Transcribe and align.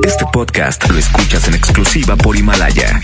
Este 0.00 0.24
podcast 0.32 0.88
lo 0.88 0.98
escuchas 0.98 1.46
en 1.46 1.54
exclusiva 1.54 2.16
por 2.16 2.34
Himalaya. 2.36 3.00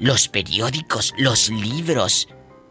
los 0.00 0.28
periódicos, 0.28 1.14
los 1.18 1.50
libros, 1.50 2.26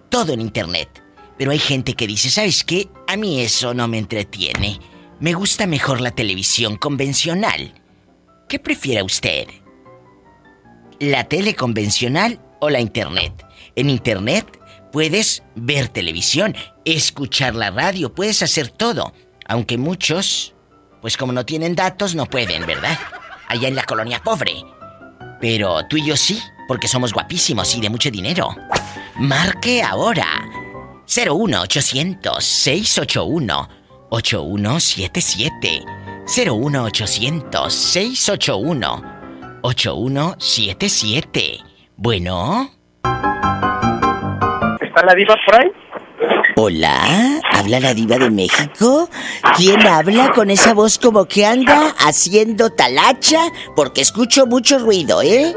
todo 0.09 0.33
en 0.33 0.41
Internet. 0.41 1.03
Pero 1.37 1.51
hay 1.51 1.59
gente 1.59 1.93
que 1.93 2.07
dice, 2.07 2.29
¿sabes 2.29 2.63
qué? 2.63 2.89
A 3.07 3.15
mí 3.15 3.39
eso 3.39 3.73
no 3.73 3.87
me 3.87 3.99
entretiene. 3.99 4.79
Me 5.19 5.33
gusta 5.33 5.67
mejor 5.67 6.01
la 6.01 6.11
televisión 6.11 6.75
convencional. 6.75 7.81
¿Qué 8.49 8.59
prefiere 8.59 9.03
usted? 9.03 9.47
¿La 10.99 11.25
tele 11.25 11.55
convencional 11.55 12.41
o 12.59 12.69
la 12.69 12.81
Internet? 12.81 13.45
En 13.75 13.89
Internet 13.89 14.59
puedes 14.91 15.43
ver 15.55 15.87
televisión, 15.87 16.55
escuchar 16.83 17.53
la 17.53 17.69
radio, 17.69 18.13
puedes 18.13 18.41
hacer 18.41 18.69
todo. 18.69 19.13
Aunque 19.47 19.77
muchos, 19.77 20.55
pues 20.99 21.15
como 21.15 21.31
no 21.31 21.45
tienen 21.45 21.75
datos, 21.75 22.15
no 22.15 22.25
pueden, 22.25 22.65
¿verdad? 22.65 22.97
Allá 23.47 23.67
en 23.67 23.75
la 23.75 23.83
colonia 23.83 24.21
pobre. 24.23 24.53
Pero 25.39 25.87
tú 25.87 25.97
y 25.97 26.05
yo 26.05 26.17
sí, 26.17 26.41
porque 26.69 26.87
somos 26.87 27.11
guapísimos 27.11 27.75
y 27.75 27.81
de 27.81 27.89
mucho 27.89 28.11
dinero. 28.11 28.55
Marque 29.15 29.81
ahora. 29.81 30.47
01800 31.07 32.43
681 32.43 33.69
8177. 34.11 35.81
01800 36.27 37.73
681 37.73 39.03
8177. 39.63 41.59
Bueno. 41.97 42.69
¿Está 44.79 45.03
la 45.05 45.15
diva 45.15 45.35
por 45.47 45.55
ahí? 45.59 45.71
Hola, 46.55 47.39
¿habla 47.51 47.79
la 47.79 47.95
diva 47.95 48.17
de 48.19 48.29
México? 48.29 49.09
¿Quién 49.57 49.87
habla 49.87 50.33
con 50.33 50.51
esa 50.51 50.73
voz 50.75 50.99
como 50.99 51.25
que 51.25 51.47
anda 51.47 51.95
haciendo 51.97 52.69
talacha? 52.69 53.39
Porque 53.75 54.01
escucho 54.01 54.45
mucho 54.45 54.77
ruido, 54.77 55.21
¿eh? 55.23 55.55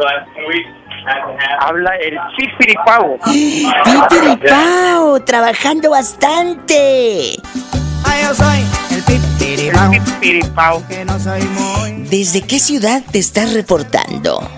Habla 1.61 1.97
el 1.97 2.19
Pipiripao. 2.37 3.19
¡Pipiripao! 3.25 5.21
Trabajando 5.25 5.91
bastante. 5.91 7.37
Ay, 8.05 8.23
yo 8.23 8.35
soy 8.35 8.65
el 8.91 9.03
pipiripao, 9.05 9.91
Pipiripao. 9.91 10.89
que 10.89 11.05
no 11.05 11.19
soy 11.19 11.43
muy... 11.43 11.93
¿Desde 12.09 12.43
qué 12.43 12.59
ciudad 12.59 13.03
te 13.11 13.19
estás 13.19 13.53
reportando? 13.55 14.49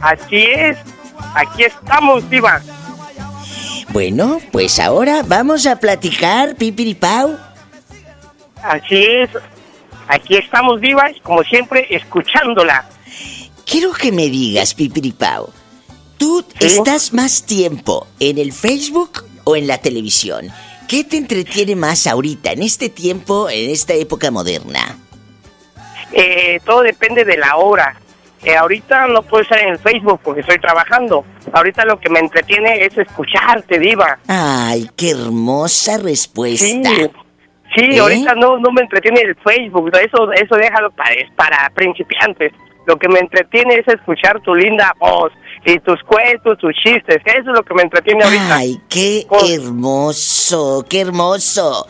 Así 0.00 0.44
es. 0.44 0.78
Aquí 1.34 1.64
estamos, 1.64 2.28
diva. 2.30 2.60
Bueno, 3.90 4.40
pues 4.52 4.80
ahora 4.80 5.22
vamos 5.24 5.66
a 5.66 5.76
platicar, 5.76 6.56
Pipiripao. 6.56 7.38
Así 8.62 9.04
es. 9.04 9.30
Aquí 10.08 10.36
estamos, 10.36 10.80
diva, 10.80 11.08
como 11.22 11.42
siempre, 11.42 11.86
escuchándola. 11.90 12.84
Quiero 13.66 13.92
que 13.92 14.12
me 14.12 14.28
digas, 14.28 14.74
Pipiripao, 14.74 15.50
¿tú 16.18 16.44
Sí. 16.60 16.66
estás 16.66 17.12
más 17.12 17.44
tiempo 17.44 18.06
en 18.20 18.38
el 18.38 18.52
Facebook 18.52 19.24
o 19.44 19.56
en 19.56 19.66
la 19.66 19.78
televisión? 19.78 20.48
¿Qué 20.88 21.02
te 21.04 21.16
entretiene 21.16 21.74
más 21.76 22.06
ahorita, 22.06 22.52
en 22.52 22.62
este 22.62 22.88
tiempo, 22.90 23.48
en 23.48 23.70
esta 23.70 23.94
época 23.94 24.30
moderna? 24.30 24.98
Eh, 26.12 26.60
todo 26.64 26.82
depende 26.82 27.24
de 27.24 27.36
la 27.38 27.56
hora. 27.56 27.96
Eh, 28.44 28.54
ahorita 28.54 29.06
no 29.06 29.22
puedo 29.22 29.42
estar 29.42 29.58
en 29.58 29.70
el 29.70 29.78
Facebook 29.78 30.20
porque 30.22 30.42
estoy 30.42 30.58
trabajando. 30.58 31.24
Ahorita 31.52 31.86
lo 31.86 31.98
que 31.98 32.10
me 32.10 32.18
entretiene 32.20 32.84
es 32.84 32.96
escucharte, 32.98 33.78
diva. 33.78 34.18
Ay, 34.28 34.90
qué 34.94 35.10
hermosa 35.12 35.96
Sí, 35.96 36.02
respuesta. 36.02 36.66
sí 37.74 37.80
¿Eh? 37.80 37.98
ahorita 37.98 38.34
no, 38.34 38.58
no 38.58 38.70
me 38.70 38.82
entretiene 38.82 39.22
el 39.22 39.34
Facebook. 39.36 39.90
Eso, 39.96 40.30
eso 40.32 40.56
déjalo 40.56 40.90
para, 40.90 41.14
para 41.34 41.70
principiantes. 41.70 42.52
Lo 42.86 42.96
que 42.96 43.08
me 43.08 43.18
entretiene 43.18 43.76
es 43.76 43.88
escuchar 43.88 44.40
tu 44.40 44.54
linda 44.54 44.94
voz 44.98 45.32
y 45.64 45.78
tus 45.80 46.02
cuentos, 46.02 46.58
tus 46.58 46.74
chistes. 46.74 47.16
Eso 47.24 47.50
es 47.50 47.56
lo 47.56 47.62
que 47.62 47.74
me 47.74 47.82
entretiene 47.82 48.24
ahorita. 48.24 48.56
Ay, 48.56 48.80
qué 48.88 49.26
hermoso, 49.54 50.84
qué 50.88 51.00
hermoso. 51.00 51.86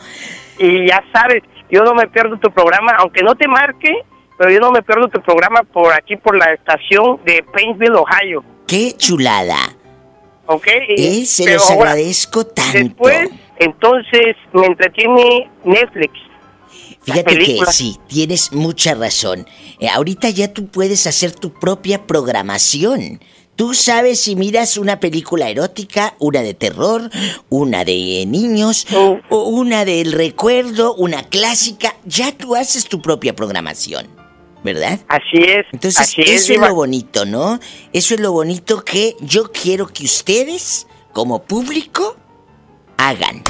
Y 0.57 0.87
ya 0.87 1.03
sabes, 1.11 1.43
yo 1.69 1.83
no 1.83 1.93
me 1.93 2.07
pierdo 2.07 2.37
tu 2.37 2.49
programa, 2.51 2.93
aunque 2.99 3.23
no 3.23 3.35
te 3.35 3.47
marque, 3.47 3.93
pero 4.37 4.51
yo 4.51 4.59
no 4.59 4.71
me 4.71 4.81
pierdo 4.81 5.09
tu 5.09 5.21
programa 5.21 5.63
por 5.63 5.93
aquí, 5.93 6.15
por 6.15 6.37
la 6.37 6.53
estación 6.53 7.19
de 7.25 7.43
Paintsville, 7.53 7.95
Ohio. 7.95 8.43
Qué 8.67 8.93
chulada. 8.97 9.57
¿Ok? 10.47 10.67
Eh, 10.67 11.25
se 11.25 11.51
los 11.53 11.69
agradezco 11.71 12.45
tanto. 12.45 12.77
Después, 12.77 13.29
entonces, 13.57 14.35
me 14.53 14.67
entretiene 14.67 15.49
Netflix. 15.63 16.13
Fíjate 17.05 17.37
que 17.37 17.59
sí, 17.71 17.97
tienes 18.07 18.51
mucha 18.51 18.95
razón. 18.95 19.47
Eh, 19.79 19.87
ahorita 19.87 20.29
ya 20.29 20.51
tú 20.53 20.67
puedes 20.67 21.05
hacer 21.07 21.31
tu 21.31 21.53
propia 21.53 22.05
programación. 22.07 23.21
Tú 23.55 23.73
sabes 23.73 24.19
si 24.19 24.35
miras 24.35 24.75
una 24.75 24.99
película 24.99 25.49
erótica, 25.49 26.15
una 26.19 26.41
de 26.41 26.53
terror, 26.53 27.09
una 27.49 27.85
de 27.85 28.25
niños, 28.27 28.85
Oh. 28.93 29.19
o 29.29 29.43
una 29.49 29.85
del 29.85 30.11
recuerdo, 30.11 30.93
una 30.95 31.23
clásica. 31.23 31.95
Ya 32.05 32.33
tú 32.33 32.55
haces 32.55 32.85
tu 32.89 33.01
propia 33.01 33.33
programación, 33.33 34.07
¿verdad? 34.63 34.99
Así 35.07 35.37
es. 35.37 35.65
Entonces, 35.71 36.01
así 36.01 36.21
eso 36.23 36.51
es 36.53 36.59
lo 36.59 36.75
bonito, 36.75 37.25
¿no? 37.25 37.59
Eso 37.93 38.15
es 38.15 38.19
lo 38.19 38.33
bonito 38.33 38.83
que 38.83 39.15
yo 39.21 39.51
quiero 39.53 39.87
que 39.87 40.03
ustedes, 40.03 40.85
como 41.13 41.43
público, 41.43 42.17
hagan. 42.97 43.41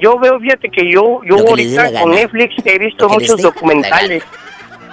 Yo 0.00 0.18
veo, 0.18 0.38
fíjate 0.38 0.68
que 0.70 0.90
yo, 0.90 1.20
yo 1.24 1.38
ahorita 1.38 2.00
con. 2.00 2.10
Netflix 2.12 2.54
he 2.64 2.78
visto 2.78 3.08
muchos 3.08 3.40
documentales. 3.40 4.22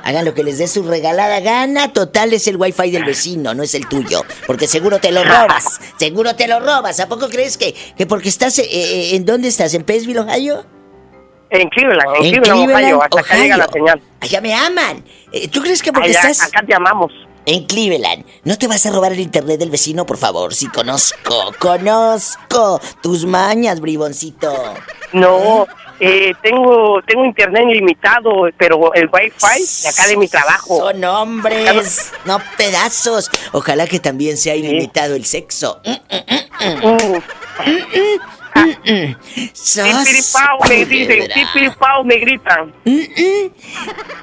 Hagan 0.04 0.24
lo 0.24 0.36
que 0.36 0.44
les 0.44 0.60
dé 0.60 0.68
su 0.68 0.84
regalada 0.84 1.40
gana. 1.40 1.92
Total 1.92 2.32
es 2.32 2.48
el 2.48 2.58
wifi 2.58 2.92
del 2.92 3.06
vecino, 3.06 3.56
no 3.56 3.64
es 3.64 3.74
el 3.74 3.88
tuyo. 3.88 4.22
Porque 4.46 4.68
seguro 4.68 5.00
te 5.00 5.12
lo 5.12 5.24
robas. 5.24 5.80
Seguro 5.98 6.36
te 6.36 6.48
lo 6.48 6.60
robas. 6.60 7.00
¿A 7.00 7.08
poco 7.08 7.28
crees 7.28 7.58
que, 7.58 7.74
que 7.98 8.06
porque 8.06 8.30
estás... 8.30 8.60
eh, 8.60 8.68
eh, 8.70 9.16
¿En 9.16 9.26
dónde 9.26 9.48
estás? 9.48 9.74
¿En 9.74 9.84
Paysville, 9.84 10.20
Ohio? 10.20 10.64
En 11.50 11.68
Cleveland, 11.70 12.16
en, 12.20 12.26
En 12.36 12.42
Cleveland, 12.44 12.72
Ohio, 12.76 13.02
hasta 13.02 13.20
acá 13.20 13.30
Ohio. 13.34 13.44
llega 13.44 13.58
la 13.58 13.68
señal. 13.68 14.02
Allá 14.20 14.42
me 14.42 14.54
aman. 14.54 15.04
Eh, 15.32 15.48
¿Tú 15.48 15.62
crees 15.62 15.82
que 15.82 15.92
porque 15.92 16.10
Allá, 16.10 16.30
estás 16.30 16.50
acá 16.50 16.64
te 16.66 16.76
amamos. 16.76 17.12
En 17.46 17.66
Cleveland 17.66 18.26
no 18.44 18.58
te 18.58 18.68
vas 18.68 18.86
a 18.86 18.92
robar 18.92 19.14
el 19.14 19.20
internet 19.20 19.60
del 19.60 19.70
vecino, 19.70 20.06
por 20.06 20.18
favor? 20.18 20.54
Si 20.54 20.68
conozco, 20.68 21.54
conozco 21.60 22.80
tus 23.02 23.26
mañas, 23.26 23.80
briboncito. 23.80 24.54
No, 25.14 25.68
eh, 26.00 26.34
tengo 26.42 27.02
tengo 27.08 27.26
internet 27.26 27.64
ilimitado, 27.70 28.50
pero 28.58 28.94
el 28.94 29.10
wifi 29.12 29.84
de 29.84 29.90
acá 29.90 30.08
de 30.08 30.18
mi 30.18 30.28
trabajo. 30.28 30.78
Son 30.78 31.04
hombres, 31.04 32.12
no 32.26 32.40
pedazos. 32.58 33.30
Ojalá 33.54 33.88
que 33.88 34.00
también 34.00 34.38
sea 34.38 34.56
ilimitado 34.56 35.16
el 35.16 35.26
sexo. 35.26 35.82
Mm, 35.86 35.92
mm, 35.92 36.70
mm, 36.70 37.16
mm. 37.16 37.24
Me 38.56 39.94
dicen, 39.94 40.24
culebra. 40.60 41.28
pipiripao 41.34 42.04
me 42.04 42.16
gritan. 42.18 42.74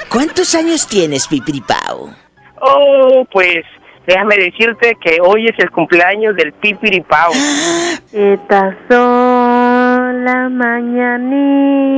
¿Cuántos 0.09 0.55
años 0.55 0.87
tienes, 0.87 1.27
Pipiripao? 1.27 2.22
Oh, 2.64 3.26
pues 3.32 3.64
déjame 4.06 4.37
decirte 4.37 4.97
que 5.00 5.19
hoy 5.20 5.49
es 5.49 5.59
el 5.59 5.73
cumpleaños 5.73 6.37
del 6.37 6.53
pipiripao. 6.53 7.32
Estas 8.12 8.76
son 8.88 10.25
las 10.25 10.49
mañanitas 10.50 11.91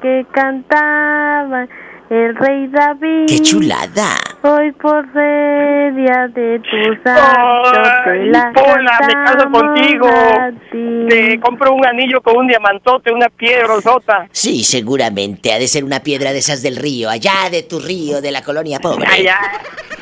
que 0.00 0.24
cantaba 0.32 1.66
el 2.14 2.36
rey 2.36 2.68
David. 2.68 3.26
¡Qué 3.26 3.40
chulada! 3.40 4.16
Hoy 4.42 4.70
por 4.72 5.04
ser 5.12 5.94
día 5.94 6.28
de 6.28 6.60
tu 6.60 7.02
santo 7.02 7.72
te 8.04 8.10
Ay, 8.10 8.28
la 8.28 8.52
Pola, 8.52 9.00
me 9.06 9.12
caso 9.24 9.50
contigo. 9.50 10.08
Te 11.08 11.40
compro 11.40 11.72
un 11.72 11.84
anillo 11.84 12.20
con 12.20 12.36
un 12.36 12.46
diamantote, 12.46 13.12
una 13.12 13.28
piedra 13.28 13.80
sota. 13.80 14.28
Sí, 14.30 14.62
seguramente. 14.62 15.52
Ha 15.52 15.58
de 15.58 15.66
ser 15.66 15.82
una 15.82 16.00
piedra 16.00 16.32
de 16.32 16.38
esas 16.38 16.62
del 16.62 16.76
río, 16.76 17.10
allá 17.10 17.50
de 17.50 17.62
tu 17.62 17.80
río, 17.80 18.20
de 18.20 18.30
la 18.30 18.42
colonia 18.42 18.78
pobre. 18.78 19.06
Allá, 19.08 19.38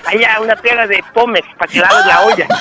allá, 0.05 0.41
una 0.43 0.56
piedra 0.56 0.87
de 0.87 1.03
pómez 1.14 1.44
para 1.59 1.73
que 1.73 1.79
laves 1.79 2.06
la 2.06 2.23
olla. 2.26 2.49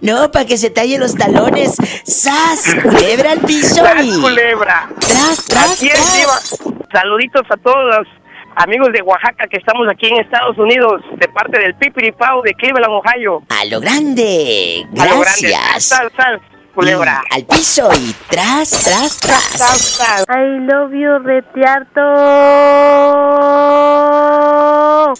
No, 0.00 0.30
para 0.30 0.44
que 0.44 0.56
se 0.56 0.70
talle 0.70 0.98
los 0.98 1.14
talones. 1.16 1.76
¡Sas! 2.04 2.76
Culebra 2.80 3.32
al 3.32 3.40
piso 3.40 3.82
¡Tras, 3.82 4.04
y... 4.04 4.20
culebra! 4.20 4.88
¡Tras, 5.00 5.44
tras, 5.46 5.72
Así 5.72 5.88
tras! 5.88 6.56
Saluditos 6.92 7.42
a 7.50 7.56
todos 7.56 7.96
los 7.96 8.06
amigos 8.56 8.88
de 8.92 9.02
Oaxaca 9.02 9.46
que 9.50 9.56
estamos 9.58 9.86
aquí 9.90 10.06
en 10.08 10.20
Estados 10.20 10.56
Unidos, 10.58 11.02
de 11.18 11.28
parte 11.28 11.58
del 11.60 11.74
Pipiripao 11.74 12.42
de 12.42 12.52
Cleveland, 12.54 12.92
Ohio. 12.92 13.42
A 13.48 13.64
lo 13.66 13.80
grande. 13.80 14.86
A 14.98 15.06
lo 15.06 15.20
grande. 15.20 15.48
Gracias. 15.48 15.84
Sal, 15.84 16.10
sal, 16.16 16.40
culebra. 16.74 17.22
Y 17.30 17.34
al 17.34 17.44
piso 17.46 17.88
y 17.94 18.14
tras, 18.28 18.70
tras, 18.70 19.12
Sal, 19.12 19.20
tras. 19.20 19.80
sal. 19.80 20.24
I 20.28 20.60
love 20.66 20.92
you, 20.92 21.18
retiarto. 21.24 22.00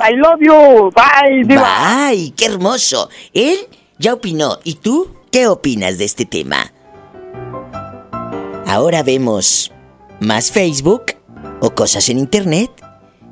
I 0.00 0.16
love 0.16 0.40
you. 0.40 0.90
Bye, 0.92 1.44
Diva. 1.44 2.06
¡Ay, 2.06 2.32
qué 2.36 2.46
hermoso! 2.46 3.08
Él 3.32 3.58
ya 3.98 4.14
opinó. 4.14 4.58
¿Y 4.64 4.74
tú 4.76 5.14
qué 5.30 5.46
opinas 5.46 5.98
de 5.98 6.04
este 6.04 6.24
tema? 6.24 6.72
Ahora 8.66 9.02
vemos 9.02 9.72
más 10.20 10.50
Facebook 10.50 11.04
o 11.60 11.74
cosas 11.74 12.08
en 12.08 12.18
Internet 12.18 12.70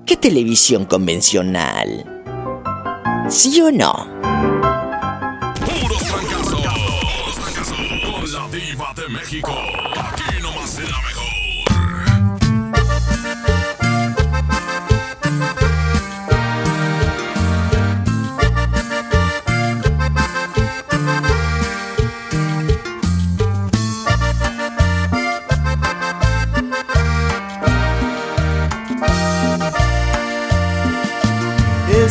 que 0.06 0.16
televisión 0.16 0.84
convencional. 0.84 2.22
¿Sí 3.28 3.60
o 3.60 3.70
no? 3.70 4.61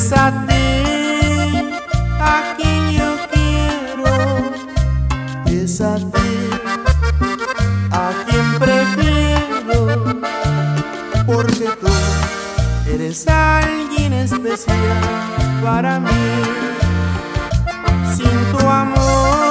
Es 0.02 0.12
a 0.14 0.32
ti 0.48 0.66
a 2.20 2.56
quien 2.58 2.82
yo 2.90 3.10
quiero, 3.32 4.14
es 5.46 5.80
a 5.80 6.00
quien 8.26 8.48
prefiero, 8.58 9.78
porque 11.28 11.68
tú 11.80 11.94
eres 12.92 13.28
alguien 13.28 14.14
especial 14.14 14.80
para 15.62 16.00
mí. 16.00 16.10
Sin 18.16 18.58
tu 18.58 18.68
amor, 18.68 19.51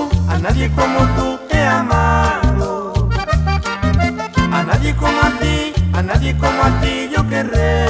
nadie 0.41 0.69
como 0.71 0.99
tú 1.15 1.39
he 1.49 1.63
amado. 1.63 3.09
A 4.51 4.63
nadie 4.63 4.95
como 4.95 5.19
a 5.21 5.29
ti, 5.39 5.73
a 5.93 6.01
nadie 6.01 6.35
como 6.37 6.63
a 6.63 6.81
ti 6.81 7.09
yo 7.15 7.27
querré. 7.29 7.85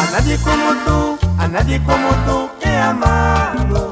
A 0.00 0.10
nadie 0.12 0.38
como 0.38 0.68
tú, 0.86 1.18
a 1.38 1.48
nadie 1.48 1.80
como 1.84 2.08
tú 2.26 2.50
he 2.62 2.76
amado. 2.76 3.91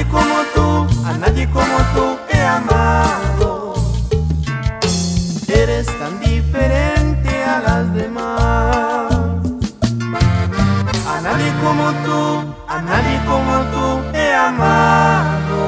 A 0.00 0.02
nadie 0.02 0.12
como 0.12 0.40
tú, 0.54 1.04
a 1.04 1.12
nadie 1.12 1.46
como 1.50 1.78
tú 1.94 2.18
he 2.32 2.40
amado. 2.40 3.74
Eres 5.46 5.86
tan 5.98 6.18
diferente 6.20 7.44
a 7.44 7.60
las 7.60 7.94
demás. 7.94 9.12
A 11.06 11.20
nadie 11.22 11.52
como 11.62 11.92
tú, 12.06 12.54
a 12.66 12.80
nadie 12.80 13.20
como 13.26 13.60
tú 13.72 14.16
he 14.16 14.34
amado. 14.34 15.60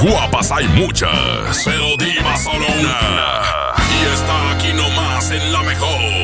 Guapas 0.00 0.52
hay 0.52 0.68
muchas, 0.68 1.10
pero 1.64 1.96
diva 1.98 2.36
solo 2.36 2.64
una. 2.78 3.74
Y 3.90 4.04
está 4.14 4.52
aquí 4.52 4.72
nomás 4.72 5.32
en 5.32 5.52
la 5.52 5.62
mejor. 5.64 6.18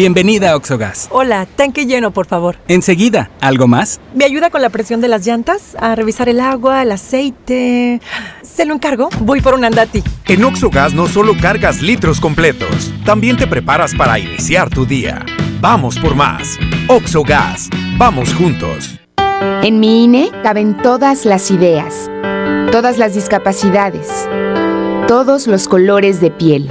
Bienvenida 0.00 0.52
a 0.52 0.56
Oxogas. 0.56 1.08
Hola, 1.10 1.44
tanque 1.44 1.84
lleno, 1.84 2.10
por 2.10 2.24
favor. 2.24 2.56
Enseguida, 2.68 3.28
¿algo 3.42 3.66
más? 3.66 4.00
¿Me 4.14 4.24
ayuda 4.24 4.48
con 4.48 4.62
la 4.62 4.70
presión 4.70 5.02
de 5.02 5.08
las 5.08 5.26
llantas? 5.26 5.76
A 5.78 5.94
revisar 5.94 6.30
el 6.30 6.40
agua, 6.40 6.80
el 6.80 6.92
aceite. 6.92 8.00
¿Se 8.40 8.64
lo 8.64 8.72
encargo? 8.72 9.10
Voy 9.20 9.42
por 9.42 9.52
un 9.52 9.62
andati. 9.62 10.02
En 10.24 10.42
Oxogas 10.42 10.94
no 10.94 11.06
solo 11.06 11.34
cargas 11.38 11.82
litros 11.82 12.18
completos, 12.18 12.94
también 13.04 13.36
te 13.36 13.46
preparas 13.46 13.94
para 13.94 14.18
iniciar 14.18 14.70
tu 14.70 14.86
día. 14.86 15.22
Vamos 15.60 15.98
por 15.98 16.14
más. 16.14 16.58
Oxogas. 16.88 17.68
Vamos 17.98 18.32
juntos. 18.32 18.98
En 19.62 19.80
mi 19.80 20.04
INE 20.04 20.30
caben 20.42 20.78
todas 20.78 21.26
las 21.26 21.50
ideas, 21.50 22.10
todas 22.72 22.96
las 22.96 23.12
discapacidades, 23.12 24.08
todos 25.06 25.46
los 25.46 25.68
colores 25.68 26.22
de 26.22 26.30
piel. 26.30 26.70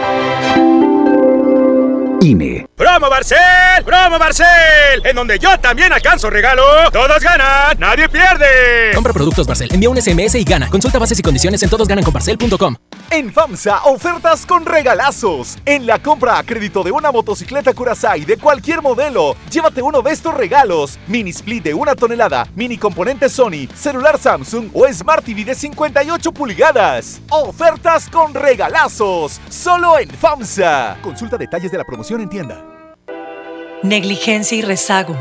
INE. 2.21 2.67
¡Promo 2.75 3.09
Barcel! 3.09 3.83
¡Promo 3.85 4.19
Barcel! 4.19 5.01
En 5.03 5.15
donde 5.15 5.39
yo 5.39 5.59
también 5.59 5.91
alcanzo 5.91 6.29
regalo. 6.29 6.63
Todos 6.91 7.19
ganan, 7.21 7.77
nadie 7.79 8.07
pierde. 8.07 8.91
Compra 8.93 9.11
productos 9.11 9.47
Barcel, 9.47 9.69
envía 9.73 9.89
un 9.89 10.01
SMS 10.01 10.35
y 10.35 10.43
gana. 10.43 10.69
Consulta 10.69 10.99
bases 10.99 11.19
y 11.19 11.21
condiciones 11.21 11.61
en 11.63 11.69
todosgananconbarcel.com. 11.69 12.75
En 13.13 13.33
FAMSA, 13.33 13.83
ofertas 13.83 14.45
con 14.45 14.65
regalazos. 14.65 15.57
En 15.65 15.85
la 15.85 16.01
compra 16.01 16.37
a 16.37 16.43
crédito 16.43 16.81
de 16.81 16.93
una 16.93 17.11
motocicleta 17.11 17.73
Curaçao 17.73 18.25
de 18.25 18.37
cualquier 18.37 18.81
modelo, 18.81 19.35
llévate 19.49 19.81
uno 19.81 20.01
de 20.01 20.13
estos 20.13 20.33
regalos. 20.33 20.97
Mini 21.07 21.31
split 21.31 21.61
de 21.65 21.73
una 21.73 21.93
tonelada, 21.93 22.47
mini 22.55 22.77
componente 22.77 23.27
Sony, 23.27 23.67
celular 23.75 24.17
Samsung 24.17 24.69
o 24.73 24.87
Smart 24.93 25.25
TV 25.25 25.43
de 25.43 25.55
58 25.55 26.31
pulgadas. 26.31 27.19
Ofertas 27.29 28.09
con 28.09 28.33
regalazos. 28.33 29.41
Solo 29.49 29.99
en 29.99 30.09
FAMSA. 30.09 30.99
Consulta 31.01 31.37
detalles 31.37 31.69
de 31.69 31.79
la 31.79 31.83
promoción 31.83 32.21
en 32.21 32.29
tienda. 32.29 32.63
Negligencia 33.83 34.57
y 34.57 34.61
rezago. 34.61 35.17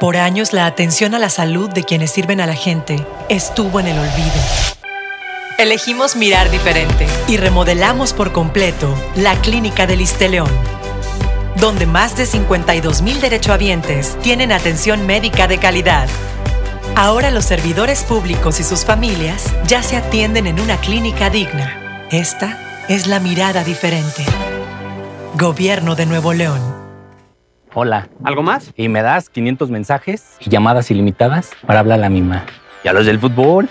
Por 0.00 0.16
años 0.16 0.54
la 0.54 0.64
atención 0.64 1.14
a 1.14 1.18
la 1.18 1.28
salud 1.28 1.68
de 1.68 1.84
quienes 1.84 2.12
sirven 2.12 2.40
a 2.40 2.46
la 2.46 2.54
gente 2.54 3.06
estuvo 3.28 3.78
en 3.78 3.88
el 3.88 3.98
olvido. 3.98 4.75
Elegimos 5.58 6.16
mirar 6.16 6.50
diferente 6.50 7.06
y 7.28 7.38
remodelamos 7.38 8.12
por 8.12 8.30
completo 8.30 8.94
la 9.16 9.34
Clínica 9.36 9.86
del 9.86 10.04
León, 10.30 10.50
donde 11.58 11.86
más 11.86 12.14
de 12.14 12.26
52 12.26 13.00
mil 13.00 13.18
derechohabientes 13.22 14.18
tienen 14.20 14.52
atención 14.52 15.06
médica 15.06 15.48
de 15.48 15.56
calidad. 15.56 16.08
Ahora 16.94 17.30
los 17.30 17.46
servidores 17.46 18.04
públicos 18.04 18.60
y 18.60 18.64
sus 18.64 18.84
familias 18.84 19.54
ya 19.66 19.82
se 19.82 19.96
atienden 19.96 20.46
en 20.46 20.60
una 20.60 20.76
clínica 20.76 21.30
digna. 21.30 22.06
Esta 22.10 22.84
es 22.90 23.06
la 23.06 23.18
mirada 23.18 23.64
diferente. 23.64 24.26
Gobierno 25.38 25.94
de 25.94 26.04
Nuevo 26.04 26.34
León. 26.34 26.60
Hola. 27.72 28.10
¿Algo 28.24 28.42
más? 28.42 28.74
Y 28.76 28.90
me 28.90 29.00
das 29.00 29.30
500 29.30 29.70
mensajes 29.70 30.36
y 30.38 30.50
llamadas 30.50 30.90
ilimitadas 30.90 31.52
para 31.66 31.80
hablar 31.80 31.98
a 32.00 32.02
la 32.02 32.10
misma. 32.10 32.44
¿Y 32.84 32.88
a 32.88 32.92
los 32.92 33.06
del 33.06 33.18
fútbol? 33.18 33.70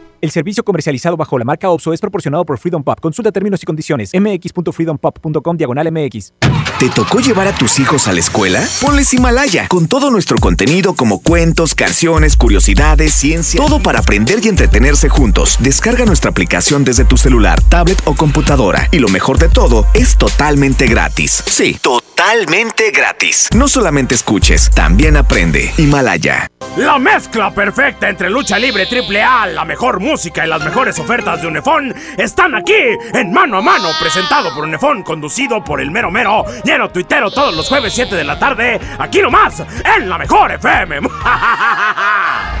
El 0.21 0.29
servicio 0.29 0.63
comercializado 0.63 1.17
bajo 1.17 1.39
la 1.39 1.45
marca 1.45 1.67
OPSO 1.71 1.93
es 1.93 1.99
proporcionado 1.99 2.45
por 2.45 2.59
Freedom 2.59 2.83
Pop. 2.83 2.99
Consulta 3.01 3.31
términos 3.31 3.63
y 3.63 3.65
condiciones. 3.65 4.11
mx.freedompop.com 4.13 5.57
diagonal 5.57 5.91
mx. 5.91 6.33
¿Te 6.77 6.89
tocó 6.89 7.19
llevar 7.19 7.47
a 7.47 7.55
tus 7.55 7.79
hijos 7.79 8.07
a 8.07 8.13
la 8.13 8.19
escuela? 8.19 8.63
Ponles 8.81 9.11
Himalaya, 9.13 9.67
con 9.67 9.87
todo 9.87 10.11
nuestro 10.11 10.37
contenido 10.37 10.93
como 10.93 11.21
cuentos, 11.21 11.73
canciones, 11.73 12.37
curiosidades, 12.37 13.13
ciencia, 13.13 13.59
todo 13.59 13.81
para 13.81 13.99
aprender 13.99 14.39
y 14.43 14.49
entretenerse 14.49 15.09
juntos. 15.09 15.57
Descarga 15.59 16.05
nuestra 16.05 16.29
aplicación 16.29 16.83
desde 16.83 17.03
tu 17.03 17.17
celular, 17.17 17.59
tablet 17.69 17.99
o 18.05 18.13
computadora. 18.13 18.89
Y 18.91 18.99
lo 18.99 19.09
mejor 19.09 19.39
de 19.39 19.49
todo, 19.49 19.87
es 19.95 20.17
totalmente 20.17 20.85
gratis. 20.85 21.43
Sí, 21.47 21.79
totalmente 21.81 22.91
gratis. 22.91 23.49
No 23.55 23.67
solamente 23.67 24.13
escuches, 24.13 24.69
también 24.69 25.17
aprende. 25.17 25.71
Himalaya. 25.77 26.47
La 26.77 26.97
mezcla 26.99 27.53
perfecta 27.53 28.07
entre 28.07 28.29
lucha 28.29 28.57
libre 28.57 28.85
triple 28.85 29.21
A, 29.21 29.45
la 29.47 29.65
mejor 29.65 29.99
música 29.99 30.10
y 30.11 30.31
las 30.45 30.61
mejores 30.61 30.99
ofertas 30.99 31.41
de 31.41 31.47
Unefón 31.47 31.95
están 32.17 32.53
aquí 32.53 32.73
en 33.13 33.31
Mano 33.31 33.59
a 33.59 33.61
Mano, 33.61 33.87
presentado 33.97 34.53
por 34.53 34.65
Unefón, 34.65 35.03
conducido 35.03 35.63
por 35.63 35.79
el 35.79 35.89
mero 35.89 36.11
mero, 36.11 36.43
lleno 36.65 36.89
tuitero 36.89 37.31
todos 37.31 37.55
los 37.55 37.69
jueves 37.69 37.93
7 37.93 38.13
de 38.13 38.25
la 38.25 38.37
tarde, 38.37 38.77
aquí 38.99 39.21
nomás, 39.21 39.63
en 39.97 40.09
la 40.09 40.17
mejor 40.17 40.51
FM. 40.51 40.99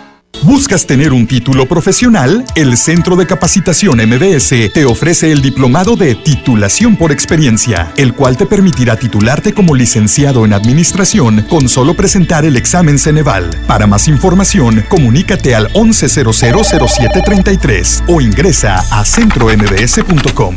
¿Buscas 0.43 0.87
tener 0.87 1.13
un 1.13 1.27
título 1.27 1.67
profesional? 1.67 2.43
El 2.55 2.75
Centro 2.75 3.15
de 3.15 3.27
Capacitación 3.27 3.99
MBS 3.99 4.71
te 4.73 4.85
ofrece 4.85 5.31
el 5.31 5.39
diplomado 5.39 5.95
de 5.95 6.15
titulación 6.15 6.97
por 6.97 7.11
experiencia, 7.11 7.93
el 7.95 8.15
cual 8.15 8.37
te 8.37 8.47
permitirá 8.47 8.97
titularte 8.97 9.53
como 9.53 9.75
licenciado 9.75 10.43
en 10.43 10.53
administración 10.53 11.45
con 11.47 11.69
solo 11.69 11.93
presentar 11.93 12.43
el 12.43 12.57
examen 12.57 12.97
Ceneval. 12.97 13.51
Para 13.67 13.85
más 13.85 14.07
información, 14.07 14.83
comunícate 14.89 15.53
al 15.53 15.71
11000733 15.73 18.05
o 18.07 18.19
ingresa 18.19 18.83
a 18.89 19.05
centrombs.com. 19.05 20.55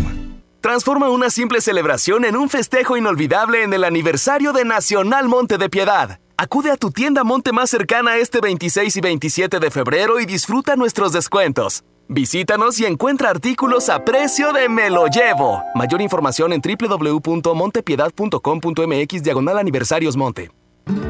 Transforma 0.63 1.11
una 1.11 1.29
simple 1.29 1.61
celebración 1.61 2.25
en 2.25 2.39
un 2.39 2.49
festejo 2.49 2.97
inolvidable 2.97 3.65
en 3.65 3.75
el 3.75 3.85
aniversario 3.85 4.55
de 4.55 4.65
Nacional 4.65 5.29
Monte 5.29 5.59
de 5.59 5.69
Piedad. 5.69 6.21
Acude 6.37 6.73
a 6.73 6.77
tu 6.77 6.91
tienda 6.91 7.23
Monte 7.23 7.53
más 7.53 7.71
cercana 7.71 8.17
este 8.17 8.41
26 8.41 8.97
y 8.97 9.01
27 9.01 9.61
de 9.61 9.71
febrero 9.71 10.19
y 10.19 10.27
disfruta 10.27 10.75
nuestros 10.75 11.13
descuentos. 11.13 11.85
Visítanos 12.09 12.81
y 12.81 12.87
encuentra 12.87 13.31
artículos 13.31 13.89
a 13.89 14.05
precio 14.05 14.53
de 14.53 14.69
Me 14.69 14.91
lo 14.91 15.07
llevo. 15.07 15.63
Mayor 15.77 16.03
información 16.03 16.53
en 16.53 16.61
www.montepiedad.com.mx 16.61 19.23
diagonal 19.23 19.59
aniversarios 19.59 20.17
Monte. 20.17 20.51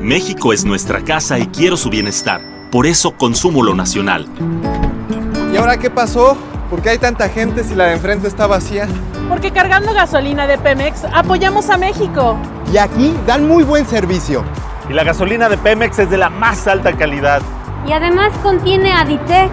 México 0.02 0.52
es 0.52 0.66
nuestra 0.66 1.02
casa 1.02 1.38
y 1.38 1.46
quiero 1.46 1.78
su 1.78 1.88
bienestar. 1.88 2.42
Por 2.70 2.86
eso 2.86 3.16
consumo 3.16 3.62
lo 3.62 3.74
nacional. 3.74 4.28
¿Y 5.54 5.56
ahora 5.56 5.78
qué 5.78 5.88
pasó? 5.88 6.36
¿Por 6.68 6.82
qué 6.82 6.90
hay 6.90 6.98
tanta 6.98 7.30
gente 7.30 7.64
si 7.64 7.74
la 7.74 7.86
de 7.86 7.94
enfrente 7.94 8.28
está 8.28 8.46
vacía? 8.46 8.86
Porque 9.30 9.52
cargando 9.52 9.94
gasolina 9.94 10.46
de 10.46 10.58
Pemex 10.58 11.04
apoyamos 11.14 11.70
a 11.70 11.78
México. 11.78 12.36
Y 12.70 12.76
aquí 12.76 13.14
dan 13.26 13.48
muy 13.48 13.64
buen 13.64 13.86
servicio. 13.86 14.44
Y 14.88 14.92
la 14.92 15.04
gasolina 15.04 15.48
de 15.48 15.56
Pemex 15.56 15.98
es 15.98 16.10
de 16.10 16.18
la 16.18 16.30
más 16.30 16.66
alta 16.66 16.92
calidad. 16.96 17.40
Y 17.86 17.92
además 17.92 18.32
contiene 18.42 18.92
Aditec, 18.92 19.50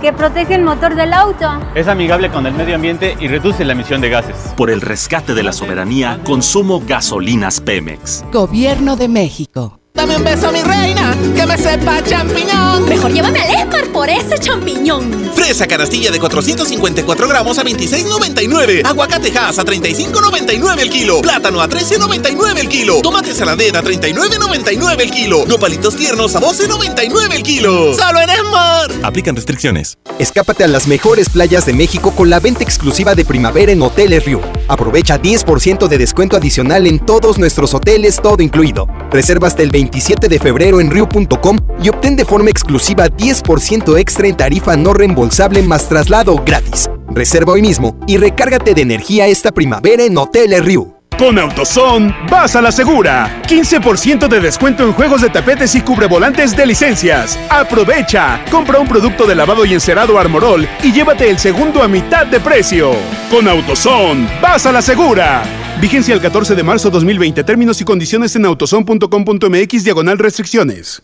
que 0.00 0.12
protege 0.12 0.54
el 0.54 0.62
motor 0.62 0.94
del 0.94 1.12
auto. 1.12 1.46
Es 1.74 1.88
amigable 1.88 2.30
con 2.30 2.46
el 2.46 2.54
medio 2.54 2.74
ambiente 2.74 3.16
y 3.20 3.28
reduce 3.28 3.64
la 3.64 3.72
emisión 3.72 4.00
de 4.00 4.08
gases. 4.08 4.36
Por 4.56 4.70
el 4.70 4.80
rescate 4.80 5.34
de 5.34 5.42
la 5.42 5.52
soberanía, 5.52 6.20
consumo 6.24 6.82
gasolinas 6.86 7.60
Pemex. 7.60 8.24
Gobierno 8.32 8.96
de 8.96 9.08
México. 9.08 9.79
Dame 9.94 10.16
un 10.16 10.24
beso, 10.24 10.50
mi 10.52 10.62
reina, 10.62 11.16
que 11.34 11.46
me 11.46 11.58
sepa 11.58 12.02
champiñón. 12.02 12.88
Mejor 12.88 13.12
llévame 13.12 13.40
al 13.40 13.50
Esmar 13.50 13.86
por 13.92 14.08
ese 14.08 14.38
champiñón. 14.38 15.30
Fresa 15.34 15.66
canastilla 15.66 16.10
de 16.10 16.20
454 16.20 17.28
gramos 17.28 17.58
a 17.58 17.64
26.99. 17.64 18.86
Aguacate 18.86 19.36
Hass 19.36 19.58
a 19.58 19.64
35.99 19.64 20.78
el 20.80 20.90
kilo. 20.90 21.20
Plátano 21.20 21.60
a 21.60 21.68
13.99 21.68 22.58
el 22.58 22.68
kilo. 22.68 23.02
Tomate 23.02 23.34
saladera 23.34 23.80
a 23.80 23.82
39.99 23.82 25.00
el 25.00 25.10
kilo. 25.10 25.44
Nopalitos 25.46 25.96
tiernos 25.96 26.34
a 26.36 26.40
12.99 26.40 27.34
el 27.34 27.42
kilo. 27.42 27.94
¡Solo 27.94 28.20
en 28.20 28.30
Esmar! 28.30 28.90
Aplican 29.02 29.34
restricciones. 29.34 29.98
Escápate 30.18 30.64
a 30.64 30.68
las 30.68 30.86
mejores 30.86 31.28
playas 31.28 31.66
de 31.66 31.72
México 31.72 32.12
con 32.12 32.30
la 32.30 32.40
venta 32.40 32.62
exclusiva 32.62 33.14
de 33.14 33.24
primavera 33.24 33.72
en 33.72 33.82
Hoteles 33.82 34.24
Rio. 34.24 34.40
Aprovecha 34.68 35.20
10% 35.20 35.88
de 35.88 35.98
descuento 35.98 36.36
adicional 36.36 36.86
en 36.86 37.04
todos 37.04 37.38
nuestros 37.38 37.74
hoteles, 37.74 38.20
todo 38.22 38.42
incluido. 38.42 38.86
Reserva 39.10 39.48
hasta 39.48 39.62
el 39.62 39.70
27 39.80 40.28
de 40.28 40.38
febrero 40.38 40.78
en 40.78 40.90
Rio.com 40.90 41.56
y 41.82 41.88
obtén 41.88 42.14
de 42.14 42.26
forma 42.26 42.50
exclusiva 42.50 43.08
10% 43.08 43.98
extra 43.98 44.28
en 44.28 44.36
tarifa 44.36 44.76
no 44.76 44.92
reembolsable 44.92 45.62
más 45.62 45.88
traslado 45.88 46.36
gratis. 46.44 46.90
Reserva 47.08 47.52
hoy 47.52 47.62
mismo 47.62 47.96
y 48.06 48.18
recárgate 48.18 48.74
de 48.74 48.82
energía 48.82 49.26
esta 49.26 49.52
primavera 49.52 50.04
en 50.04 50.18
Hoteles 50.18 50.62
Rio. 50.62 50.98
Con 51.16 51.38
AutoZone, 51.38 52.14
vas 52.30 52.56
a 52.56 52.62
la 52.62 52.72
segura. 52.72 53.42
15% 53.46 54.28
de 54.28 54.40
descuento 54.40 54.84
en 54.84 54.92
juegos 54.92 55.22
de 55.22 55.30
tapetes 55.30 55.74
y 55.74 55.80
cubrevolantes 55.80 56.54
de 56.54 56.66
licencias. 56.66 57.38
Aprovecha. 57.48 58.42
Compra 58.50 58.80
un 58.80 58.88
producto 58.88 59.26
de 59.26 59.34
lavado 59.34 59.64
y 59.64 59.72
encerado 59.72 60.18
Armorol 60.18 60.68
y 60.82 60.92
llévate 60.92 61.28
el 61.30 61.38
segundo 61.38 61.82
a 61.82 61.88
mitad 61.88 62.26
de 62.26 62.40
precio. 62.40 62.92
Con 63.30 63.48
AutoZone, 63.48 64.28
vas 64.42 64.66
a 64.66 64.72
la 64.72 64.82
segura. 64.82 65.42
Vigencia 65.80 66.14
el 66.14 66.20
14 66.20 66.54
de 66.54 66.62
marzo 66.62 66.90
2020. 66.90 67.42
Términos 67.42 67.80
y 67.80 67.84
condiciones 67.84 68.36
en 68.36 68.44
autozone.com.mx 68.44 69.84
diagonal 69.84 70.18
restricciones. 70.18 71.02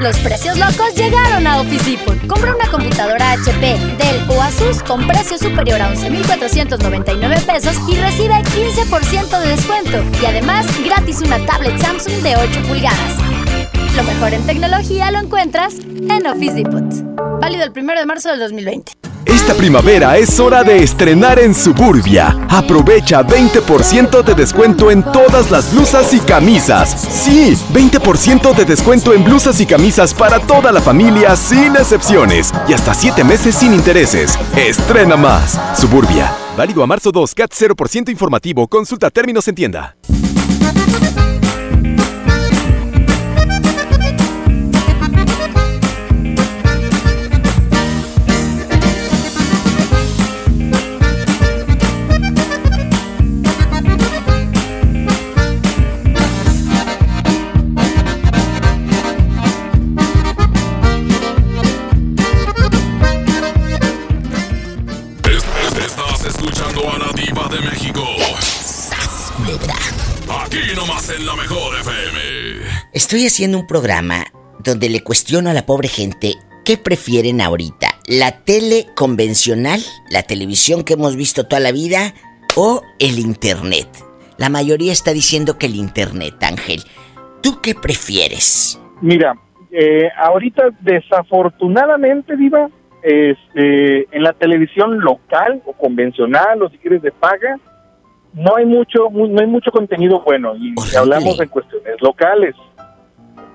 Los 0.00 0.18
precios 0.18 0.58
locos 0.58 0.94
llegaron 0.94 1.46
a 1.46 1.60
Office 1.60 1.90
Depot. 1.90 2.26
Compra 2.26 2.54
una 2.54 2.70
computadora 2.70 3.32
HP, 3.32 3.78
Dell 3.98 4.24
o 4.28 4.42
Asus 4.42 4.82
con 4.82 5.06
precio 5.06 5.38
superior 5.38 5.80
a 5.80 5.88
11,499 5.90 7.36
pesos 7.46 7.76
y 7.88 7.96
recibe 7.96 8.34
15% 8.34 9.40
de 9.40 9.48
descuento. 9.48 10.04
Y 10.22 10.26
además, 10.26 10.66
gratis 10.84 11.20
una 11.20 11.38
tablet 11.44 11.78
Samsung 11.80 12.22
de 12.22 12.36
8 12.36 12.62
pulgadas. 12.68 13.29
Lo 13.96 14.04
mejor 14.04 14.32
en 14.34 14.46
tecnología 14.46 15.10
lo 15.10 15.18
encuentras 15.18 15.74
en 15.78 16.26
Office 16.26 16.54
Depot. 16.54 16.84
Válido 17.40 17.64
el 17.64 17.72
1 17.76 17.94
de 17.98 18.06
marzo 18.06 18.30
del 18.30 18.38
2020. 18.38 18.92
Esta 19.26 19.54
primavera 19.54 20.16
es 20.16 20.38
hora 20.38 20.62
de 20.62 20.82
estrenar 20.82 21.38
en 21.38 21.54
Suburbia. 21.54 22.36
Aprovecha 22.48 23.22
20% 23.22 24.22
de 24.22 24.34
descuento 24.34 24.90
en 24.90 25.02
todas 25.02 25.50
las 25.50 25.72
blusas 25.72 26.14
y 26.14 26.20
camisas. 26.20 26.90
Sí, 26.90 27.56
20% 27.72 28.54
de 28.54 28.64
descuento 28.64 29.12
en 29.12 29.24
blusas 29.24 29.60
y 29.60 29.66
camisas 29.66 30.14
para 30.14 30.38
toda 30.38 30.72
la 30.72 30.80
familia 30.80 31.36
sin 31.36 31.76
excepciones. 31.76 32.52
Y 32.68 32.72
hasta 32.72 32.94
7 32.94 33.24
meses 33.24 33.54
sin 33.54 33.74
intereses. 33.74 34.38
Estrena 34.56 35.16
más. 35.16 35.60
Suburbia. 35.76 36.32
Válido 36.56 36.82
a 36.82 36.86
marzo 36.86 37.10
2, 37.12 37.34
CAT 37.34 37.52
0% 37.52 38.10
informativo. 38.10 38.68
Consulta 38.68 39.10
términos 39.10 39.46
en 39.48 39.54
tienda. 39.54 39.96
En 71.20 71.26
la 71.26 71.36
mejor 71.36 71.74
FM. 71.80 72.18
Estoy 72.94 73.26
haciendo 73.26 73.58
un 73.58 73.66
programa 73.66 74.24
donde 74.64 74.88
le 74.88 75.02
cuestiono 75.02 75.50
a 75.50 75.52
la 75.52 75.66
pobre 75.66 75.88
gente 75.88 76.34
qué 76.64 76.78
prefieren 76.78 77.40
ahorita, 77.40 77.88
la 78.06 78.42
tele 78.44 78.86
convencional, 78.94 79.80
la 80.10 80.22
televisión 80.22 80.82
que 80.82 80.94
hemos 80.94 81.16
visto 81.16 81.46
toda 81.46 81.60
la 81.60 81.72
vida 81.72 82.14
o 82.56 82.82
el 82.98 83.18
internet. 83.18 83.88
La 84.38 84.48
mayoría 84.48 84.92
está 84.92 85.12
diciendo 85.12 85.58
que 85.58 85.66
el 85.66 85.76
internet, 85.76 86.34
Ángel. 86.42 86.80
¿Tú 87.42 87.60
qué 87.62 87.74
prefieres? 87.74 88.80
Mira, 89.02 89.34
eh, 89.70 90.08
ahorita 90.16 90.70
desafortunadamente, 90.80 92.36
Diva, 92.36 92.68
este, 93.02 94.16
en 94.16 94.22
la 94.22 94.32
televisión 94.32 95.00
local 95.00 95.62
o 95.66 95.72
convencional 95.74 96.62
o 96.62 96.70
si 96.70 96.78
quieres 96.78 97.02
de 97.02 97.12
paga, 97.12 97.58
no 98.34 98.56
hay 98.56 98.64
mucho 98.66 99.10
mu- 99.10 99.26
no 99.28 99.40
hay 99.40 99.46
mucho 99.46 99.70
contenido 99.70 100.20
bueno 100.22 100.54
y 100.56 100.74
hablamos 100.96 101.38
en 101.40 101.48
cuestiones 101.48 102.00
locales. 102.00 102.54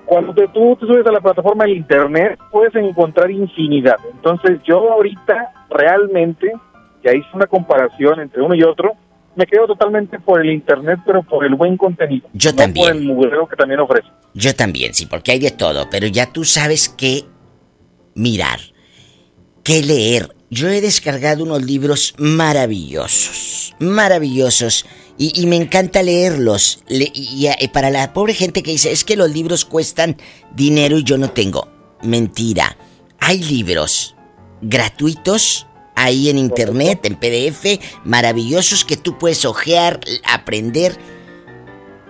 Cuando 0.04 0.32
te- 0.34 0.46
tú 0.48 0.76
te 0.78 0.86
subes 0.86 1.06
a 1.06 1.12
la 1.12 1.20
plataforma 1.20 1.64
del 1.64 1.76
internet 1.78 2.38
puedes 2.52 2.74
encontrar 2.76 3.30
infinidad. 3.30 3.96
Entonces 4.12 4.60
yo 4.64 4.92
ahorita 4.92 5.52
realmente, 5.70 6.52
ya 7.04 7.12
hice 7.12 7.26
una 7.34 7.46
comparación 7.46 8.20
entre 8.20 8.40
uno 8.42 8.54
y 8.54 8.62
otro, 8.62 8.92
me 9.34 9.46
quedo 9.46 9.66
totalmente 9.66 10.18
por 10.20 10.40
el 10.40 10.50
internet, 10.52 11.00
pero 11.04 11.22
por 11.22 11.44
el 11.44 11.54
buen 11.56 11.76
contenido. 11.76 12.28
Yo 12.32 12.50
no 12.52 12.56
también. 12.56 12.86
Por 12.86 12.96
el 12.96 13.02
mugrero 13.04 13.46
que 13.48 13.56
también 13.56 13.80
ofrece. 13.80 14.08
Yo 14.32 14.54
también, 14.54 14.94
sí, 14.94 15.06
porque 15.06 15.32
hay 15.32 15.38
de 15.40 15.50
todo, 15.50 15.86
pero 15.90 16.06
ya 16.06 16.32
tú 16.32 16.44
sabes 16.44 16.88
qué 16.88 17.22
mirar, 18.14 18.60
qué 19.64 19.82
leer. 19.82 20.28
Yo 20.48 20.68
he 20.68 20.80
descargado 20.80 21.42
unos 21.42 21.62
libros 21.64 22.14
maravillosos, 22.18 23.45
maravillosos, 23.78 24.86
y, 25.18 25.32
y 25.40 25.46
me 25.46 25.56
encanta 25.56 26.02
leerlos. 26.02 26.82
Le- 26.88 27.10
y, 27.14 27.48
y 27.58 27.68
para 27.68 27.90
la 27.90 28.12
pobre 28.12 28.34
gente 28.34 28.62
que 28.62 28.70
dice, 28.72 28.92
es 28.92 29.04
que 29.04 29.16
los 29.16 29.30
libros 29.30 29.64
cuestan 29.64 30.16
dinero 30.54 30.98
y 30.98 31.04
yo 31.04 31.18
no 31.18 31.30
tengo. 31.30 31.68
Mentira. 32.02 32.76
Hay 33.18 33.42
libros 33.42 34.14
gratuitos 34.62 35.66
ahí 35.94 36.28
en 36.28 36.38
internet, 36.38 37.00
en 37.04 37.16
PDF, 37.16 37.80
maravillosos 38.04 38.84
que 38.84 38.96
tú 38.96 39.16
puedes 39.18 39.44
ojear, 39.44 40.00
aprender. 40.24 40.96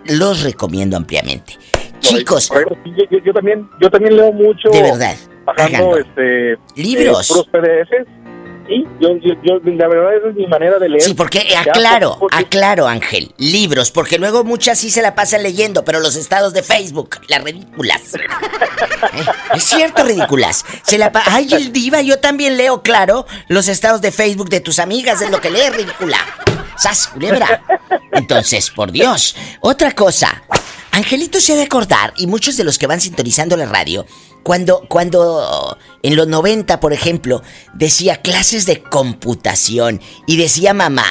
Los 0.06 0.42
recomiendo 0.42 0.96
ampliamente. 0.96 1.54
Chicos, 2.00 2.50
Yo, 2.50 3.04
yo- 3.10 3.18
yo 3.24 3.32
también, 3.32 3.68
yo 3.80 3.90
también 3.90 4.16
leo 4.16 4.32
mucho. 4.32 4.68
De 4.70 4.82
verdad, 4.82 5.16
Bajando 5.44 5.96
este, 5.96 6.56
Libros. 6.74 7.30
eh, 7.30 7.34
puros 7.34 7.46
PDFs. 7.48 8.25
Y 8.68 8.82
yo, 9.00 9.10
yo, 9.22 9.34
yo- 9.44 9.60
la 9.64 9.88
verdad, 9.88 10.16
esa 10.16 10.28
es 10.30 10.34
mi 10.34 10.46
manera 10.46 10.78
de 10.78 10.88
leer. 10.88 11.02
Sí, 11.02 11.14
porque 11.14 11.54
aclaro, 11.56 12.18
aclaro, 12.32 12.88
Ángel. 12.88 13.32
Libros, 13.38 13.90
porque 13.90 14.18
luego 14.18 14.44
muchas 14.44 14.78
sí 14.78 14.90
se 14.90 15.02
la 15.02 15.14
pasan 15.14 15.42
leyendo, 15.42 15.84
pero 15.84 16.00
los 16.00 16.16
estados 16.16 16.52
de 16.52 16.62
Facebook, 16.62 17.18
las 17.28 17.42
ridículas. 17.44 18.14
Eh, 18.14 18.18
Es 19.54 19.64
cierto, 19.64 20.04
ridículas. 20.04 20.64
Se 20.84 20.98
la 20.98 21.10
Ay, 21.26 21.48
el 21.52 21.72
diva, 21.72 22.02
yo 22.02 22.18
también 22.18 22.56
leo, 22.56 22.82
claro, 22.82 23.26
los 23.48 23.68
estados 23.68 24.00
de 24.00 24.10
Facebook 24.12 24.48
de 24.50 24.60
tus 24.60 24.78
amigas, 24.78 25.20
es 25.22 25.30
lo 25.30 25.40
que 25.40 25.50
lees, 25.50 25.74
ridícula. 25.74 26.18
¡Sas, 26.76 27.06
culebra! 27.08 27.62
Entonces, 28.12 28.70
por 28.70 28.92
Dios. 28.92 29.34
Otra 29.60 29.92
cosa. 29.92 30.42
Angelito 30.92 31.40
se 31.40 31.52
ha 31.52 31.56
de 31.56 31.62
acordar, 31.62 32.12
y 32.16 32.26
muchos 32.26 32.56
de 32.56 32.64
los 32.64 32.78
que 32.78 32.86
van 32.86 33.00
sintonizando 33.00 33.56
la 33.56 33.66
radio, 33.66 34.06
cuando, 34.46 34.82
cuando 34.88 35.76
en 36.04 36.14
los 36.14 36.28
90, 36.28 36.78
por 36.78 36.92
ejemplo, 36.92 37.42
decía 37.74 38.22
clases 38.22 38.64
de 38.64 38.80
computación 38.80 40.00
y 40.28 40.36
decía 40.36 40.72
mamá, 40.72 41.02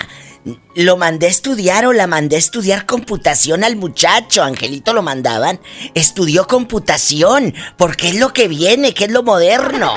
lo 0.76 0.96
mandé 0.96 1.26
a 1.28 1.30
estudiar 1.32 1.86
o 1.86 1.92
la 1.92 2.08
mandé 2.08 2.38
a 2.38 2.40
estudiar 2.40 2.86
computación 2.86 3.66
al 3.66 3.76
muchacho, 3.76 4.42
Angelito 4.42 4.94
lo 4.94 5.02
mandaban, 5.02 5.60
estudió 5.96 6.48
computación, 6.48 7.54
porque 7.76 8.08
es 8.08 8.20
lo 8.22 8.32
que 8.32 8.48
viene, 8.48 8.94
que 8.94 9.04
es 9.04 9.12
lo 9.12 9.22
moderno. 9.22 9.92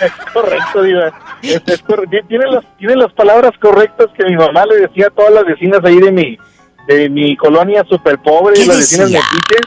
Es 0.00 0.10
correcto, 0.32 0.82
Diva. 0.82 1.38
Es, 1.42 1.62
es 1.66 1.82
correcto. 1.82 2.16
Tiene, 2.28 2.46
las, 2.50 2.64
tiene 2.78 2.96
las 2.96 3.12
palabras 3.12 3.52
correctas 3.60 4.08
que 4.18 4.24
mi 4.24 4.34
mamá 4.34 4.66
le 4.66 4.78
decía 4.88 5.06
a 5.06 5.10
todas 5.10 5.32
las 5.32 5.44
vecinas 5.44 5.78
ahí 5.84 6.00
de 6.00 6.10
mi, 6.10 6.36
de 6.88 7.08
mi 7.10 7.36
colonia 7.36 7.84
súper 7.88 8.18
pobre, 8.18 8.54
¿Qué 8.56 8.66
las 8.66 8.78
vecinas 8.78 9.06
decía? 9.08 9.22
metiches. 9.30 9.60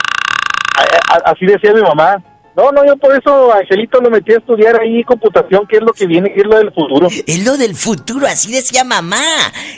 A- 0.76 1.14
a- 1.16 1.32
Así 1.32 1.46
decía 1.46 1.72
mi 1.74 1.82
mamá. 1.82 2.22
No, 2.60 2.74
no, 2.74 2.86
yo 2.86 2.98
por 2.98 3.18
eso 3.18 3.54
Angelito 3.54 4.02
lo 4.02 4.10
metí 4.10 4.34
a 4.34 4.38
estudiar 4.38 4.82
ahí 4.82 5.02
computación, 5.06 5.66
que 5.66 5.78
es 5.78 5.82
lo 5.82 5.94
que 5.94 6.06
viene, 6.06 6.34
que 6.34 6.42
es 6.42 6.46
lo 6.46 6.58
del 6.58 6.74
futuro. 6.74 7.08
Es 7.08 7.46
lo 7.46 7.56
del 7.56 7.74
futuro, 7.74 8.28
así 8.28 8.52
decía 8.52 8.84
mamá, 8.84 9.24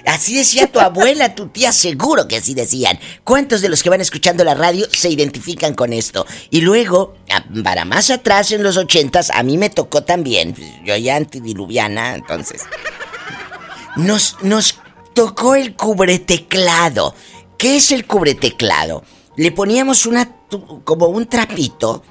así 0.07 0.35
decía 0.35 0.65
tu 0.65 0.79
abuela, 0.79 1.35
tu 1.35 1.49
tía, 1.49 1.71
seguro 1.73 2.27
que 2.27 2.37
así 2.37 2.55
decían. 2.55 2.97
¿Cuántos 3.23 3.61
de 3.61 3.69
los 3.69 3.83
que 3.83 3.91
van 3.91 4.01
escuchando 4.01 4.43
la 4.43 4.55
radio 4.55 4.87
se 4.89 5.09
identifican 5.09 5.75
con 5.75 5.93
esto? 5.93 6.25
Y 6.49 6.61
luego, 6.61 7.13
para 7.63 7.85
más 7.85 8.09
atrás 8.09 8.51
en 8.51 8.63
los 8.63 8.77
ochentas, 8.77 9.29
a 9.29 9.43
mí 9.43 9.59
me 9.59 9.69
tocó 9.69 10.01
también, 10.01 10.53
pues, 10.53 10.67
yo 10.83 10.97
ya 10.97 11.17
antidiluviana, 11.17 12.15
entonces. 12.15 12.63
Nos, 13.95 14.37
nos 14.41 14.79
tocó 15.13 15.53
el 15.53 15.75
cubreteclado. 15.75 17.13
¿Qué 17.59 17.75
es 17.75 17.91
el 17.91 18.07
cubreteclado? 18.07 19.03
Le 19.35 19.51
poníamos 19.51 20.07
una, 20.07 20.27
como 20.83 21.09
un 21.09 21.27
trapito 21.27 22.01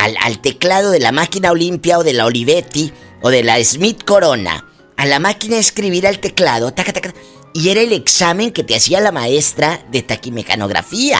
al, 0.00 0.16
al 0.22 0.40
teclado 0.40 0.90
de 0.90 1.00
la 1.00 1.12
máquina 1.12 1.50
Olimpia 1.52 1.98
o 1.98 2.04
de 2.04 2.12
la 2.12 2.26
Olivetti 2.26 2.92
o 3.22 3.30
de 3.30 3.42
la 3.42 3.62
Smith 3.64 4.02
Corona, 4.04 4.66
a 4.96 5.06
la 5.06 5.18
máquina 5.18 5.54
de 5.56 5.60
escribir 5.60 6.06
al 6.06 6.18
teclado, 6.20 6.72
taca, 6.72 6.92
taca, 6.92 7.12
y 7.52 7.68
era 7.70 7.80
el 7.80 7.92
examen 7.92 8.50
que 8.52 8.64
te 8.64 8.74
hacía 8.76 9.00
la 9.00 9.12
maestra 9.12 9.84
de 9.90 10.02
taquimecanografía, 10.02 11.18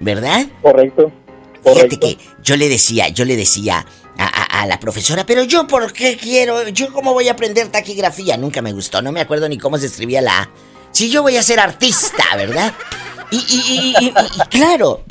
¿verdad? 0.00 0.46
Correcto. 0.62 1.12
Fíjate 1.62 1.98
que 1.98 2.18
yo 2.42 2.56
le 2.56 2.68
decía, 2.68 3.08
yo 3.08 3.24
le 3.26 3.36
decía 3.36 3.84
a, 4.16 4.24
a- 4.24 4.62
a 4.62 4.66
la 4.66 4.80
profesora, 4.80 5.26
pero 5.26 5.44
yo 5.44 5.66
por 5.66 5.92
qué 5.92 6.16
quiero, 6.16 6.68
yo 6.68 6.92
cómo 6.92 7.12
voy 7.12 7.28
a 7.28 7.32
aprender 7.32 7.68
taquigrafía, 7.68 8.36
nunca 8.38 8.62
me 8.62 8.72
gustó, 8.72 9.02
no 9.02 9.12
me 9.12 9.20
acuerdo 9.20 9.48
ni 9.48 9.58
cómo 9.58 9.76
se 9.78 9.86
escribía 9.86 10.20
la 10.22 10.40
A. 10.42 10.50
Si 10.92 11.10
yo 11.10 11.22
voy 11.22 11.36
a 11.36 11.42
ser 11.42 11.60
artista, 11.60 12.24
¿verdad? 12.36 12.72
Y, 13.30 13.36
y- 13.36 13.40
y- 13.68 13.94
y- 14.00 14.08
y- 14.08 14.12
y 14.42 14.48
claro, 14.48 15.04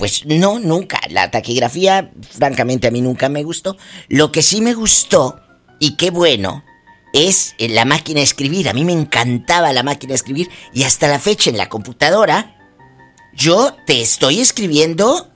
pues 0.00 0.24
no, 0.24 0.58
nunca. 0.58 0.98
La 1.10 1.30
taquigrafía, 1.30 2.10
francamente, 2.30 2.88
a 2.88 2.90
mí 2.90 3.02
nunca 3.02 3.28
me 3.28 3.42
gustó. 3.42 3.76
Lo 4.08 4.32
que 4.32 4.40
sí 4.42 4.62
me 4.62 4.72
gustó, 4.72 5.42
y 5.78 5.96
qué 5.96 6.10
bueno, 6.10 6.64
es 7.12 7.54
en 7.58 7.74
la 7.74 7.84
máquina 7.84 8.20
de 8.20 8.24
escribir. 8.24 8.70
A 8.70 8.72
mí 8.72 8.82
me 8.82 8.94
encantaba 8.94 9.74
la 9.74 9.82
máquina 9.82 10.12
de 10.12 10.14
escribir. 10.14 10.48
Y 10.72 10.84
hasta 10.84 11.06
la 11.06 11.18
fecha 11.18 11.50
en 11.50 11.58
la 11.58 11.68
computadora, 11.68 12.56
yo 13.34 13.76
te 13.86 14.00
estoy 14.00 14.40
escribiendo 14.40 15.28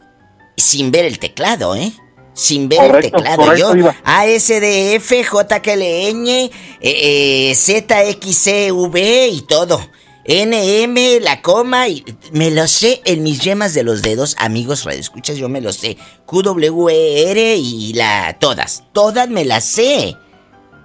sin 0.57 0.91
ver 0.91 1.05
el 1.05 1.19
teclado, 1.19 1.77
¿eh? 1.77 1.93
Sin 2.33 2.71
ver 2.71 2.79
Correcto, 2.79 3.19
el 3.19 3.23
teclado. 3.23 3.37
correcto, 3.43 3.69
yo, 3.69 3.75
Diva. 3.75 3.97
ASDF, 4.03 5.13
JKLN, 5.31 6.27
eh, 6.27 6.51
eh, 6.81 7.55
ZXCV 7.55 9.29
y 9.31 9.43
todo. 9.43 9.79
NM, 10.27 11.21
la 11.21 11.43
coma, 11.43 11.89
y 11.89 12.05
me 12.33 12.51
lo 12.51 12.67
sé 12.67 13.03
en 13.05 13.23
mis 13.23 13.41
yemas 13.41 13.75
de 13.75 13.83
los 13.83 14.03
dedos, 14.03 14.37
amigos 14.39 14.85
radioescuchas, 14.85 15.37
yo 15.37 15.49
me 15.49 15.61
lo 15.61 15.73
sé. 15.73 15.99
QWER 16.27 17.57
y 17.57 17.93
la. 17.93 18.37
todas. 18.39 18.85
Todas 18.93 19.29
me 19.29 19.45
las 19.45 19.65
sé. 19.65 20.17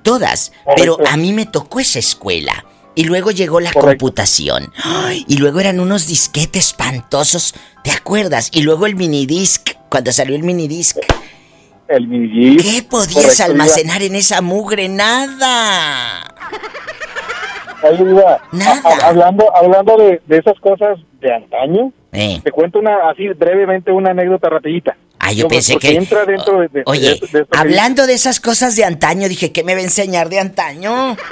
Todas. 0.04 0.52
Pero 0.76 0.98
a 1.08 1.16
mí 1.18 1.34
me 1.34 1.46
tocó 1.46 1.80
esa 1.80 2.00
escuela. 2.00 2.66
Y 2.96 3.06
luego 3.06 3.32
llegó 3.32 3.62
la 3.62 3.72
computación. 3.72 4.74
¡Ay! 4.84 5.24
Y 5.28 5.38
luego 5.38 5.62
eran 5.62 5.80
unos 5.80 6.08
disquetes 6.08 6.68
espantosos. 6.68 7.54
¿Te 7.84 7.92
acuerdas? 7.92 8.50
Y 8.52 8.62
luego 8.64 8.88
el 8.88 8.96
minidisc. 8.96 9.72
Cuando 9.90 10.12
salió 10.12 10.36
el 10.36 10.44
minidisc. 10.44 10.98
El 11.88 12.08
minidisc. 12.08 12.62
¿Qué 12.62 12.84
podías 12.84 13.14
Correcto, 13.14 13.44
almacenar 13.44 14.02
en 14.02 14.16
esa 14.16 14.42
mugre? 14.42 14.90
Nada. 14.90 16.36
A- 17.84 18.82
a- 18.84 19.08
hablando, 19.08 19.46
hablando 19.56 19.98
de, 19.98 20.22
de 20.26 20.38
esas 20.38 20.60
cosas 20.60 21.00
de 21.22 21.34
antaño, 21.34 21.92
Eh. 22.12 22.40
te 22.44 22.52
cuento 22.52 22.80
una 22.80 23.10
así 23.10 23.28
brevemente 23.30 23.92
una 23.92 24.12
anécdota 24.12 24.50
rapidita. 24.50 24.96
Ah, 25.20 25.32
yo 25.34 25.48
pensé 25.48 25.78
que- 25.78 25.96
entra 25.96 26.26
dentro 26.26 26.60
de, 26.62 26.68
de- 26.70 26.84
Oye, 26.86 27.20
de- 27.32 27.46
hablando 27.52 28.08
de 28.08 28.14
esas 28.14 28.40
cosas 28.40 28.76
de 28.76 28.86
antaño, 28.86 29.28
dije, 29.28 29.52
¿qué 29.52 29.64
me 29.64 29.74
va 29.74 29.80
a 29.80 29.84
enseñar 29.84 30.30
de 30.30 30.40
antaño? 30.40 31.16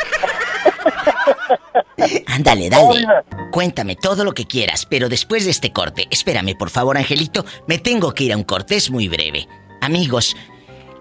Ándale, 2.28 2.70
dale. 2.70 3.06
Cuéntame 3.52 3.96
todo 3.96 4.24
lo 4.24 4.34
que 4.34 4.46
quieras, 4.46 4.86
pero 4.86 5.10
después 5.10 5.46
de 5.46 5.52
este 5.52 5.72
corte, 5.72 6.08
espérame, 6.12 6.56
por 6.58 6.70
favor, 6.70 6.98
Angelito, 6.98 7.46
me 7.68 7.80
tengo 7.80 8.14
que 8.14 8.26
ir 8.26 8.34
a 8.34 8.38
un 8.38 8.44
corte, 8.44 8.76
es 8.76 8.92
muy 8.92 9.08
breve. 9.08 9.48
Amigos, 9.82 10.36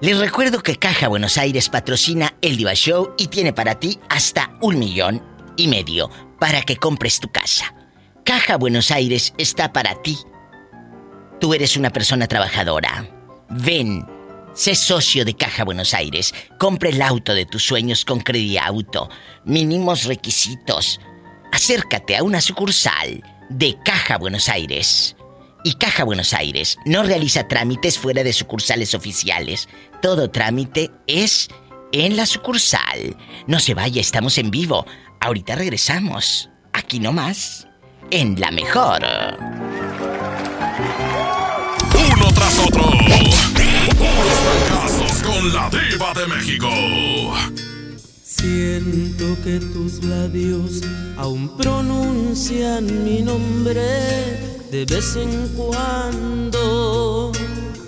les 0.01 0.19
recuerdo 0.19 0.63
que 0.63 0.77
Caja 0.77 1.09
Buenos 1.09 1.37
Aires 1.39 1.69
patrocina 1.69 2.35
el 2.41 2.57
Diva 2.57 2.75
Show 2.75 3.15
y 3.19 3.29
tiene 3.29 3.53
para 3.53 3.75
ti 3.77 3.99
hasta 4.09 4.53
un 4.63 4.79
millón 4.79 5.23
y 5.57 5.69
medio 5.69 6.11
para 6.39 6.63
que 6.63 6.77
compres 6.77 7.21
tu 7.21 7.29
casa. 7.29 7.75
Caja 8.25 8.57
Buenos 8.57 8.91
Aires 8.91 9.33
está 9.39 9.73
para 9.73 10.03
ti. 10.03 10.19
Tú 11.41 11.55
eres 11.55 11.77
una 11.77 11.91
persona 11.91 12.27
trabajadora. 12.27 13.09
Ven, 13.49 14.05
sé 14.55 14.75
socio 14.75 15.25
de 15.25 15.35
Caja 15.35 15.65
Buenos 15.65 15.95
Aires. 15.95 16.35
Compre 16.59 16.91
el 16.91 17.03
auto 17.03 17.35
de 17.35 17.47
tus 17.47 17.65
sueños 17.65 18.05
con 18.05 18.23
Auto. 18.63 19.09
Mínimos 19.45 20.05
requisitos. 20.05 21.01
Acércate 21.53 22.17
a 22.17 22.23
una 22.23 22.41
sucursal 22.41 23.23
de 23.49 23.77
Caja 23.85 24.19
Buenos 24.19 24.49
Aires. 24.49 25.17
Y 25.63 25.75
Caja 25.75 26.05
Buenos 26.05 26.33
Aires 26.33 26.79
no 26.85 27.03
realiza 27.03 27.49
trámites 27.49 27.99
fuera 27.99 28.23
de 28.23 28.33
sucursales 28.33 28.95
oficiales. 28.95 29.69
Todo 30.01 30.31
trámite 30.31 30.91
es 31.07 31.49
en 31.93 32.17
la 32.17 32.27
sucursal. 32.27 33.17
No 33.47 33.59
se 33.59 33.75
vaya, 33.75 34.01
estamos 34.01 34.39
en 34.39 34.51
vivo. 34.51 34.87
Ahorita 35.21 35.55
regresamos. 35.55 36.51
Aquí 36.73 37.01
nomás. 37.01 37.67
En 38.11 38.39
la 38.41 38.51
mejor. 38.51 39.03
Uno 41.95 42.33
tras 42.35 42.59
otro. 42.59 42.83
Puros 43.99 44.39
fracasos 44.45 45.23
con 45.23 45.53
la 45.53 45.71
diva 45.71 46.13
de 46.15 46.27
México. 46.27 46.69
Siento 48.23 49.25
que 49.43 49.59
tus 49.59 50.05
labios 50.05 50.83
aún 51.17 51.57
pronuncian 51.57 53.05
mi 53.05 53.23
nombre 53.23 54.57
de 54.71 54.85
vez 54.85 55.17
en 55.17 55.49
cuando, 55.57 57.33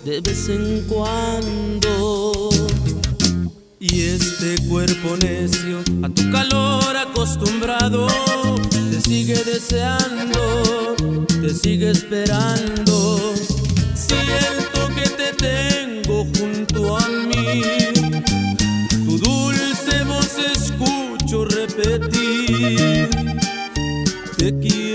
de 0.04 0.20
vez 0.20 0.48
en 0.48 0.84
cuando. 0.88 2.48
Y 3.80 4.00
este 4.00 4.56
cuerpo 4.68 5.16
necio 5.18 5.78
a 6.02 6.08
tu 6.08 6.28
calor 6.32 6.96
acostumbrado 6.96 8.08
te 8.90 9.00
sigue 9.00 9.36
deseando, 9.44 10.96
te 11.28 11.50
sigue 11.54 11.90
esperando. 11.90 13.34
Siento 13.94 14.88
que 14.96 15.08
te 15.10 15.32
tengo 15.34 16.26
junto 16.36 16.96
a 16.96 17.08
mí. 17.08 17.62
Tu 19.06 19.16
dulce 19.18 20.02
voz 20.04 20.36
escucho 20.56 21.44
repetir. 21.44 23.08
Te 24.38 24.58
quiero, 24.58 24.87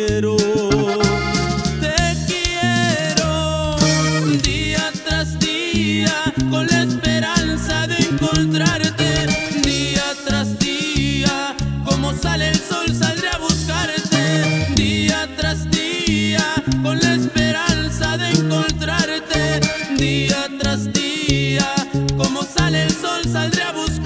el 22.75 22.91
sol, 22.91 23.23
saldré 23.25 23.63
a 23.63 23.71
buscarte. 23.71 24.02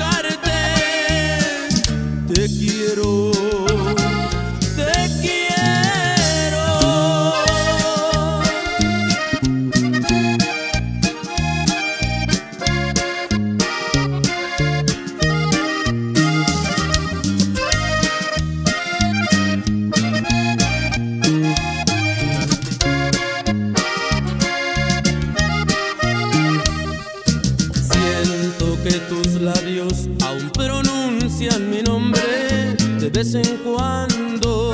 Vez 33.17 33.33
en 33.33 33.57
cuando, 33.63 34.71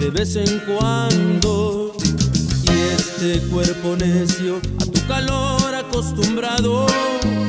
de 0.00 0.10
vez 0.10 0.34
en 0.34 0.60
cuando. 0.60 1.94
Y 2.64 2.70
este 2.96 3.38
cuerpo 3.48 3.96
necio 3.96 4.62
a 4.80 4.86
tu 4.86 5.06
calor 5.06 5.74
acostumbrado 5.74 6.86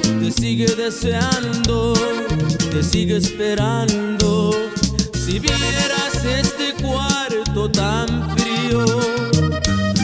te 0.02 0.30
sigue 0.34 0.66
deseando, 0.76 1.94
te 2.72 2.84
sigue 2.84 3.16
esperando. 3.16 4.52
Si 5.14 5.40
vieras 5.40 6.26
este 6.26 6.74
cuarto 6.84 7.72
tan 7.72 8.38
frío, 8.38 8.86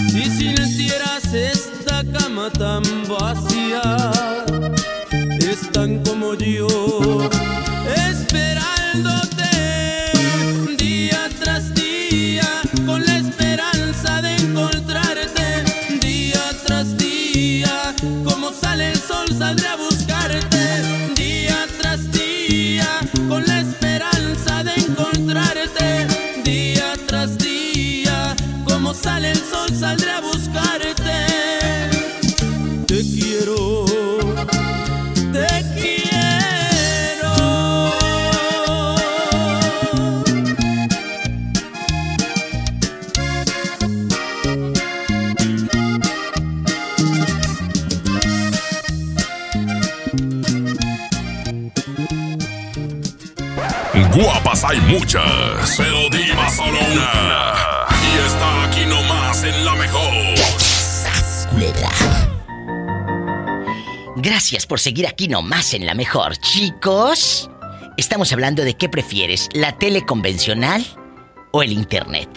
si 0.09 0.23
sintieras 0.31 1.33
esta 1.33 2.05
cama 2.17 2.49
tan 2.51 2.81
vacía, 3.09 4.11
están 5.41 6.01
como 6.05 6.33
yo, 6.35 7.27
saldré 19.47 19.67
a 19.69 19.75
buscarte, 19.77 21.13
día 21.15 21.65
tras 21.79 22.11
día, 22.11 22.99
con 23.29 23.45
la 23.45 23.61
esperanza 23.61 24.61
de 24.61 24.73
encontrarte, 24.75 26.05
día 26.43 26.91
tras 27.05 27.37
día, 27.37 28.35
como 28.65 28.93
sale 28.93 29.31
el 29.31 29.37
sol, 29.37 29.69
saldré 29.73 30.11
a 30.11 30.19
buscarte, 30.19 30.46
pero 55.77 56.09
diva 56.09 56.49
solo 56.49 56.77
una. 56.91 57.53
Y 57.89 58.27
está 58.27 58.63
aquí 58.65 58.85
nomás 58.85 59.43
en 59.43 59.65
la 59.65 59.75
mejor. 59.75 60.13
Gracias 64.17 64.65
por 64.65 64.79
seguir 64.79 65.07
aquí 65.07 65.27
nomás 65.27 65.73
en 65.73 65.85
la 65.85 65.93
mejor, 65.93 66.37
chicos. 66.37 67.49
Estamos 67.95 68.33
hablando 68.33 68.63
de 68.63 68.75
qué 68.75 68.89
prefieres, 68.89 69.47
la 69.53 69.77
tele 69.77 70.05
convencional 70.05 70.85
o 71.51 71.63
el 71.63 71.71
internet. 71.71 72.29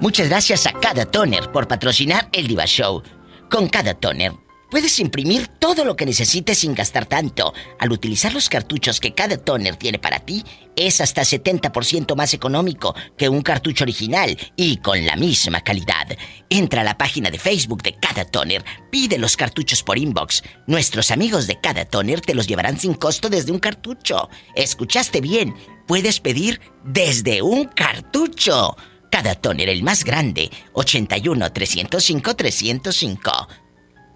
Muchas 0.00 0.28
gracias 0.28 0.66
a 0.66 0.72
Cada 0.72 1.04
Toner 1.04 1.52
por 1.52 1.68
patrocinar 1.68 2.28
el 2.32 2.46
Diva 2.46 2.64
Show. 2.64 3.02
Con 3.50 3.68
Cada 3.68 3.94
Toner 3.94 4.32
puedes 4.70 4.98
imprimir 4.98 5.48
todo 5.48 5.84
lo 5.84 5.96
que 5.96 6.06
necesites 6.06 6.58
sin 6.58 6.74
gastar 6.74 7.06
tanto. 7.06 7.52
Al 7.78 7.92
utilizar 7.92 8.32
los 8.32 8.48
cartuchos 8.48 9.00
que 9.00 9.14
Cada 9.14 9.36
Toner 9.36 9.76
tiene 9.76 9.98
para 9.98 10.20
ti, 10.20 10.44
es 10.76 11.00
hasta 11.00 11.22
70% 11.22 12.14
más 12.14 12.34
económico 12.34 12.94
que 13.16 13.28
un 13.28 13.42
cartucho 13.42 13.84
original 13.84 14.36
y 14.56 14.76
con 14.78 15.04
la 15.04 15.16
misma 15.16 15.62
calidad. 15.62 16.06
Entra 16.48 16.82
a 16.82 16.84
la 16.84 16.98
página 16.98 17.30
de 17.30 17.38
Facebook 17.38 17.82
de 17.82 17.94
Cada 17.94 18.24
Toner, 18.24 18.64
pide 18.90 19.18
los 19.18 19.36
cartuchos 19.36 19.82
por 19.82 19.98
inbox. 19.98 20.42
Nuestros 20.66 21.10
amigos 21.10 21.46
de 21.46 21.60
Cada 21.60 21.84
Toner 21.84 22.20
te 22.20 22.34
los 22.34 22.46
llevarán 22.46 22.78
sin 22.78 22.94
costo 22.94 23.28
desde 23.28 23.52
un 23.52 23.58
cartucho. 23.58 24.28
¿Escuchaste 24.54 25.20
bien? 25.20 25.54
Puedes 25.86 26.20
pedir 26.20 26.60
desde 26.84 27.42
un 27.42 27.64
cartucho. 27.64 28.76
Cada 29.10 29.34
toner 29.34 29.70
el 29.70 29.82
más 29.82 30.04
grande, 30.04 30.50
81 30.74 31.52
305 31.52 32.36
305. 32.36 33.48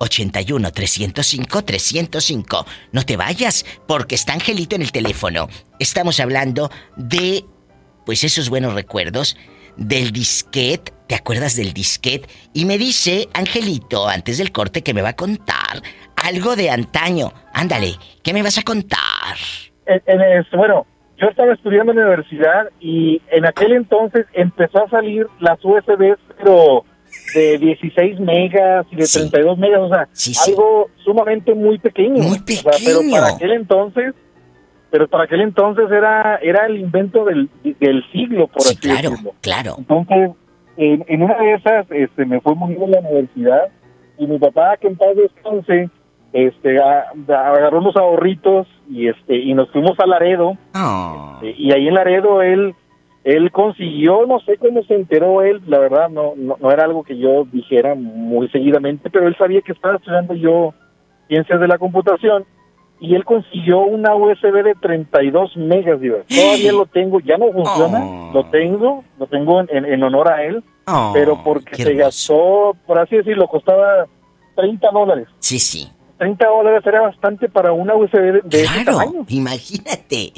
81 0.02 0.70
305 0.72 1.62
305. 1.64 2.66
No 2.92 3.04
te 3.04 3.16
vayas, 3.16 3.64
porque 3.86 4.14
está 4.14 4.32
Angelito 4.34 4.76
en 4.76 4.82
el 4.82 4.92
teléfono. 4.92 5.48
Estamos 5.78 6.20
hablando 6.20 6.70
de 6.96 7.44
pues 8.04 8.24
esos 8.24 8.48
buenos 8.50 8.74
recuerdos 8.74 9.36
del 9.76 10.12
disquete. 10.12 10.92
¿Te 11.06 11.14
acuerdas 11.14 11.56
del 11.56 11.72
disquete? 11.72 12.28
Y 12.52 12.64
me 12.64 12.78
dice 12.78 13.28
Angelito 13.34 14.08
antes 14.08 14.38
del 14.38 14.50
corte 14.52 14.82
que 14.82 14.94
me 14.94 15.02
va 15.02 15.10
a 15.10 15.16
contar 15.16 15.82
algo 16.16 16.56
de 16.56 16.70
antaño. 16.70 17.32
Ándale, 17.52 17.94
¿qué 18.22 18.32
me 18.32 18.42
vas 18.42 18.58
a 18.58 18.62
contar? 18.62 19.36
Es- 19.86 20.50
bueno, 20.52 20.86
yo 21.18 21.28
estaba 21.28 21.52
estudiando 21.52 21.92
en 21.92 21.98
la 21.98 22.04
universidad 22.06 22.68
y 22.80 23.20
en 23.30 23.44
aquel 23.46 23.72
entonces 23.72 24.26
empezó 24.32 24.84
a 24.84 24.90
salir 24.90 25.26
las 25.40 25.58
USBs, 25.64 26.18
pero 26.38 26.84
de 27.34 27.58
16 27.58 28.20
megas 28.20 28.86
y 28.90 28.96
de 28.96 29.04
32 29.06 29.58
megas, 29.58 29.80
o 29.80 29.88
sea, 29.88 30.08
algo 30.46 30.88
sumamente 31.04 31.54
muy 31.54 31.78
pequeño. 31.78 32.22
Muy 32.22 32.38
pequeño. 32.40 32.70
pero 32.84 33.00
para 33.10 33.28
aquel 33.34 33.52
entonces, 33.52 34.14
pero 34.90 35.08
para 35.08 35.24
aquel 35.24 35.40
entonces 35.40 35.90
era 35.90 36.36
era 36.42 36.66
el 36.66 36.78
invento 36.78 37.24
del, 37.24 37.48
del 37.80 38.02
siglo, 38.12 38.46
por 38.48 38.60
así 38.62 38.76
claro, 38.76 39.10
decirlo. 39.10 39.32
claro. 39.40 39.74
Entonces, 39.78 40.30
en, 40.76 41.04
en 41.08 41.22
una 41.22 41.36
de 41.38 41.54
esas, 41.54 41.86
este, 41.90 42.24
me 42.26 42.40
fue 42.40 42.54
muy 42.54 42.74
bien 42.74 42.84
en 42.84 42.90
la 42.92 43.00
universidad 43.00 43.68
y 44.18 44.26
mi 44.26 44.38
papá, 44.38 44.76
que 44.78 44.88
en 44.88 44.96
paz 44.96 45.08
descanse, 45.16 45.88
este, 46.32 46.78
a- 46.80 47.06
a- 47.28 47.48
agarró 47.54 47.78
unos 47.78 47.96
ahorritos 47.96 48.66
y 48.90 49.08
este 49.08 49.36
y 49.36 49.52
nos 49.54 49.70
fuimos 49.70 49.98
a 50.00 50.06
Laredo 50.06 50.56
Este, 51.42 51.54
y 51.60 51.72
ahí 51.72 51.88
en 51.88 51.94
Laredo 51.94 52.40
él 52.42 52.74
él 53.24 53.50
consiguió 53.52 54.26
no 54.26 54.40
sé 54.40 54.56
cómo 54.58 54.82
se 54.84 54.94
enteró 54.94 55.42
él 55.42 55.60
la 55.66 55.78
verdad 55.78 56.08
no, 56.08 56.32
no 56.36 56.56
no 56.60 56.70
era 56.72 56.84
algo 56.84 57.04
que 57.04 57.16
yo 57.16 57.44
dijera 57.52 57.94
muy 57.94 58.48
seguidamente 58.48 59.10
pero 59.10 59.28
él 59.28 59.36
sabía 59.38 59.60
que 59.62 59.72
estaba 59.72 59.96
estudiando 59.96 60.34
yo 60.34 60.74
ciencias 61.28 61.60
de 61.60 61.68
la 61.68 61.78
computación 61.78 62.44
y 63.00 63.14
él 63.14 63.24
consiguió 63.24 63.80
una 63.80 64.14
USB 64.14 64.62
de 64.62 64.74
32 64.80 65.56
megas 65.56 66.00
digo. 66.00 66.18
todavía 66.28 66.72
lo 66.72 66.86
tengo 66.86 67.20
ya 67.20 67.38
no 67.38 67.52
funciona 67.52 68.30
lo 68.32 68.44
tengo 68.50 69.04
lo 69.18 69.26
tengo 69.28 69.60
en, 69.60 69.68
en- 69.70 69.84
en 69.92 70.02
honor 70.02 70.28
a 70.32 70.42
él 70.44 70.62
Oh, 70.88 71.12
pero 71.14 71.40
porque 71.44 71.76
se 71.76 71.94
gastó 71.94 72.76
por 72.88 72.98
así 72.98 73.14
decirlo 73.16 73.46
costaba 73.46 74.06
30 74.56 74.90
dólares 74.90 75.28
Sí, 75.38 75.60
sí. 75.60 75.88
30 76.18 76.44
dólares 76.48 76.82
era 76.84 77.02
bastante 77.02 77.48
para 77.48 77.72
una 77.72 77.94
USB 77.94 78.12
de, 78.18 78.32
de 78.44 78.62
ese 78.64 78.84
Claro, 78.84 78.98
tamaño. 78.98 79.24
imagínate. 79.28 80.32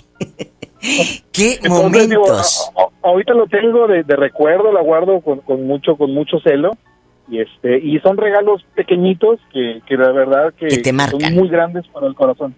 ¡Qué 1.33 1.59
Entonces, 1.63 1.71
momentos! 1.71 2.71
ahorita 3.03 3.35
lo 3.35 3.47
tengo 3.47 3.87
de, 3.87 4.03
de 4.03 4.17
recuerdo, 4.17 4.73
la 4.73 4.83
guardo 4.83 5.21
con, 5.21 5.41
con 5.41 5.67
mucho 5.67 5.97
con 5.97 6.13
mucho 6.13 6.39
celo. 6.41 6.73
Y 7.27 7.41
este 7.41 7.79
y 7.79 7.99
son 8.01 8.19
regalos 8.19 8.63
pequeñitos 8.75 9.41
que, 9.51 9.81
que 9.87 9.97
la 9.97 10.13
verdad 10.13 10.53
que, 10.59 10.69
Que 10.69 10.79
te 10.79 10.91
son 10.91 11.35
muy 11.35 11.49
grandes 11.49 11.87
para 11.89 12.07
el 12.07 12.15
corazón. 12.15 12.55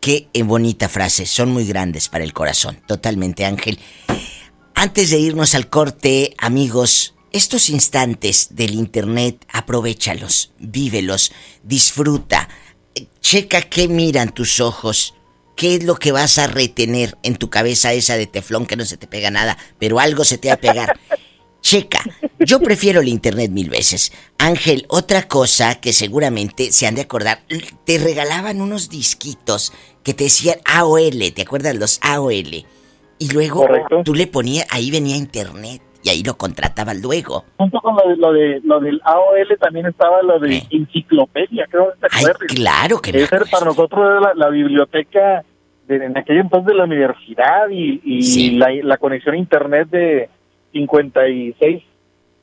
Qué 0.00 0.28
eh, 0.32 0.42
bonita 0.44 0.88
frase, 0.88 1.26
son 1.26 1.50
muy 1.50 1.66
grandes 1.66 2.08
para 2.08 2.22
el 2.22 2.32
corazón, 2.32 2.76
totalmente 2.86 3.44
Ángel. 3.44 3.78
Antes 4.74 5.10
de 5.10 5.18
irnos 5.18 5.54
al 5.54 5.68
corte, 5.68 6.34
amigos, 6.38 7.16
estos 7.32 7.70
instantes 7.70 8.54
del 8.54 8.74
internet, 8.74 9.44
aprovechalos, 9.52 10.52
vívelos, 10.58 11.32
disfruta, 11.64 12.48
checa 13.20 13.62
qué 13.62 13.88
miran 13.88 14.32
tus 14.32 14.60
ojos, 14.60 15.14
qué 15.56 15.76
es 15.76 15.84
lo 15.84 15.96
que 15.96 16.12
vas 16.12 16.38
a 16.38 16.46
retener 16.46 17.16
en 17.22 17.36
tu 17.36 17.50
cabeza 17.50 17.92
esa 17.92 18.16
de 18.16 18.26
teflón 18.26 18.66
que 18.66 18.76
no 18.76 18.84
se 18.84 18.96
te 18.96 19.06
pega 19.06 19.30
nada, 19.30 19.56
pero 19.78 20.00
algo 20.00 20.24
se 20.24 20.38
te 20.38 20.48
va 20.48 20.54
a 20.54 20.58
pegar. 20.58 20.98
Checa, 21.60 22.04
yo 22.40 22.60
prefiero 22.60 23.00
el 23.00 23.08
internet 23.08 23.50
mil 23.50 23.70
veces. 23.70 24.12
Ángel, 24.36 24.84
otra 24.88 25.26
cosa 25.28 25.76
que 25.76 25.94
seguramente 25.94 26.72
se 26.72 26.86
han 26.86 26.94
de 26.94 27.00
acordar, 27.00 27.42
te 27.84 27.96
regalaban 27.96 28.60
unos 28.60 28.90
disquitos 28.90 29.72
que 30.02 30.12
te 30.12 30.24
decían 30.24 30.58
AOL, 30.66 31.32
¿te 31.32 31.40
acuerdas 31.40 31.74
los 31.76 32.00
AOL? 32.02 32.66
Y 33.18 33.28
luego 33.32 33.60
Correcto. 33.60 34.02
tú 34.04 34.14
le 34.14 34.26
ponías, 34.26 34.66
ahí 34.68 34.90
venía 34.90 35.16
internet 35.16 35.80
y 36.04 36.10
ahí 36.10 36.22
lo 36.22 36.36
contratabas 36.36 37.00
luego. 37.00 37.44
Junto 37.56 37.80
con 37.80 37.96
lo, 37.96 38.08
de, 38.08 38.16
lo, 38.16 38.32
de, 38.32 38.60
lo 38.62 38.78
del 38.78 39.00
AOL 39.04 39.58
también 39.58 39.86
estaba 39.86 40.22
lo 40.22 40.38
de 40.38 40.62
enciclopedia, 40.70 41.66
creo 41.70 41.92
que 41.94 42.00
te 42.08 42.16
acuerdas. 42.16 42.54
Claro 42.54 43.00
que 43.00 43.12
me 43.12 43.20
era 43.22 43.44
para 43.50 43.64
nosotros 43.64 44.00
era 44.06 44.20
la, 44.20 44.34
la 44.34 44.48
biblioteca 44.50 45.42
de, 45.88 45.96
en 45.96 46.16
aquel 46.16 46.38
entonces 46.38 46.66
de 46.68 46.74
la 46.74 46.84
universidad 46.84 47.68
y, 47.70 48.00
y 48.04 48.50
la, 48.52 48.68
la 48.82 48.98
conexión 48.98 49.34
a 49.34 49.38
internet 49.38 49.88
de 49.90 50.28
56 50.72 51.82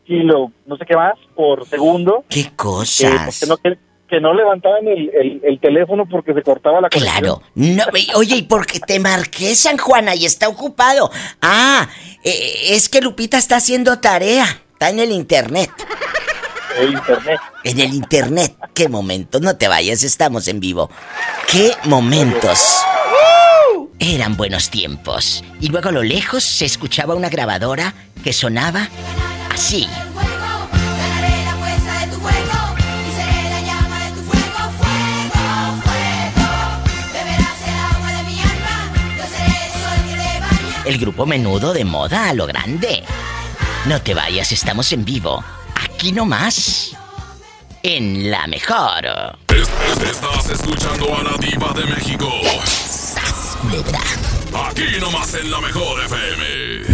kilo, 0.05 0.51
no 0.65 0.77
sé 0.77 0.85
qué 0.87 0.95
más, 0.95 1.13
por 1.35 1.65
segundo. 1.67 2.23
¡Qué 2.27 2.41
Eh, 2.41 2.51
cosas! 2.55 3.39
porque 3.39 3.45
no, 3.47 3.57
que, 3.57 3.77
que 4.09 4.19
no 4.19 4.33
levantaban 4.33 4.87
el, 4.87 5.09
el, 5.13 5.41
el 5.43 5.59
teléfono 5.59 6.05
porque 6.09 6.33
se 6.33 6.41
cortaba 6.41 6.81
la 6.81 6.89
conexión. 6.89 7.19
Claro. 7.19 7.41
No, 7.55 7.83
oye, 8.15 8.37
¿y 8.37 8.41
por 8.43 8.65
qué 8.65 8.79
te 8.79 8.99
marqué 8.99 9.53
San 9.55 9.77
Juana 9.77 10.15
y 10.15 10.25
está 10.25 10.49
ocupado? 10.49 11.09
Ah, 11.41 11.87
eh, 12.23 12.75
es 12.75 12.89
que 12.89 13.01
Lupita 13.01 13.37
está 13.37 13.57
haciendo 13.57 13.99
tarea. 13.99 14.61
Está 14.73 14.89
en 14.89 14.99
el 14.99 15.11
internet. 15.11 15.69
El 16.77 16.93
internet. 16.93 17.39
En 17.63 17.79
el 17.79 17.93
internet. 17.93 18.55
Qué 18.73 18.87
momentos. 18.87 19.41
No 19.41 19.57
te 19.57 19.67
vayas, 19.67 20.03
estamos 20.03 20.47
en 20.47 20.59
vivo. 20.59 20.89
Qué 21.47 21.73
momentos. 21.85 22.81
Eran 23.99 24.35
buenos 24.35 24.69
tiempos. 24.69 25.43
Y 25.59 25.69
luego 25.69 25.89
a 25.89 25.91
lo 25.91 26.03
lejos 26.03 26.43
se 26.43 26.65
escuchaba 26.65 27.13
una 27.13 27.29
grabadora 27.29 27.93
que 28.23 28.33
sonaba 28.33 28.87
así. 29.53 29.87
El 40.91 40.97
grupo 40.97 41.25
menudo 41.25 41.71
de 41.71 41.85
moda 41.85 42.27
a 42.27 42.33
lo 42.33 42.45
grande. 42.45 43.01
No 43.85 44.01
te 44.01 44.13
vayas, 44.13 44.51
estamos 44.51 44.91
en 44.91 45.05
vivo. 45.05 45.41
Aquí 45.73 46.11
nomás. 46.11 46.91
En 47.81 48.29
la 48.29 48.45
mejor. 48.45 49.37
Estás 49.47 50.49
escuchando 50.49 51.15
a 51.15 51.23
la 51.23 51.37
diva 51.37 51.71
de 51.71 51.85
México. 51.85 52.29
Aquí 54.67 54.99
nomás 54.99 55.33
en 55.35 55.49
la 55.49 55.61
mejor 55.61 56.03
FM. 56.03 56.90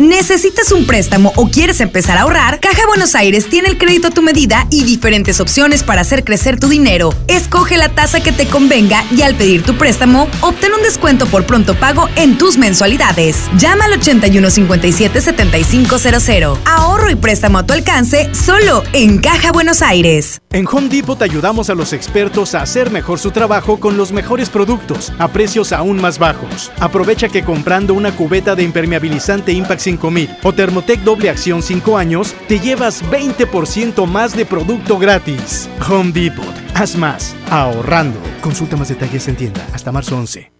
¿Necesitas 0.00 0.72
un 0.72 0.86
préstamo 0.86 1.30
o 1.36 1.50
quieres 1.50 1.82
empezar 1.82 2.16
a 2.16 2.22
ahorrar? 2.22 2.58
Caja 2.58 2.86
Buenos 2.86 3.14
Aires 3.14 3.50
tiene 3.50 3.68
el 3.68 3.76
crédito 3.76 4.08
a 4.08 4.10
tu 4.10 4.22
medida 4.22 4.66
y 4.70 4.84
diferentes 4.84 5.40
opciones 5.40 5.82
para 5.82 6.00
hacer 6.00 6.24
crecer 6.24 6.58
tu 6.58 6.68
dinero. 6.68 7.12
Escoge 7.28 7.76
la 7.76 7.90
tasa 7.90 8.22
que 8.22 8.32
te 8.32 8.46
convenga 8.46 9.04
y 9.14 9.20
al 9.20 9.34
pedir 9.34 9.62
tu 9.62 9.76
préstamo, 9.76 10.26
obtén 10.40 10.72
un 10.72 10.82
descuento 10.82 11.26
por 11.26 11.44
pronto 11.44 11.74
pago 11.74 12.08
en 12.16 12.38
tus 12.38 12.56
mensualidades. 12.56 13.50
Llama 13.58 13.84
al 13.84 14.00
8157-7500. 14.00 16.56
Ahorro 16.64 17.10
y 17.10 17.16
préstamo 17.16 17.58
a 17.58 17.66
tu 17.66 17.74
alcance 17.74 18.34
solo 18.34 18.82
en 18.94 19.18
Caja 19.18 19.52
Buenos 19.52 19.82
Aires. 19.82 20.40
En 20.52 20.66
Home 20.66 20.88
Depot 20.88 21.18
te 21.18 21.24
ayudamos 21.24 21.68
a 21.68 21.74
los 21.74 21.92
expertos 21.92 22.54
a 22.54 22.62
hacer 22.62 22.90
mejor 22.90 23.18
su 23.18 23.32
trabajo 23.32 23.78
con 23.78 23.98
los 23.98 24.12
mejores 24.12 24.48
productos 24.48 25.12
a 25.18 25.28
precios 25.28 25.72
aún 25.72 26.00
más 26.00 26.18
bajos. 26.18 26.72
Aprovecha 26.80 27.28
que 27.28 27.44
comprando 27.44 27.92
una 27.92 28.16
cubeta 28.16 28.56
de 28.56 28.62
impermeabilizante 28.62 29.52
Impact 29.52 29.89
5000 29.98 30.38
o 30.42 30.52
Thermotec 30.52 31.00
doble 31.00 31.30
acción 31.30 31.62
5 31.62 31.96
años, 31.96 32.34
te 32.48 32.58
llevas 32.60 33.02
20% 33.04 34.06
más 34.06 34.36
de 34.36 34.44
producto 34.46 34.98
gratis. 34.98 35.68
Home 35.88 36.12
Depot. 36.12 36.54
Haz 36.74 36.96
más. 36.96 37.34
Ahorrando. 37.50 38.20
Consulta 38.40 38.76
más 38.76 38.88
detalles 38.88 39.26
en 39.28 39.36
tienda 39.36 39.66
hasta 39.72 39.92
marzo 39.92 40.16
11. 40.16 40.59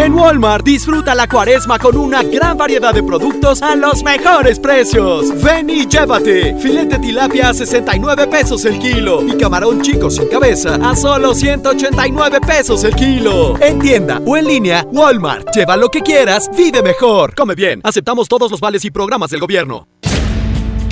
En 0.00 0.14
Walmart 0.14 0.64
disfruta 0.64 1.14
la 1.14 1.28
cuaresma 1.28 1.78
con 1.78 1.94
una 1.94 2.22
gran 2.22 2.56
variedad 2.56 2.94
de 2.94 3.02
productos 3.02 3.60
a 3.60 3.76
los 3.76 4.02
mejores 4.02 4.58
precios. 4.58 5.26
Ven 5.42 5.68
y 5.68 5.86
llévate. 5.86 6.56
Filete 6.58 6.98
tilapia 6.98 7.50
a 7.50 7.52
69 7.52 8.26
pesos 8.28 8.64
el 8.64 8.78
kilo 8.78 9.22
y 9.22 9.36
camarón 9.36 9.82
chico 9.82 10.10
sin 10.10 10.26
cabeza 10.28 10.76
a 10.76 10.96
solo 10.96 11.34
189 11.34 12.40
pesos 12.40 12.82
el 12.84 12.94
kilo. 12.94 13.60
En 13.60 13.78
tienda 13.78 14.22
o 14.24 14.38
en 14.38 14.46
línea, 14.46 14.86
Walmart. 14.90 15.54
Lleva 15.54 15.76
lo 15.76 15.90
que 15.90 16.00
quieras, 16.00 16.50
vive 16.56 16.82
mejor. 16.82 17.34
Come 17.34 17.54
bien. 17.54 17.82
Aceptamos 17.84 18.26
todos 18.26 18.50
los 18.50 18.60
vales 18.60 18.86
y 18.86 18.90
programas 18.90 19.28
del 19.28 19.40
gobierno. 19.40 19.86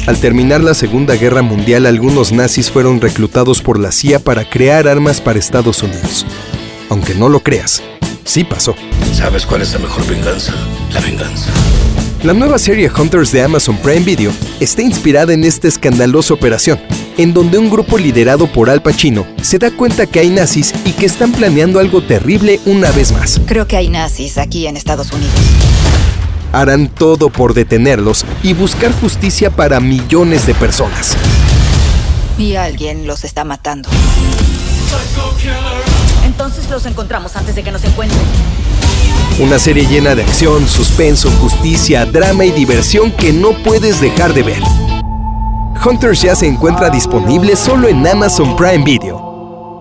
Al 0.06 0.20
terminar 0.20 0.60
la 0.60 0.74
Segunda 0.74 1.14
Guerra 1.14 1.40
Mundial, 1.40 1.86
algunos 1.86 2.30
nazis 2.30 2.70
fueron 2.70 3.00
reclutados 3.00 3.62
por 3.62 3.78
la 3.78 3.90
CIA 3.90 4.18
para 4.18 4.44
crear 4.44 4.86
armas 4.86 5.22
para 5.22 5.38
Estados 5.38 5.82
Unidos. 5.82 6.26
Aunque 6.90 7.14
no 7.14 7.30
lo 7.30 7.40
creas, 7.40 7.82
sí 8.28 8.44
pasó. 8.44 8.74
¿Sabes 9.12 9.46
cuál 9.46 9.62
es 9.62 9.72
la 9.72 9.78
mejor 9.78 10.06
venganza? 10.06 10.52
La 10.92 11.00
venganza. 11.00 11.50
La 12.22 12.34
nueva 12.34 12.58
serie 12.58 12.90
Hunters 12.90 13.32
de 13.32 13.42
Amazon 13.42 13.78
Prime 13.78 14.00
Video 14.00 14.32
está 14.60 14.82
inspirada 14.82 15.32
en 15.32 15.44
esta 15.44 15.66
escandalosa 15.66 16.34
operación, 16.34 16.78
en 17.16 17.32
donde 17.32 17.56
un 17.58 17.70
grupo 17.70 17.96
liderado 17.96 18.46
por 18.46 18.68
Al 18.68 18.82
Pacino 18.82 19.26
se 19.40 19.58
da 19.58 19.70
cuenta 19.70 20.06
que 20.06 20.20
hay 20.20 20.28
nazis 20.28 20.74
y 20.84 20.92
que 20.92 21.06
están 21.06 21.32
planeando 21.32 21.80
algo 21.80 22.02
terrible 22.02 22.60
una 22.66 22.90
vez 22.90 23.12
más. 23.12 23.40
Creo 23.46 23.66
que 23.66 23.76
hay 23.76 23.88
nazis 23.88 24.36
aquí 24.36 24.66
en 24.66 24.76
Estados 24.76 25.10
Unidos. 25.10 25.34
Harán 26.52 26.88
todo 26.88 27.30
por 27.30 27.54
detenerlos 27.54 28.26
y 28.42 28.52
buscar 28.52 28.92
justicia 28.92 29.50
para 29.50 29.80
millones 29.80 30.46
de 30.46 30.54
personas. 30.54 31.16
Y 32.36 32.56
alguien 32.56 33.06
los 33.06 33.24
está 33.24 33.44
matando. 33.44 33.88
Entonces 36.38 36.70
los 36.70 36.86
encontramos 36.86 37.34
antes 37.34 37.56
de 37.56 37.64
que 37.64 37.72
nos 37.72 37.82
encuentren. 37.82 38.20
Una 39.40 39.58
serie 39.58 39.84
llena 39.88 40.14
de 40.14 40.22
acción, 40.22 40.68
suspenso, 40.68 41.32
justicia, 41.40 42.06
drama 42.06 42.44
y 42.44 42.52
diversión 42.52 43.10
que 43.10 43.32
no 43.32 43.60
puedes 43.64 44.00
dejar 44.00 44.32
de 44.32 44.44
ver. 44.44 44.62
Hunters 45.84 46.22
ya 46.22 46.36
se 46.36 46.46
encuentra 46.46 46.90
disponible 46.90 47.56
solo 47.56 47.88
en 47.88 48.06
Amazon 48.06 48.54
Prime 48.56 48.84
Video. 48.84 49.27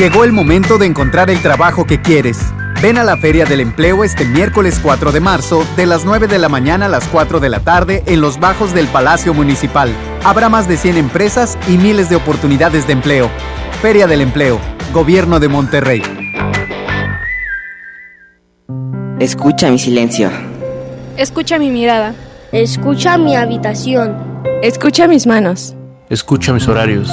Llegó 0.00 0.24
el 0.24 0.32
momento 0.32 0.78
de 0.78 0.86
encontrar 0.86 1.28
el 1.28 1.42
trabajo 1.42 1.84
que 1.84 2.00
quieres. 2.00 2.38
Ven 2.80 2.96
a 2.96 3.04
la 3.04 3.18
Feria 3.18 3.44
del 3.44 3.60
Empleo 3.60 4.02
este 4.02 4.24
miércoles 4.24 4.80
4 4.82 5.12
de 5.12 5.20
marzo, 5.20 5.62
de 5.76 5.84
las 5.84 6.06
9 6.06 6.26
de 6.26 6.38
la 6.38 6.48
mañana 6.48 6.86
a 6.86 6.88
las 6.88 7.06
4 7.08 7.38
de 7.38 7.50
la 7.50 7.60
tarde, 7.60 8.02
en 8.06 8.22
los 8.22 8.40
bajos 8.40 8.72
del 8.72 8.86
Palacio 8.86 9.34
Municipal. 9.34 9.92
Habrá 10.24 10.48
más 10.48 10.66
de 10.66 10.78
100 10.78 10.96
empresas 10.96 11.58
y 11.68 11.76
miles 11.76 12.08
de 12.08 12.16
oportunidades 12.16 12.86
de 12.86 12.94
empleo. 12.94 13.28
Feria 13.82 14.06
del 14.06 14.22
Empleo, 14.22 14.58
Gobierno 14.94 15.38
de 15.38 15.48
Monterrey. 15.48 16.02
Escucha 19.18 19.70
mi 19.70 19.78
silencio. 19.78 20.30
Escucha 21.18 21.58
mi 21.58 21.68
mirada. 21.68 22.14
Escucha 22.52 23.18
mi 23.18 23.36
habitación. 23.36 24.16
Escucha 24.62 25.06
mis 25.08 25.26
manos. 25.26 25.76
Escucha 26.08 26.54
mis 26.54 26.66
horarios. 26.68 27.12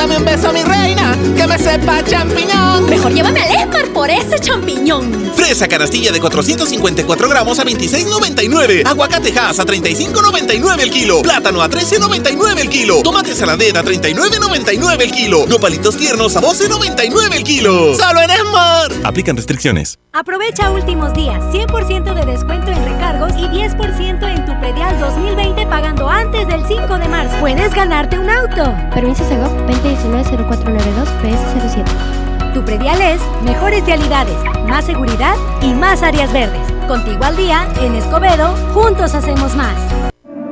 Dame 0.00 0.16
un 0.16 0.24
beso, 0.24 0.50
mi 0.50 0.62
reina, 0.62 1.14
que 1.36 1.46
me 1.46 1.58
sepa 1.58 2.02
champiñón. 2.02 2.88
Mejor 2.88 3.12
llévame 3.12 3.38
al 3.42 3.50
Esmar 3.50 3.86
por 3.88 4.08
ese 4.08 4.38
champiñón. 4.38 5.30
Fresa 5.36 5.68
canastilla 5.68 6.10
de 6.10 6.18
454 6.18 7.28
gramos 7.28 7.58
a 7.58 7.64
26,99. 7.64 8.86
Aguacate 8.86 9.38
Hass 9.38 9.60
a 9.60 9.66
35,99 9.66 10.80
el 10.80 10.90
kilo. 10.90 11.20
Plátano 11.20 11.60
a 11.60 11.68
13,99 11.68 12.60
el 12.60 12.70
kilo. 12.70 13.02
Tomate 13.02 13.34
saladera 13.34 13.80
a 13.80 13.84
39,99 13.84 15.02
el 15.02 15.10
kilo. 15.10 15.46
Nopalitos 15.46 15.98
tiernos 15.98 16.34
a 16.34 16.40
12,99 16.40 17.34
el 17.34 17.44
kilo. 17.44 17.94
¡Solo 17.94 18.22
en 18.22 18.30
Esmar! 18.30 18.90
Aplican 19.04 19.36
restricciones. 19.36 19.98
Aprovecha 20.14 20.70
últimos 20.70 21.12
días. 21.12 21.42
100% 21.52 22.14
de 22.14 22.24
descuento 22.24 22.70
en 22.70 22.84
recargos 22.86 23.32
y 23.36 23.42
10% 23.42 24.34
en 24.34 24.46
tu 24.46 24.49
predial 24.60 24.98
2020 25.00 25.66
pagando 25.66 26.08
antes 26.08 26.46
del 26.46 26.64
5 26.64 26.98
de 26.98 27.08
marzo. 27.08 27.36
Puedes 27.40 27.74
ganarte 27.74 28.18
un 28.18 28.28
auto. 28.28 28.74
Permiso 28.94 29.24
Segov 29.24 29.50
2019-0492 29.66 31.08
PS07. 31.22 32.52
Tu 32.54 32.64
predial 32.64 33.00
es 33.00 33.20
mejores 33.42 33.84
vialidades, 33.84 34.36
más 34.68 34.84
seguridad 34.84 35.34
y 35.62 35.72
más 35.72 36.02
áreas 36.02 36.32
verdes. 36.32 36.60
Contigo 36.86 37.24
al 37.24 37.36
día, 37.36 37.66
en 37.80 37.94
Escobedo, 37.94 38.54
juntos 38.74 39.14
hacemos 39.14 39.54
más. 39.54 39.99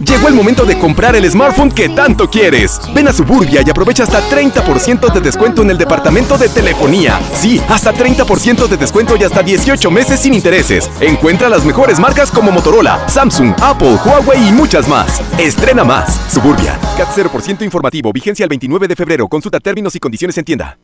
Llegó 0.00 0.28
el 0.28 0.34
momento 0.34 0.66
de 0.66 0.78
comprar 0.78 1.16
el 1.16 1.28
smartphone 1.30 1.70
que 1.70 1.88
tanto 1.88 2.28
quieres. 2.28 2.80
Ven 2.94 3.08
a 3.08 3.12
Suburbia 3.12 3.62
y 3.64 3.70
aprovecha 3.70 4.02
hasta 4.02 4.20
30% 4.28 5.12
de 5.12 5.20
descuento 5.20 5.62
en 5.62 5.70
el 5.70 5.78
departamento 5.78 6.36
de 6.36 6.50
telefonía. 6.50 7.18
Sí, 7.34 7.62
hasta 7.68 7.94
30% 7.94 8.68
de 8.68 8.76
descuento 8.76 9.16
y 9.16 9.24
hasta 9.24 9.42
18 9.42 9.90
meses 9.90 10.20
sin 10.20 10.34
intereses. 10.34 10.90
Encuentra 11.00 11.48
las 11.48 11.64
mejores 11.64 11.98
marcas 11.98 12.30
como 12.30 12.50
Motorola, 12.50 13.08
Samsung, 13.08 13.54
Apple, 13.62 13.96
Huawei 14.04 14.48
y 14.48 14.52
muchas 14.52 14.86
más. 14.86 15.22
Estrena 15.38 15.82
más. 15.82 16.20
Suburbia. 16.30 16.78
CAT 16.98 17.08
0% 17.16 17.62
informativo. 17.62 18.12
Vigencia 18.12 18.44
el 18.44 18.50
29 18.50 18.88
de 18.88 18.96
febrero. 18.96 19.28
Consulta 19.28 19.60
términos 19.60 19.94
y 19.96 19.98
condiciones 19.98 20.36
en 20.36 20.44
tienda. 20.44 20.78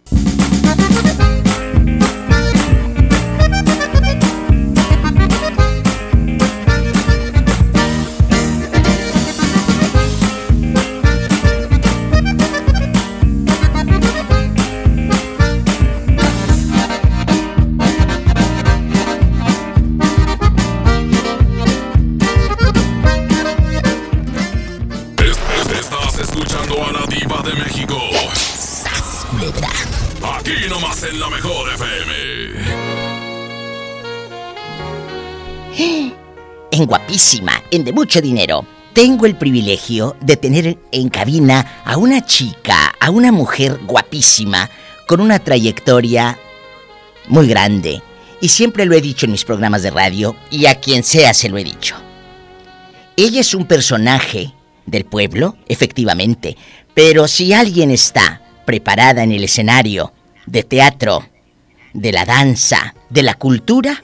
En 36.72 36.86
Guapísima, 36.86 37.62
en 37.70 37.84
De 37.84 37.92
Mucho 37.92 38.22
Dinero, 38.22 38.64
tengo 38.94 39.26
el 39.26 39.36
privilegio 39.36 40.16
de 40.22 40.38
tener 40.38 40.78
en 40.90 41.10
cabina 41.10 41.82
a 41.84 41.98
una 41.98 42.24
chica, 42.24 42.94
a 42.98 43.10
una 43.10 43.30
mujer 43.30 43.78
guapísima, 43.86 44.70
con 45.06 45.20
una 45.20 45.38
trayectoria 45.38 46.38
muy 47.28 47.46
grande. 47.46 48.00
Y 48.40 48.48
siempre 48.48 48.86
lo 48.86 48.94
he 48.94 49.02
dicho 49.02 49.26
en 49.26 49.32
mis 49.32 49.44
programas 49.44 49.82
de 49.82 49.90
radio, 49.90 50.34
y 50.50 50.64
a 50.64 50.76
quien 50.76 51.04
sea 51.04 51.34
se 51.34 51.50
lo 51.50 51.58
he 51.58 51.64
dicho. 51.64 51.94
Ella 53.18 53.42
es 53.42 53.52
un 53.52 53.66
personaje 53.66 54.54
del 54.86 55.04
pueblo, 55.04 55.58
efectivamente, 55.68 56.56
pero 56.94 57.28
si 57.28 57.52
alguien 57.52 57.90
está 57.90 58.40
preparada 58.64 59.22
en 59.22 59.32
el 59.32 59.44
escenario 59.44 60.14
de 60.46 60.62
teatro, 60.62 61.28
de 61.92 62.12
la 62.12 62.24
danza, 62.24 62.94
de 63.10 63.22
la 63.22 63.34
cultura, 63.34 64.02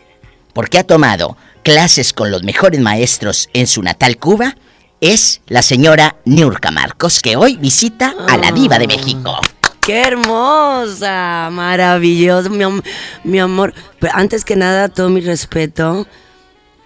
porque 0.53 0.79
ha 0.79 0.85
tomado 0.85 1.39
clases 1.73 2.13
con 2.13 2.31
los 2.31 2.43
mejores 2.43 2.81
maestros 2.81 3.49
en 3.53 3.67
su 3.67 3.83
natal 3.83 4.17
Cuba, 4.19 4.57
es 5.01 5.41
la 5.47 5.63
señora 5.63 6.17
Niurka 6.25 6.71
Marcos, 6.71 7.21
que 7.21 7.37
hoy 7.37 7.57
visita 7.57 8.15
a 8.29 8.37
la 8.37 8.51
diva 8.53 8.79
de 8.79 8.87
México. 8.87 9.37
¡Qué 9.81 10.03
hermosa! 10.03 11.49
Maravilloso, 11.53 12.51
mi, 12.51 12.65
am- 12.65 12.83
mi 13.25 13.39
amor. 13.39 13.75
Pero 14.01 14.13
antes 14.17 14.45
que 14.45 14.57
nada, 14.57 14.89
todo 14.89 15.09
mi 15.09 15.21
respeto, 15.21 16.07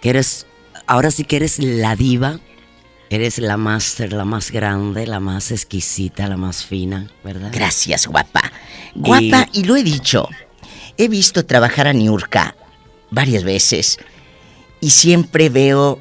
que 0.00 0.10
eres, 0.10 0.46
ahora 0.86 1.10
sí 1.10 1.24
que 1.24 1.36
eres 1.36 1.58
la 1.58 1.96
diva, 1.96 2.38
eres 3.10 3.38
la 3.38 3.56
máster, 3.56 4.12
la 4.12 4.24
más 4.24 4.50
grande, 4.50 5.06
la 5.06 5.20
más 5.20 5.50
exquisita, 5.50 6.28
la 6.28 6.36
más 6.36 6.64
fina, 6.64 7.10
¿verdad? 7.24 7.50
Gracias, 7.52 8.06
guapa. 8.06 8.52
Guapa, 8.94 9.48
y 9.52 9.64
lo 9.64 9.76
he 9.76 9.82
dicho. 9.82 10.28
He 10.98 11.08
visto 11.08 11.44
trabajar 11.46 11.86
a 11.88 11.92
Niurka 11.92 12.54
varias 13.10 13.42
veces 13.44 13.98
y 14.82 14.90
siempre 14.90 15.48
veo 15.48 16.00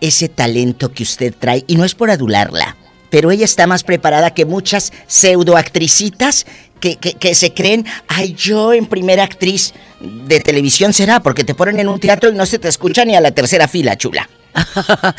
ese 0.00 0.28
talento 0.28 0.92
que 0.92 1.02
usted 1.02 1.34
trae 1.36 1.64
y 1.66 1.74
no 1.74 1.84
es 1.84 1.96
por 1.96 2.10
adularla, 2.10 2.76
pero 3.10 3.32
ella 3.32 3.44
está 3.44 3.66
más 3.66 3.82
preparada 3.82 4.34
que 4.34 4.44
muchas 4.44 4.92
pseudoactricitas 5.08 6.46
que, 6.78 6.96
que, 6.96 7.14
que 7.14 7.34
se 7.34 7.52
creen, 7.52 7.84
ay, 8.06 8.34
yo 8.34 8.72
en 8.72 8.86
primera 8.86 9.24
actriz 9.24 9.74
de 10.00 10.40
televisión 10.40 10.92
será, 10.92 11.20
porque 11.20 11.44
te 11.44 11.54
ponen 11.54 11.80
en 11.80 11.88
un 11.88 11.98
teatro 11.98 12.30
y 12.30 12.34
no 12.34 12.46
se 12.46 12.58
te 12.58 12.68
escucha 12.68 13.04
ni 13.04 13.16
a 13.16 13.20
la 13.20 13.32
tercera 13.32 13.66
fila, 13.66 13.96
chula. 13.96 14.28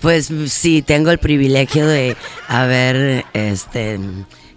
Pues 0.00 0.30
sí, 0.48 0.82
tengo 0.82 1.10
el 1.10 1.18
privilegio 1.18 1.86
de 1.86 2.16
haber 2.48 3.24
este 3.32 3.98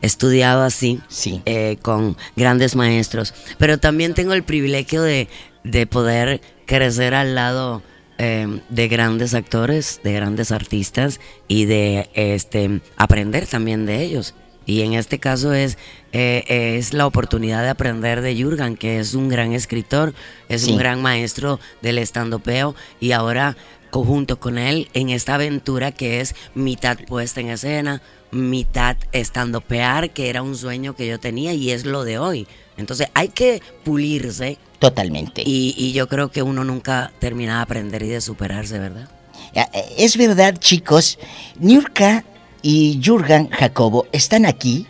estudiado 0.02 0.64
así, 0.64 1.02
eh, 1.46 1.78
con 1.82 2.18
grandes 2.36 2.76
maestros, 2.76 3.34
pero 3.58 3.78
también 3.80 4.14
tengo 4.14 4.34
el 4.34 4.44
privilegio 4.44 5.02
de, 5.02 5.28
de 5.64 5.88
poder 5.88 6.42
crecer 6.70 7.16
al 7.16 7.34
lado 7.34 7.82
eh, 8.20 8.62
de 8.70 8.88
grandes 8.88 9.34
actores, 9.34 10.02
de 10.04 10.14
grandes 10.14 10.52
artistas 10.52 11.20
y 11.48 11.66
de 11.66 12.12
este 12.14 12.82
aprender 12.96 13.48
también 13.48 13.88
de 13.88 14.04
ellos. 14.04 14.36
Y 14.68 14.84
en 14.84 14.94
este 14.94 15.18
caso 15.18 15.52
es, 15.56 15.80
eh, 16.14 16.44
es 16.78 16.94
la 16.94 17.08
oportunidad 17.08 17.64
de 17.64 17.70
aprender 17.70 18.22
de 18.22 18.40
Jurgen, 18.40 18.78
que 18.78 19.00
es 19.00 19.16
un 19.16 19.30
gran 19.30 19.54
escritor, 19.54 20.14
es 20.48 20.62
Sí. 20.62 20.74
un 20.74 20.78
gran 20.78 21.02
maestro 21.02 21.60
del 21.82 21.98
estandopeo 21.98 22.76
y 23.00 23.14
ahora 23.14 23.58
conjunto 23.90 24.40
con 24.40 24.58
él 24.58 24.90
en 24.94 25.10
esta 25.10 25.36
aventura 25.36 25.92
que 25.92 26.22
es 26.22 26.36
mitad 26.56 26.98
puesta 27.08 27.42
en 27.42 27.50
escena, 27.50 28.02
mitad 28.32 28.98
estandopear, 29.12 30.12
que 30.12 30.30
era 30.30 30.42
un 30.42 30.56
sueño 30.56 30.96
que 30.96 31.08
yo 31.08 31.20
tenía 31.20 31.54
y 31.54 31.72
es 31.72 31.86
lo 31.86 32.04
de 32.04 32.20
hoy. 32.20 32.48
Entonces 32.78 33.08
hay 33.14 33.30
que 33.30 33.62
pulirse. 33.84 34.58
Totalmente. 34.80 35.44
Y, 35.46 35.76
y 35.78 35.92
yo 35.92 36.08
creo 36.08 36.30
que 36.32 36.42
uno 36.42 36.64
nunca 36.64 37.12
termina 37.20 37.58
de 37.58 37.62
aprender 37.64 38.04
y 38.04 38.08
de 38.08 38.22
superarse, 38.22 38.80
¿verdad? 38.80 39.10
Eh, 39.54 39.66
Es 39.98 40.18
verdad, 40.18 40.56
chicos, 40.58 41.20
Niurka 41.60 42.24
y 42.62 43.02
Jurgen 43.04 43.50
Jacobo 43.50 44.08
están 44.12 44.46
aquí 44.46 44.88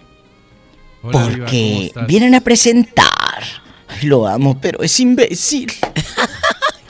Hola, 1.02 1.12
Diva, 1.12 1.22
¿cómo 1.22 1.48
porque 1.48 1.92
vienen 2.08 2.36
a 2.36 2.42
presentar. 2.42 3.44
Lo 4.04 4.28
amo, 4.28 4.60
pero 4.60 4.84
es 4.84 5.00
imbécil. 5.00 5.72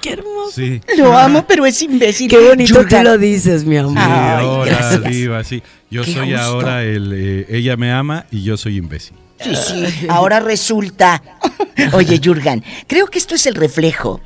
Qué 0.01 0.13
hermoso. 0.13 0.51
Sí. 0.51 0.81
Lo 0.97 1.17
amo, 1.17 1.45
pero 1.47 1.65
es 1.65 1.81
imbécil. 1.81 2.29
Qué 2.29 2.37
bonito 2.37 2.85
que 2.85 3.03
lo 3.03 3.17
dices, 3.17 3.65
mi 3.65 3.77
amor. 3.77 3.93
Sí, 3.93 3.99
Ay, 4.01 4.45
ahora, 4.45 4.71
gracias. 4.71 5.03
diva, 5.11 5.43
sí. 5.43 5.61
Yo 5.91 6.03
Qué 6.03 6.13
soy 6.13 6.27
gusto. 6.31 6.41
ahora 6.41 6.83
el... 6.83 7.11
eh, 7.13 7.45
ella 7.49 7.75
me 7.77 7.91
ama 7.91 8.25
y 8.31 8.43
yo 8.43 8.55
soy 8.57 8.77
imbécil. 8.77 9.15
Sí, 9.43 9.55
sí, 9.55 10.05
ahora 10.09 10.39
resulta. 10.39 11.21
Oye, 11.93 12.19
Jurgen, 12.23 12.63
creo 12.87 13.07
que 13.07 13.17
esto 13.19 13.35
es 13.35 13.45
el 13.45 13.55
reflejo. 13.55 14.21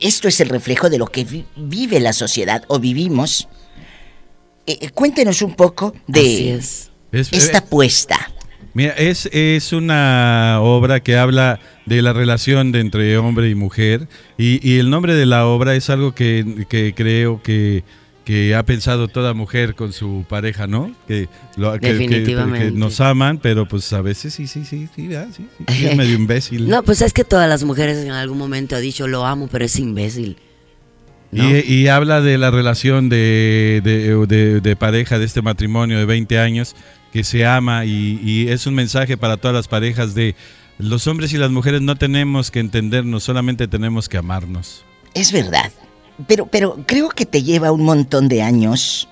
Esto 0.00 0.26
es 0.28 0.40
el 0.40 0.48
reflejo 0.48 0.90
de 0.90 0.98
lo 0.98 1.06
que 1.06 1.24
vi- 1.24 1.44
vive 1.56 2.00
la 2.00 2.12
sociedad 2.12 2.64
o 2.68 2.78
vivimos. 2.78 3.48
Eh, 4.66 4.78
eh, 4.80 4.90
cuéntenos 4.90 5.42
un 5.42 5.54
poco 5.54 5.94
de 6.06 6.54
es. 6.54 6.90
Esta 7.12 7.58
eh, 7.58 7.60
apuesta. 7.60 8.16
Mira, 8.72 8.92
es, 8.94 9.26
es 9.32 9.72
una 9.72 10.58
obra 10.62 11.00
que 11.00 11.16
habla 11.16 11.60
de 11.86 12.02
la 12.02 12.12
relación 12.12 12.72
de 12.72 12.80
entre 12.80 13.16
hombre 13.18 13.50
y 13.50 13.54
mujer 13.54 14.08
y, 14.38 14.66
y 14.68 14.78
el 14.78 14.90
nombre 14.90 15.14
de 15.14 15.26
la 15.26 15.46
obra 15.46 15.74
es 15.74 15.90
algo 15.90 16.14
que, 16.14 16.66
que 16.68 16.94
creo 16.96 17.42
que, 17.42 17.84
que 18.24 18.54
ha 18.54 18.62
pensado 18.62 19.08
toda 19.08 19.34
mujer 19.34 19.74
con 19.74 19.92
su 19.92 20.24
pareja, 20.28 20.66
¿no? 20.66 20.94
Que, 21.06 21.28
lo- 21.56 21.76
Definitivamente. 21.76 22.66
que 22.66 22.70
nos 22.72 23.00
aman, 23.02 23.36
pero 23.38 23.68
pues 23.68 23.92
a 23.92 24.00
veces 24.00 24.32
sí, 24.32 24.46
sí, 24.46 24.64
sí, 24.64 24.88
sí, 24.96 25.14
ah, 25.14 25.26
sí, 25.36 25.46
sí, 25.58 25.64
sí, 25.68 25.86
es 25.86 25.96
medio 25.96 26.14
imbécil. 26.14 26.68
No, 26.68 26.82
pues 26.82 27.02
es 27.02 27.12
que 27.12 27.22
todas 27.24 27.48
las 27.48 27.64
mujeres 27.64 27.98
en 27.98 28.12
algún 28.12 28.38
momento 28.38 28.76
han 28.76 28.82
dicho 28.82 29.06
lo 29.06 29.26
amo, 29.26 29.48
pero 29.52 29.66
es 29.66 29.78
imbécil. 29.78 30.36
Y, 31.32 31.72
y 31.74 31.88
habla 31.88 32.20
de 32.20 32.38
la 32.38 32.50
relación 32.52 33.08
de, 33.08 33.80
de- 33.82 34.14
de- 34.26 34.60
de 34.60 34.76
pareja, 34.76 35.18
de 35.18 35.24
este 35.24 35.42
matrimonio 35.42 35.98
de 35.98 36.04
20 36.04 36.38
años, 36.38 36.76
que 37.12 37.24
se 37.24 37.44
ama 37.44 37.84
y, 37.84 38.20
y 38.22 38.48
es 38.48 38.66
un 38.68 38.74
mensaje 38.74 39.16
para 39.16 39.36
todas 39.36 39.54
las 39.54 39.66
parejas 39.68 40.14
de 40.14 40.36
los 40.78 41.06
hombres 41.06 41.32
y 41.32 41.38
las 41.38 41.50
mujeres 41.50 41.82
no 41.82 41.96
tenemos 41.96 42.50
que 42.50 42.60
entendernos, 42.60 43.24
solamente 43.24 43.68
tenemos 43.68 44.08
que 44.08 44.18
amarnos. 44.18 44.84
Es 45.14 45.32
verdad. 45.32 45.72
Pero, 46.26 46.46
pero 46.46 46.78
creo 46.86 47.08
que 47.08 47.26
te 47.26 47.42
lleva 47.42 47.72
un 47.72 47.84
montón 47.84 48.28
de 48.28 48.42
años 48.42 49.08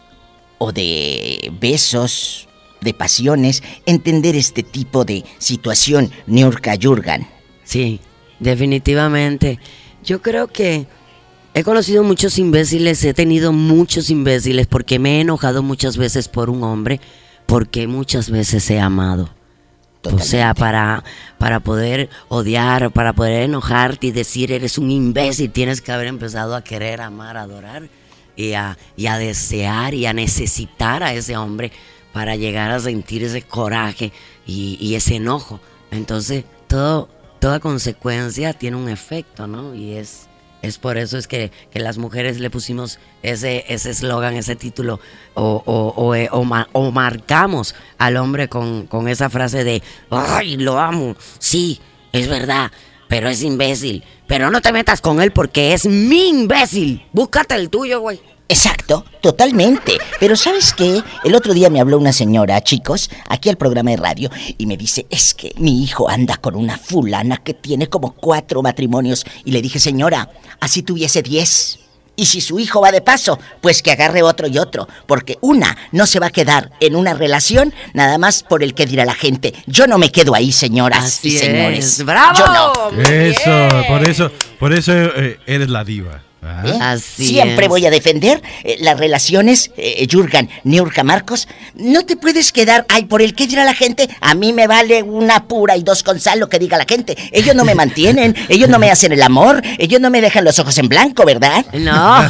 o 0.58 0.72
de 0.72 1.52
besos, 1.60 2.48
de 2.80 2.94
pasiones, 2.94 3.62
entender 3.86 4.36
este 4.36 4.62
tipo 4.62 5.04
de 5.04 5.24
situación, 5.38 6.10
Niurka 6.26 6.76
Jurgan. 6.80 7.26
Sí, 7.64 8.00
definitivamente. 8.38 9.58
Yo 10.04 10.22
creo 10.22 10.48
que 10.48 10.86
he 11.54 11.64
conocido 11.64 12.02
muchos 12.02 12.38
imbéciles, 12.38 13.02
he 13.04 13.14
tenido 13.14 13.52
muchos 13.52 14.10
imbéciles 14.10 14.66
porque 14.66 14.98
me 14.98 15.18
he 15.18 15.20
enojado 15.20 15.62
muchas 15.62 15.96
veces 15.96 16.28
por 16.28 16.50
un 16.50 16.62
hombre, 16.64 17.00
porque 17.46 17.86
muchas 17.86 18.30
veces 18.30 18.68
he 18.70 18.80
amado. 18.80 19.30
O 20.04 20.18
sea, 20.18 20.52
para, 20.52 21.04
para 21.38 21.60
poder 21.60 22.10
odiar, 22.28 22.90
para 22.90 23.12
poder 23.12 23.42
enojarte 23.42 24.08
y 24.08 24.10
decir 24.10 24.50
eres 24.50 24.76
un 24.76 24.90
imbécil, 24.90 25.50
tienes 25.50 25.80
que 25.80 25.92
haber 25.92 26.08
empezado 26.08 26.56
a 26.56 26.64
querer, 26.64 27.00
amar, 27.00 27.36
adorar 27.36 27.88
y 28.34 28.54
a, 28.54 28.76
y 28.96 29.06
a 29.06 29.18
desear 29.18 29.94
y 29.94 30.06
a 30.06 30.12
necesitar 30.12 31.04
a 31.04 31.14
ese 31.14 31.36
hombre 31.36 31.70
para 32.12 32.34
llegar 32.36 32.72
a 32.72 32.80
sentir 32.80 33.22
ese 33.22 33.42
coraje 33.42 34.12
y, 34.44 34.76
y 34.80 34.96
ese 34.96 35.16
enojo. 35.16 35.60
Entonces, 35.92 36.44
todo, 36.66 37.08
toda 37.38 37.60
consecuencia 37.60 38.52
tiene 38.52 38.76
un 38.76 38.88
efecto, 38.88 39.46
¿no? 39.46 39.74
Y 39.74 39.92
es, 39.92 40.28
es 40.62 40.78
por 40.78 40.96
eso 40.96 41.18
es 41.18 41.26
que, 41.26 41.50
que 41.70 41.80
las 41.80 41.98
mujeres 41.98 42.40
le 42.40 42.48
pusimos 42.50 42.98
ese 43.22 43.64
ese 43.68 43.90
eslogan, 43.90 44.36
ese 44.36 44.56
título, 44.56 45.00
o, 45.34 45.62
o, 45.66 45.88
o, 45.96 46.14
eh, 46.14 46.28
o 46.30 46.90
marcamos 46.90 47.74
al 47.98 48.16
hombre 48.16 48.48
con, 48.48 48.86
con 48.86 49.08
esa 49.08 49.28
frase 49.28 49.64
de, 49.64 49.82
ay, 50.10 50.56
lo 50.56 50.78
amo, 50.78 51.16
sí, 51.38 51.80
es 52.12 52.28
verdad, 52.28 52.70
pero 53.08 53.28
es 53.28 53.42
imbécil. 53.42 54.04
Pero 54.26 54.50
no 54.50 54.62
te 54.62 54.72
metas 54.72 55.00
con 55.02 55.20
él 55.20 55.32
porque 55.32 55.74
es 55.74 55.84
mi 55.84 56.28
imbécil. 56.30 57.04
Búscate 57.12 57.54
el 57.54 57.68
tuyo, 57.68 58.00
güey. 58.00 58.20
Exacto, 58.52 59.06
totalmente. 59.22 59.96
Pero 60.20 60.36
¿sabes 60.36 60.74
qué? 60.74 61.02
El 61.24 61.34
otro 61.34 61.54
día 61.54 61.70
me 61.70 61.80
habló 61.80 61.96
una 61.96 62.12
señora, 62.12 62.60
chicos, 62.60 63.08
aquí 63.26 63.48
al 63.48 63.56
programa 63.56 63.92
de 63.92 63.96
radio, 63.96 64.30
y 64.58 64.66
me 64.66 64.76
dice, 64.76 65.06
es 65.08 65.32
que 65.32 65.54
mi 65.56 65.82
hijo 65.82 66.10
anda 66.10 66.36
con 66.36 66.54
una 66.54 66.76
fulana 66.76 67.38
que 67.38 67.54
tiene 67.54 67.86
como 67.86 68.12
cuatro 68.12 68.60
matrimonios. 68.60 69.24
Y 69.46 69.52
le 69.52 69.62
dije, 69.62 69.78
señora, 69.78 70.28
así 70.60 70.82
tuviese 70.82 71.22
diez. 71.22 71.78
Y 72.14 72.26
si 72.26 72.42
su 72.42 72.58
hijo 72.58 72.82
va 72.82 72.92
de 72.92 73.00
paso, 73.00 73.38
pues 73.62 73.80
que 73.82 73.90
agarre 73.90 74.22
otro 74.22 74.46
y 74.46 74.58
otro. 74.58 74.86
Porque 75.06 75.38
una 75.40 75.74
no 75.90 76.04
se 76.04 76.20
va 76.20 76.26
a 76.26 76.30
quedar 76.30 76.72
en 76.80 76.94
una 76.94 77.14
relación 77.14 77.72
nada 77.94 78.18
más 78.18 78.42
por 78.42 78.62
el 78.62 78.74
que 78.74 78.84
dirá 78.84 79.06
la 79.06 79.14
gente. 79.14 79.54
Yo 79.66 79.86
no 79.86 79.96
me 79.96 80.12
quedo 80.12 80.34
ahí, 80.34 80.52
señoras 80.52 81.06
Así 81.06 81.28
y 81.28 81.38
señores. 81.38 81.86
es. 81.86 82.04
¡Bravo! 82.04 82.38
Yo 82.38 82.46
no. 82.48 83.00
Eso, 83.00 83.68
por 83.88 84.06
eso, 84.06 84.30
por 84.58 84.74
eso 84.74 84.92
eh, 84.92 85.40
eres 85.46 85.70
la 85.70 85.84
diva. 85.84 86.20
¿Eh? 86.42 86.98
Siempre 86.98 87.68
voy 87.68 87.86
a 87.86 87.90
defender 87.90 88.42
eh, 88.64 88.76
las 88.80 88.98
relaciones, 88.98 89.70
eh, 89.76 90.08
Jurgan, 90.10 90.48
Niurka 90.64 91.04
Marcos. 91.04 91.46
No 91.74 92.04
te 92.04 92.16
puedes 92.16 92.50
quedar, 92.50 92.84
ay, 92.88 93.04
por 93.04 93.22
el 93.22 93.34
que 93.34 93.46
dirá 93.46 93.64
la 93.64 93.74
gente, 93.74 94.08
a 94.20 94.34
mí 94.34 94.52
me 94.52 94.66
vale 94.66 95.04
una 95.04 95.46
pura 95.46 95.76
y 95.76 95.84
dos 95.84 96.02
con 96.02 96.18
sal 96.18 96.40
lo 96.40 96.48
que 96.48 96.58
diga 96.58 96.76
la 96.76 96.84
gente. 96.84 97.16
Ellos 97.30 97.54
no 97.54 97.64
me 97.64 97.76
mantienen, 97.76 98.34
ellos 98.48 98.68
no 98.68 98.80
me 98.80 98.90
hacen 98.90 99.12
el 99.12 99.22
amor, 99.22 99.62
ellos 99.78 100.00
no 100.00 100.10
me 100.10 100.20
dejan 100.20 100.44
los 100.44 100.58
ojos 100.58 100.76
en 100.78 100.88
blanco, 100.88 101.24
¿verdad? 101.24 101.64
No. 101.74 102.28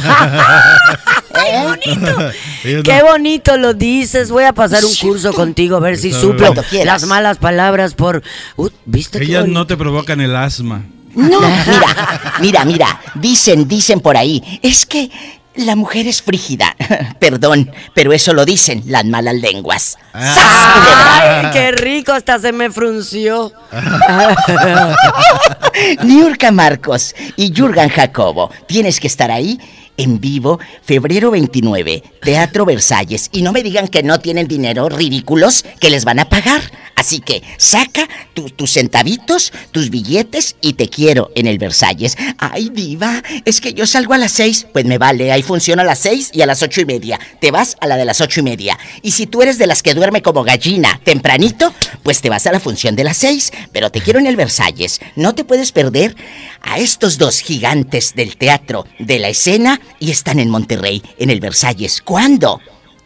Qué 2.83 3.01
bonito 3.01 3.57
lo 3.57 3.73
dices. 3.73 4.29
Voy 4.29 4.43
a 4.43 4.53
pasar 4.53 4.85
un 4.85 4.93
curso 4.95 5.33
contigo 5.33 5.77
a 5.77 5.79
ver 5.79 5.97
si 5.97 6.11
suplo 6.13 6.53
las 6.85 7.05
malas 7.07 7.39
palabras 7.39 7.95
por. 7.95 8.21
Uh, 8.57 8.69
¿Viste 8.85 9.23
Ellas 9.23 9.41
bonito? 9.41 9.59
no 9.59 9.67
te 9.67 9.75
provocan 9.75 10.21
el 10.21 10.35
asma. 10.35 10.83
No, 11.15 11.39
mira, 11.39 12.37
mira, 12.39 12.65
mira, 12.65 13.01
dicen, 13.15 13.67
dicen 13.67 13.99
por 13.99 14.17
ahí, 14.17 14.59
es 14.61 14.85
que 14.85 15.09
la 15.55 15.75
mujer 15.75 16.07
es 16.07 16.21
frígida. 16.21 16.75
Perdón, 17.19 17.71
pero 17.93 18.13
eso 18.13 18.33
lo 18.33 18.45
dicen 18.45 18.83
las 18.87 19.05
malas 19.05 19.35
lenguas. 19.35 19.97
Ay, 20.13 21.47
qué 21.53 21.71
rico, 21.71 22.11
hasta 22.11 22.39
se 22.39 22.51
me 22.51 22.71
frunció. 22.71 23.51
Niurka 26.03 26.51
Marcos 26.51 27.15
y 27.35 27.53
Jurgan 27.55 27.89
Jacobo, 27.89 28.51
tienes 28.67 28.99
que 28.99 29.07
estar 29.07 29.31
ahí 29.31 29.59
en 29.97 30.19
vivo, 30.19 30.59
febrero 30.83 31.31
29, 31.31 32.03
Teatro 32.21 32.65
Versalles. 32.65 33.29
Y 33.31 33.41
no 33.41 33.51
me 33.51 33.63
digan 33.63 33.87
que 33.87 34.03
no 34.03 34.19
tienen 34.19 34.47
dinero, 34.47 34.89
ridículos, 34.89 35.65
que 35.79 35.89
les 35.89 36.05
van 36.05 36.19
a 36.19 36.29
pagar. 36.29 36.61
Así 37.03 37.19
que 37.19 37.43
saca 37.57 38.07
tu- 38.33 38.49
tus 38.49 38.71
centavitos, 38.71 39.51
tus 39.71 39.89
billetes 39.89 40.55
y 40.61 40.75
te 40.75 40.87
quiero 40.87 41.31
en 41.35 41.47
el 41.47 41.57
Versalles. 41.57 42.15
Ay, 42.37 42.69
diva, 42.69 43.21
es 43.43 43.59
que 43.59 43.73
yo 43.73 43.85
salgo 43.85 44.13
a 44.13 44.17
las 44.17 44.31
seis. 44.31 44.65
Pues 44.71 44.85
me 44.85 44.97
vale, 44.97 45.33
ahí 45.33 45.43
funciona 45.43 45.81
a 45.81 45.85
las 45.85 45.99
seis 45.99 46.29
y 46.31 46.41
a 46.43 46.45
las 46.45 46.63
ocho 46.63 46.79
y 46.79 46.85
media. 46.85 47.19
Te 47.41 47.51
vas 47.51 47.75
a 47.81 47.87
la 47.87 47.97
de 47.97 48.05
las 48.05 48.21
ocho 48.21 48.39
y 48.39 48.43
media. 48.43 48.79
Y 49.01 49.11
si 49.11 49.27
tú 49.27 49.41
eres 49.41 49.57
de 49.57 49.67
las 49.67 49.83
que 49.83 49.93
duerme 49.93 50.21
como 50.21 50.45
gallina 50.45 50.97
tempranito, 51.03 51.73
pues 52.03 52.21
te 52.21 52.29
vas 52.29 52.47
a 52.47 52.53
la 52.53 52.61
función 52.61 52.95
de 52.95 53.03
las 53.03 53.17
seis. 53.17 53.51
Pero 53.73 53.89
te 53.91 53.99
quiero 53.99 54.19
en 54.19 54.27
el 54.27 54.37
Versalles. 54.37 55.01
No 55.17 55.35
te 55.35 55.43
puedes 55.43 55.73
perder 55.73 56.15
a 56.61 56.79
estos 56.79 57.17
dos 57.17 57.41
gigantes 57.41 58.15
del 58.15 58.37
teatro, 58.37 58.85
de 58.97 59.19
la 59.19 59.27
escena, 59.27 59.81
y 59.99 60.09
están 60.11 60.39
en 60.39 60.49
Monterrey, 60.49 61.03
en 61.19 61.29
el 61.31 61.41
Versalles. 61.41 62.01
¿Cuándo? 62.01 62.61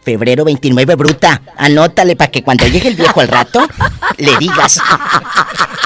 Febrero 0.08 0.42
29, 0.42 0.94
bruta. 0.94 1.42
Anótale 1.58 2.16
para 2.16 2.30
que 2.30 2.42
cuando 2.42 2.66
llegue 2.66 2.88
el 2.88 2.94
viejo 2.94 3.20
al 3.20 3.28
rato, 3.28 3.68
le 4.16 4.34
digas. 4.38 4.80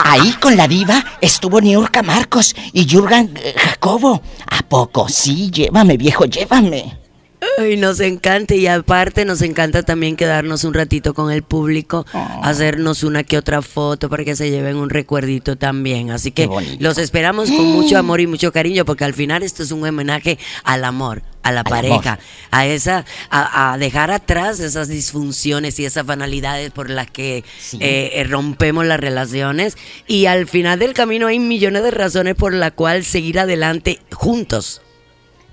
Ahí 0.05 0.33
con 0.35 0.57
la 0.57 0.68
diva 0.68 1.05
estuvo 1.20 1.61
Niurka 1.61 2.05
Marcos 2.05 2.55
y 2.73 2.89
Jurgan 2.89 3.31
eh, 3.35 3.53
Jacobo. 3.57 4.23
¿A 4.47 4.62
poco? 4.62 5.09
Sí, 5.09 5.51
llévame, 5.51 5.97
viejo, 5.97 6.27
llévame. 6.27 7.01
Ay, 7.59 7.76
nos 7.76 8.01
encanta 8.01 8.55
y 8.55 8.66
aparte 8.66 9.24
nos 9.24 9.43
encanta 9.43 9.82
también 9.82 10.16
quedarnos 10.16 10.64
un 10.64 10.74
ratito 10.74 11.14
con 11.14 11.30
el 11.32 11.43
público, 11.43 12.07
hacernos 12.43 13.03
una 13.03 13.24
que 13.24 13.36
otra 13.36 13.62
foto 13.62 14.09
para 14.09 14.24
que 14.24 14.36
se 14.36 14.51
lleven 14.51 14.76
un 14.76 14.90
recuerdito 14.90 15.57
también. 15.57 16.11
Así 16.11 16.30
que 16.30 16.49
los 16.78 16.99
esperamos 16.99 17.51
con 17.51 17.66
mucho 17.72 17.99
amor 17.99 18.20
y 18.20 18.26
mucho 18.26 18.53
cariño 18.53 18.84
porque 18.84 19.05
al 19.05 19.14
final 19.14 19.43
esto 19.43 19.62
es 19.62 19.72
un 19.72 19.84
homenaje 19.84 20.38
al 20.64 20.84
amor, 20.84 21.22
a 21.43 21.51
la 21.51 21.64
pareja, 21.64 22.18
a 22.51 22.66
esa, 22.66 23.05
a, 23.30 23.72
a 23.72 23.78
dejar 23.78 24.11
atrás 24.11 24.61
esas 24.61 24.88
disfunciones 24.88 25.78
y 25.80 25.84
esas 25.84 26.07
banalidades 26.07 26.70
por 26.70 26.90
las 26.90 27.11
que 27.11 27.38
eh, 27.38 27.45
eh, 27.80 28.24
rompemos 28.28 28.86
las 28.86 29.01
relaciones 29.01 29.76
y 30.07 30.26
al 30.26 30.47
final 30.47 30.78
del 30.78 30.95
camino 30.95 31.26
hay 31.26 31.38
millones 31.38 31.82
de 31.82 31.90
razones 31.90 32.34
por 32.36 32.55
la 32.55 32.70
cual 32.70 33.05
seguir 33.05 33.40
adelante 33.40 33.99
juntos. 34.12 34.82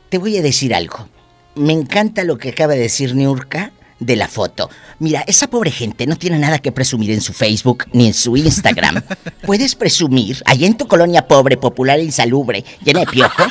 Te 0.09 0.17
voy 0.17 0.37
a 0.37 0.41
decir 0.41 0.73
algo. 0.73 1.07
Me 1.59 1.73
encanta 1.73 2.23
lo 2.23 2.37
que 2.37 2.49
acaba 2.49 2.73
de 2.73 2.79
decir 2.79 3.15
Niurka 3.15 3.73
de 3.99 4.15
la 4.15 4.29
foto. 4.29 4.69
Mira, 4.99 5.25
esa 5.27 5.49
pobre 5.49 5.71
gente 5.71 6.07
no 6.07 6.15
tiene 6.15 6.39
nada 6.39 6.59
que 6.59 6.71
presumir 6.71 7.11
en 7.11 7.19
su 7.19 7.33
Facebook 7.33 7.85
ni 7.91 8.07
en 8.07 8.13
su 8.13 8.37
Instagram. 8.37 9.01
¿Puedes 9.45 9.75
presumir, 9.75 10.41
allá 10.45 10.65
en 10.67 10.77
tu 10.77 10.87
colonia 10.87 11.27
pobre, 11.27 11.57
popular 11.57 11.99
e 11.99 12.03
insalubre, 12.03 12.63
llena 12.81 13.01
de 13.01 13.07
piojo? 13.07 13.43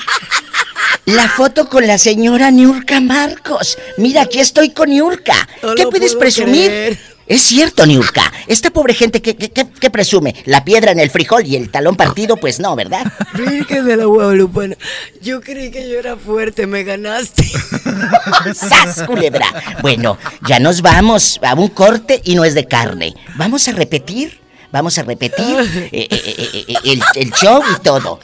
La 1.05 1.29
foto 1.29 1.69
con 1.69 1.87
la 1.87 1.99
señora 1.99 2.51
Niurka 2.51 2.99
Marcos. 3.01 3.77
Mira, 3.99 4.23
aquí 4.23 4.41
estoy 4.41 4.71
con 4.71 4.89
Niurka. 4.89 5.47
No 5.63 5.75
¿Qué 5.75 5.87
puedes 5.87 6.15
presumir? 6.15 6.67
creer. 6.67 7.18
Es 7.29 7.43
cierto, 7.43 7.85
Niurka. 7.87 8.33
Esta 8.47 8.71
pobre 8.71 8.95
gente, 8.95 9.21
¿qué, 9.21 9.37
qué, 9.37 9.51
qué- 9.51 9.67
qué 9.79 9.91
presume? 9.91 10.35
¿La 10.47 10.65
piedra 10.65 10.93
en 10.93 10.99
el 10.99 11.11
frijol 11.11 11.47
y 11.47 11.57
el 11.57 11.71
talón 11.71 11.95
partido? 11.95 12.37
Pues 12.39 12.59
no, 12.59 12.75
¿verdad? 12.75 13.05
Virgen 13.35 13.87
de 13.87 13.97
la 13.97 14.07
Guadalupana. 14.07 14.77
Yo 15.21 15.41
creí 15.43 15.71
que 15.71 15.89
yo 15.89 15.99
era 15.99 16.17
fuerte, 16.17 16.67
me 16.67 16.85
ganaste. 16.85 17.45
¡Sas, 18.55 19.03
culebra! 19.07 19.47
Bueno, 19.83 20.17
ya 20.47 20.59
nos 20.59 20.81
vamos 20.83 21.39
a 21.43 21.55
un 21.55 21.69
corte 21.69 22.21
y 22.25 22.35
no 22.35 22.45
es 22.45 22.55
de 22.55 22.67
carne. 22.67 23.15
Vamos 23.37 23.69
a 23.69 23.73
repetir, 23.73 24.41
vamos 24.73 24.97
a 24.99 25.03
repetir 25.03 25.59
eh, 25.59 25.89
eh, 25.93 26.09
eh, 26.11 26.65
eh, 26.69 26.75
el, 26.85 27.03
el 27.15 27.31
show 27.33 27.63
y 27.77 27.81
todo. 27.83 28.21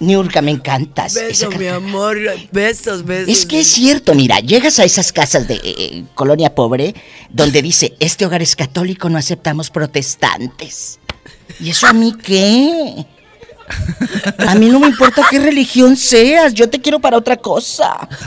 Niurka, 0.00 0.42
me 0.42 0.52
encantas. 0.52 1.16
Esa 1.16 1.48
Besos, 1.48 1.58
mi 1.58 1.66
amor. 1.66 2.18
Besos, 2.52 3.04
besos. 3.04 3.28
Es 3.28 3.46
que 3.46 3.60
es 3.60 3.66
cierto, 3.66 4.14
mira, 4.14 4.38
llegas 4.40 4.78
a 4.78 4.84
esas 4.84 5.12
casas 5.12 5.48
de 5.48 5.54
eh, 5.54 5.60
eh, 5.64 6.04
colonia 6.14 6.54
pobre 6.54 6.94
donde 7.30 7.62
dice, 7.62 7.96
este 7.98 8.24
hogar 8.24 8.42
es 8.42 8.54
católico, 8.54 9.08
no 9.08 9.18
aceptamos 9.18 9.70
protestantes. 9.70 11.00
¿Y 11.60 11.70
eso 11.70 11.86
a 11.86 11.92
mí 11.92 12.14
qué? 12.22 13.06
A 14.46 14.54
mí 14.54 14.68
no 14.68 14.80
me 14.80 14.86
importa 14.86 15.26
qué 15.30 15.38
religión 15.38 15.96
seas, 15.96 16.54
yo 16.54 16.70
te 16.70 16.80
quiero 16.80 17.00
para 17.00 17.16
otra 17.16 17.36
cosa. 17.36 18.08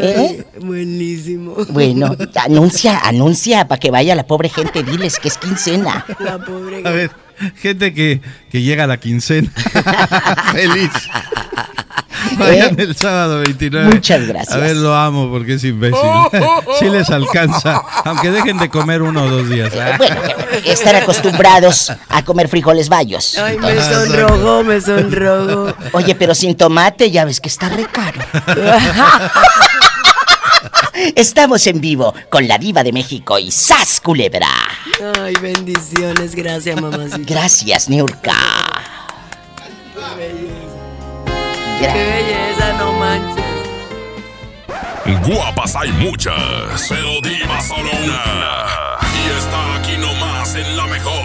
¿Eh? 0.00 0.44
Buenísimo. 0.60 1.56
Bueno, 1.70 2.14
anuncia, 2.34 3.00
anuncia 3.00 3.66
para 3.66 3.80
que 3.80 3.90
vaya 3.90 4.14
la 4.14 4.26
pobre 4.26 4.48
gente, 4.48 4.82
diles 4.82 5.18
que 5.18 5.28
es 5.28 5.38
quincena. 5.38 6.04
La 6.18 6.38
pobre. 6.38 6.82
A 6.84 6.90
ver, 6.90 7.10
gente 7.56 7.94
que, 7.94 8.20
que 8.50 8.62
llega 8.62 8.84
a 8.84 8.86
la 8.86 8.98
quincena. 8.98 9.50
Feliz. 10.52 10.90
Vayan 12.38 12.78
el 12.78 12.96
sábado 12.96 13.40
29. 13.40 13.94
Muchas 13.94 14.26
gracias. 14.26 14.54
A 14.54 14.58
ver, 14.58 14.76
lo 14.76 14.94
amo 14.94 15.30
porque 15.30 15.54
es 15.54 15.64
imbécil. 15.64 15.98
sí 16.78 16.88
les 16.88 17.10
alcanza, 17.10 17.82
aunque 18.04 18.30
dejen 18.30 18.58
de 18.58 18.68
comer 18.68 19.02
uno 19.02 19.24
o 19.24 19.28
dos 19.28 19.48
días. 19.48 19.72
Bueno, 19.98 20.20
están 20.64 20.96
acostumbrados 20.96 21.92
a 22.08 22.24
comer 22.24 22.48
frijoles 22.48 22.88
bayos. 22.88 23.38
Ay, 23.38 23.58
me 23.58 23.80
sonrogó, 23.80 24.64
me 24.64 24.80
sonrogó. 24.80 25.74
Oye, 25.92 26.14
pero 26.14 26.34
sin 26.34 26.56
tomate 26.56 27.10
ya 27.10 27.24
ves 27.24 27.40
que 27.40 27.48
está 27.48 27.68
re 27.68 27.86
caro. 27.86 28.20
Estamos 30.94 31.66
en 31.66 31.80
vivo 31.80 32.14
con 32.28 32.46
la 32.46 32.58
diva 32.58 32.82
de 32.82 32.92
México 32.92 33.38
y 33.38 33.50
Sas 33.50 34.00
Culebra. 34.00 34.48
Ay, 35.20 35.34
bendiciones, 35.40 36.34
gracias, 36.34 36.80
mamacita. 36.80 37.18
Gracias, 37.20 37.88
Niurka. 37.88 38.36
Qué 41.80 41.86
belleza, 41.86 42.72
no 42.78 42.92
manches. 42.92 43.42
Guapas 45.26 45.74
hay 45.76 45.90
muchas, 45.92 46.86
pero 46.88 47.20
diva 47.22 47.60
solo 47.60 47.90
una. 48.04 48.98
Y 49.02 49.30
está 49.38 49.76
aquí 49.76 49.96
nomás 49.96 50.54
en 50.54 50.76
la 50.76 50.86
mejor. 50.86 51.21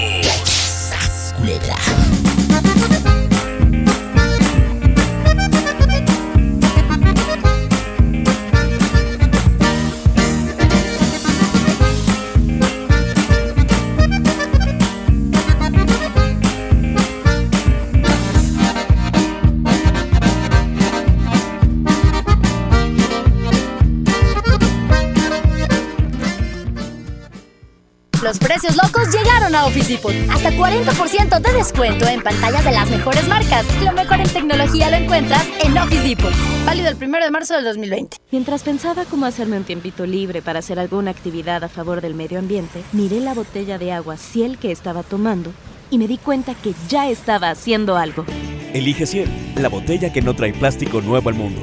Los 28.28 28.40
precios 28.40 28.76
locos 28.76 29.08
llegaron 29.14 29.56
a 29.56 29.68
Office 29.68 29.94
Depot. 29.94 30.14
Hasta 30.30 30.52
40% 30.52 31.40
de 31.40 31.54
descuento 31.54 32.06
en 32.10 32.22
pantallas 32.22 32.66
de 32.66 32.72
las 32.74 32.90
mejores 32.90 33.26
marcas. 33.26 33.66
Lo 33.82 33.94
mejor 33.94 34.20
en 34.20 34.28
tecnología 34.28 34.90
lo 34.90 34.98
encuentras 34.98 35.48
en 35.64 35.78
Office 35.78 36.06
Depot. 36.06 36.34
Válido 36.66 36.90
el 36.90 36.98
1 37.02 37.20
de 37.24 37.32
marzo 37.32 37.54
del 37.54 37.64
2020. 37.64 38.18
Mientras 38.32 38.64
pensaba 38.64 39.06
cómo 39.06 39.28
hacerme 39.28 39.56
un 39.56 39.64
tiempito 39.64 40.06
libre 40.06 40.42
para 40.42 40.60
hacer 40.60 40.78
alguna 40.78 41.12
actividad 41.12 41.64
a 41.64 41.70
favor 41.70 42.02
del 42.02 42.16
medio 42.16 42.38
ambiente, 42.38 42.84
miré 42.92 43.22
la 43.22 43.34
botella 43.34 43.78
de 43.78 43.94
agua 43.94 44.18
Ciel 44.18 44.58
que 44.58 44.74
estaba 44.74 45.04
tomando 45.04 45.54
y 45.90 45.98
me 45.98 46.10
di 46.10 46.18
cuenta 46.18 46.54
que 46.54 46.74
ya 46.90 47.08
estaba 47.08 47.50
haciendo 47.50 47.96
algo. 47.96 48.26
Elige 48.74 49.06
Ciel, 49.06 49.30
la 49.56 49.70
botella 49.70 50.12
que 50.12 50.22
no 50.22 50.36
trae 50.36 50.52
plástico 50.52 51.00
nuevo 51.00 51.30
al 51.30 51.36
mundo. 51.36 51.62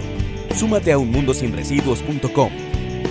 Súmate 0.57 0.93
a 0.93 0.97
unmundosinresiduos.com. 0.97 2.51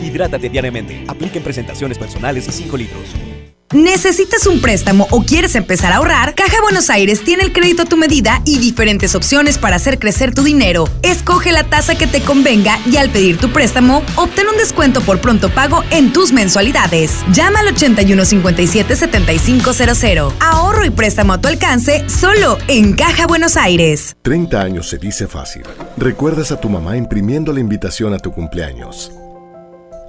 Hidrátate 0.04 0.49
diariamente. 0.49 1.04
Apliquen 1.08 1.43
presentaciones 1.43 1.99
personales 1.99 2.47
y 2.47 2.51
5 2.51 2.78
litros. 2.78 3.32
¿Necesitas 3.74 4.45
un 4.45 4.61
préstamo 4.61 5.07
o 5.09 5.24
quieres 5.24 5.55
empezar 5.55 5.91
a 5.91 5.95
ahorrar? 5.95 6.36
Caja 6.36 6.61
Buenos 6.61 6.91
Aires 6.91 7.24
tiene 7.24 7.41
el 7.41 7.51
crédito 7.51 7.82
a 7.82 7.86
tu 7.86 7.97
medida 7.97 8.39
y 8.45 8.59
diferentes 8.59 9.15
opciones 9.15 9.57
para 9.57 9.78
hacer 9.78 9.97
crecer 9.97 10.36
tu 10.36 10.43
dinero. 10.43 10.88
Escoge 11.01 11.51
la 11.51 11.63
tasa 11.63 11.95
que 11.95 12.05
te 12.05 12.21
convenga 12.21 12.78
y 12.86 12.97
al 12.97 13.09
pedir 13.09 13.39
tu 13.39 13.51
préstamo, 13.51 14.03
obtén 14.15 14.47
un 14.47 14.57
descuento 14.57 15.01
por 15.01 15.21
pronto 15.21 15.49
pago 15.49 15.84
en 15.89 16.13
tus 16.13 16.32
mensualidades. 16.32 17.24
Llama 17.34 17.61
al 17.61 17.76
8157-7500. 17.76 20.34
Ahorro 20.39 20.86
y 20.86 20.91
préstamo 20.91 21.34
a 21.34 21.41
tu 21.41 21.47
alcance 21.47 22.07
solo 22.07 22.59
en 22.67 22.93
Caja 22.93 23.26
Buenos 23.26 23.57
Aires. 23.57 24.15
30 24.21 24.61
años 24.61 24.88
se 24.88 24.99
dice 24.99 25.28
fácil. 25.28 25.63
Recuerdas 25.97 26.51
a 26.51 26.61
tu 26.61 26.69
mamá 26.69 26.95
imprimiendo 26.95 27.51
la 27.51 27.59
invitación 27.59 28.13
a 28.13 28.19
tu 28.19 28.32
cumpleaños. 28.32 29.11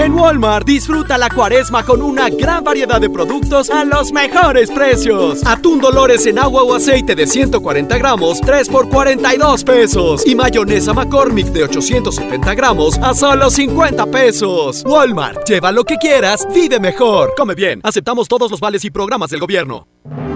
En 0.00 0.14
Walmart 0.14 0.66
disfruta 0.66 1.18
la 1.18 1.28
cuaresma 1.28 1.84
con 1.84 2.00
una 2.00 2.30
gran 2.30 2.64
variedad 2.64 2.98
de 2.98 3.10
productos 3.10 3.68
a 3.68 3.84
los 3.84 4.12
mejores 4.12 4.70
precios. 4.70 5.42
Atún 5.44 5.78
Dolores 5.78 6.24
en 6.24 6.38
agua 6.38 6.62
o 6.62 6.74
aceite 6.74 7.14
de 7.14 7.26
140 7.26 7.98
gramos, 7.98 8.40
3 8.40 8.70
por 8.70 8.88
42 8.88 9.62
pesos. 9.62 10.26
Y 10.26 10.34
mayonesa 10.34 10.94
McCormick 10.94 11.48
de 11.48 11.64
870 11.64 12.54
gramos 12.54 12.96
a 12.96 13.12
solo 13.12 13.50
50 13.50 14.06
pesos. 14.06 14.82
Walmart, 14.86 15.46
lleva 15.46 15.70
lo 15.70 15.84
que 15.84 15.98
quieras, 15.98 16.48
vive 16.50 16.80
mejor. 16.80 17.34
Come 17.36 17.54
bien, 17.54 17.80
aceptamos 17.82 18.26
todos 18.26 18.50
los 18.50 18.58
vales 18.58 18.82
y 18.86 18.90
programas 18.90 19.28
del 19.28 19.40
gobierno. 19.40 19.86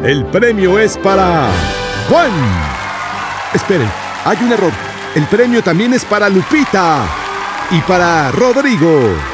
El 0.05 0.27
premio 0.27 0.79
es 0.79 0.99
para 0.99 1.49
Juan. 2.11 2.33
Esperen, 3.55 3.91
hay 4.27 4.37
un 4.43 4.53
error. 4.53 4.73
El 5.15 5.25
premio 5.25 5.63
también 5.63 5.95
es 5.95 6.05
para 6.05 6.29
Lupita 6.29 7.07
y 7.71 7.81
para 7.81 8.31
Rodrigo. 8.31 9.34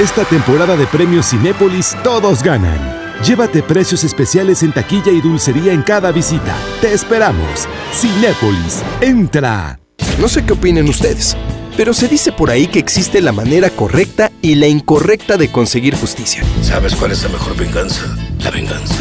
Esta 0.00 0.24
temporada 0.24 0.78
de 0.78 0.86
premios 0.86 1.28
Cinépolis 1.28 1.94
todos 2.02 2.42
ganan. 2.42 2.78
Llévate 3.22 3.62
precios 3.62 4.02
especiales 4.02 4.62
en 4.62 4.72
taquilla 4.72 5.12
y 5.12 5.20
dulcería 5.20 5.74
en 5.74 5.82
cada 5.82 6.10
visita. 6.10 6.56
Te 6.80 6.94
esperamos. 6.94 7.68
Cinépolis, 7.92 8.82
entra. 9.02 9.78
No 10.18 10.26
sé 10.26 10.42
qué 10.46 10.54
opinen 10.54 10.88
ustedes, 10.88 11.36
pero 11.76 11.92
se 11.92 12.08
dice 12.08 12.32
por 12.32 12.48
ahí 12.48 12.66
que 12.66 12.78
existe 12.78 13.20
la 13.20 13.32
manera 13.32 13.68
correcta 13.68 14.32
y 14.40 14.54
la 14.54 14.68
incorrecta 14.68 15.36
de 15.36 15.52
conseguir 15.52 15.94
justicia. 15.94 16.42
¿Sabes 16.62 16.96
cuál 16.96 17.12
es 17.12 17.22
la 17.22 17.28
mejor 17.28 17.54
venganza? 17.54 18.06
La 18.42 18.50
venganza. 18.50 18.94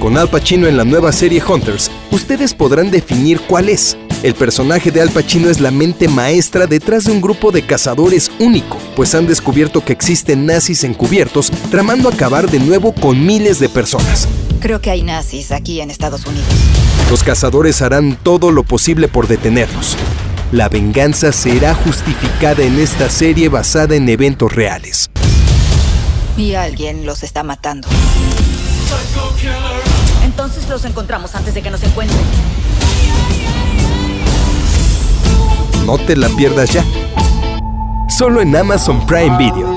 Con 0.00 0.18
Al 0.18 0.28
Pacino 0.28 0.66
en 0.66 0.76
la 0.76 0.84
nueva 0.84 1.12
serie 1.12 1.40
Hunters, 1.40 1.88
ustedes 2.10 2.52
podrán 2.52 2.90
definir 2.90 3.42
cuál 3.42 3.68
es. 3.68 3.96
El 4.22 4.34
personaje 4.34 4.90
de 4.90 5.02
Al 5.02 5.10
Pacino 5.10 5.50
es 5.50 5.60
la 5.60 5.70
mente 5.70 6.08
maestra 6.08 6.66
detrás 6.66 7.04
de 7.04 7.12
un 7.12 7.20
grupo 7.20 7.52
de 7.52 7.62
cazadores 7.62 8.30
único, 8.38 8.78
pues 8.96 9.14
han 9.14 9.26
descubierto 9.26 9.84
que 9.84 9.92
existen 9.92 10.46
nazis 10.46 10.84
encubiertos 10.84 11.50
tramando 11.70 12.08
acabar 12.08 12.50
de 12.50 12.58
nuevo 12.58 12.92
con 12.92 13.24
miles 13.24 13.58
de 13.58 13.68
personas. 13.68 14.26
Creo 14.60 14.80
que 14.80 14.90
hay 14.90 15.02
nazis 15.02 15.52
aquí 15.52 15.80
en 15.80 15.90
Estados 15.90 16.24
Unidos. 16.24 16.46
Los 17.10 17.22
cazadores 17.22 17.82
harán 17.82 18.16
todo 18.16 18.50
lo 18.50 18.64
posible 18.64 19.06
por 19.06 19.28
detenerlos. 19.28 19.96
La 20.50 20.68
venganza 20.68 21.30
será 21.30 21.74
justificada 21.74 22.62
en 22.62 22.78
esta 22.78 23.10
serie 23.10 23.48
basada 23.48 23.96
en 23.96 24.08
eventos 24.08 24.52
reales. 24.52 25.10
Y 26.38 26.54
alguien 26.54 27.04
los 27.04 27.22
está 27.22 27.42
matando. 27.42 27.88
Entonces 30.24 30.68
los 30.68 30.84
encontramos 30.84 31.34
antes 31.34 31.54
de 31.54 31.62
que 31.62 31.70
nos 31.70 31.82
encuentren. 31.82 32.20
No 35.86 35.98
te 35.98 36.16
la 36.16 36.28
pierdas 36.30 36.70
ya. 36.72 36.84
Solo 38.08 38.40
en 38.40 38.56
Amazon 38.56 39.06
Prime 39.06 39.38
Video. 39.38 39.75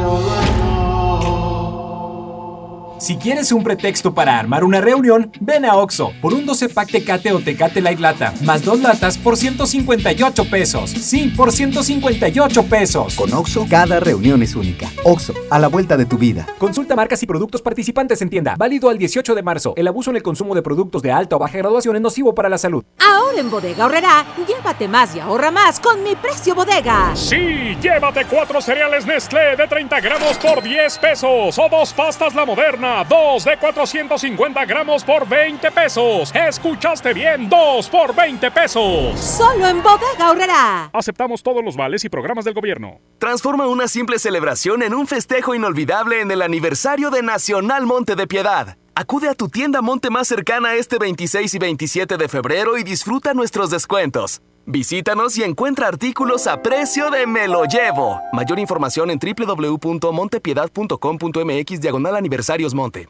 Si 2.99 3.15
quieres 3.15 3.53
un 3.53 3.63
pretexto 3.63 4.13
para 4.13 4.37
armar 4.37 4.65
una 4.65 4.81
reunión, 4.81 5.31
ven 5.39 5.63
a 5.63 5.77
Oxo 5.77 6.11
por 6.21 6.33
un 6.33 6.45
12 6.45 6.67
pack 6.67 6.91
Tecate 6.91 7.31
o 7.31 7.39
Tecate 7.39 7.79
Light 7.79 7.99
Lata, 7.99 8.33
más 8.43 8.65
dos 8.65 8.81
latas 8.81 9.17
por 9.17 9.37
158 9.37 10.49
pesos. 10.49 10.89
Sí, 10.89 11.33
por 11.35 11.53
158 11.53 12.63
pesos. 12.63 13.15
Con 13.15 13.33
Oxo, 13.33 13.65
cada 13.69 14.01
reunión 14.01 14.43
es 14.43 14.53
única. 14.53 14.89
Oxo, 15.05 15.33
a 15.49 15.59
la 15.59 15.69
vuelta 15.69 15.95
de 15.95 16.05
tu 16.05 16.17
vida. 16.17 16.45
Consulta 16.57 16.97
marcas 16.97 17.23
y 17.23 17.25
productos 17.25 17.61
participantes 17.61 18.21
en 18.21 18.29
tienda. 18.29 18.55
Válido 18.57 18.89
al 18.89 18.97
18 18.97 19.33
de 19.33 19.43
marzo. 19.43 19.73
El 19.77 19.87
abuso 19.87 20.09
en 20.09 20.17
el 20.17 20.23
consumo 20.23 20.53
de 20.53 20.61
productos 20.61 21.01
de 21.01 21.13
alta 21.13 21.37
o 21.37 21.39
baja 21.39 21.57
graduación 21.57 21.95
es 21.95 22.01
nocivo 22.01 22.35
para 22.35 22.49
la 22.49 22.57
salud. 22.57 22.83
Ahora 22.99 23.39
en 23.39 23.49
Bodega 23.49 23.85
Horrera, 23.85 24.25
llévate 24.45 24.89
más 24.89 25.15
y 25.15 25.21
ahorra 25.21 25.51
más 25.51 25.79
con 25.79 26.03
mi 26.03 26.17
precio 26.17 26.53
bodega. 26.53 27.15
Sí, 27.15 27.77
llévate 27.81 28.25
cuatro 28.25 28.59
cereales 28.59 29.05
Nestlé 29.05 29.55
de 29.55 29.67
30 29.67 30.01
gramos 30.01 30.37
por 30.37 30.61
10 30.61 30.97
pesos 30.97 31.57
o 31.57 31.69
dos 31.69 31.93
pastas 31.93 32.35
La 32.35 32.45
Moderna 32.45 32.88
Dos 33.07 33.45
de 33.45 33.55
450 33.57 34.65
gramos 34.65 35.03
por 35.03 35.27
20 35.27 35.71
pesos. 35.71 36.33
¿Escuchaste 36.33 37.13
bien? 37.13 37.47
Dos 37.47 37.87
por 37.87 38.15
20 38.15 38.49
pesos. 38.51 39.19
Solo 39.19 39.67
en 39.67 39.83
Bodega 39.83 40.27
Aurrera. 40.27 40.89
Aceptamos 40.91 41.43
todos 41.43 41.63
los 41.63 41.75
vales 41.77 42.03
y 42.03 42.09
programas 42.09 42.45
del 42.45 42.55
gobierno. 42.55 42.99
Transforma 43.19 43.67
una 43.67 43.87
simple 43.87 44.17
celebración 44.17 44.81
en 44.81 44.93
un 44.95 45.05
festejo 45.05 45.53
inolvidable 45.53 46.21
en 46.21 46.31
el 46.31 46.41
aniversario 46.41 47.11
de 47.11 47.21
Nacional 47.21 47.85
Monte 47.85 48.15
de 48.15 48.25
Piedad. 48.25 48.77
Acude 48.95 49.29
a 49.29 49.35
tu 49.35 49.49
tienda 49.49 49.81
Monte 49.81 50.09
más 50.09 50.27
cercana 50.27 50.73
este 50.73 50.97
26 50.97 51.53
y 51.53 51.59
27 51.59 52.17
de 52.17 52.27
febrero 52.27 52.77
y 52.77 52.83
disfruta 52.83 53.33
nuestros 53.33 53.69
descuentos. 53.69 54.41
Visítanos 54.71 55.35
y 55.35 55.43
encuentra 55.43 55.87
artículos 55.87 56.45
a 56.45 56.61
precio 56.61 57.09
de 57.09 57.25
Me 57.25 57.47
lo 57.47 57.63
llevo. 57.63 58.21
Mayor 58.31 58.59
información 58.59 59.09
en 59.09 59.17
www.montepiedad.com.mx 59.17 61.81
diagonal 61.81 62.15
aniversarios 62.15 62.75
Monte. 62.75 63.09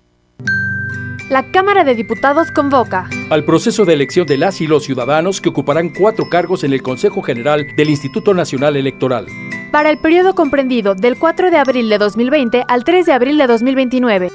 La 1.30 1.51
Cámara 1.51 1.84
de 1.84 1.95
Diputados 1.95 2.49
convoca 2.51 3.10
al 3.30 3.43
proceso 3.43 3.84
de 3.84 3.91
elección 3.91 4.26
de 4.26 4.38
las 4.38 4.62
y 4.62 4.68
los 4.68 4.86
ciudadanos 4.86 5.41
que 5.41 5.49
ocuparán 5.49 5.89
cuatro 5.89 6.30
cargos 6.30 6.64
en 6.64 6.72
el 6.72 6.82
Consejo 6.82 7.22
General 7.22 7.68
del 7.76 7.89
Instituto 7.89 8.34
Nacional 8.34 8.78
Electoral. 8.78 9.28
Para 9.70 9.89
el 9.89 9.97
periodo 9.97 10.36
comprendido 10.36 10.95
del 10.95 11.20
4 11.20 11.51
de 11.51 11.57
abril 11.57 11.89
de 11.89 11.97
2020 11.97 12.64
al 12.70 12.86
3 12.86 13.05
de 13.05 13.12
abril 13.12 13.38
de 13.38 13.47
2029 13.47 14.32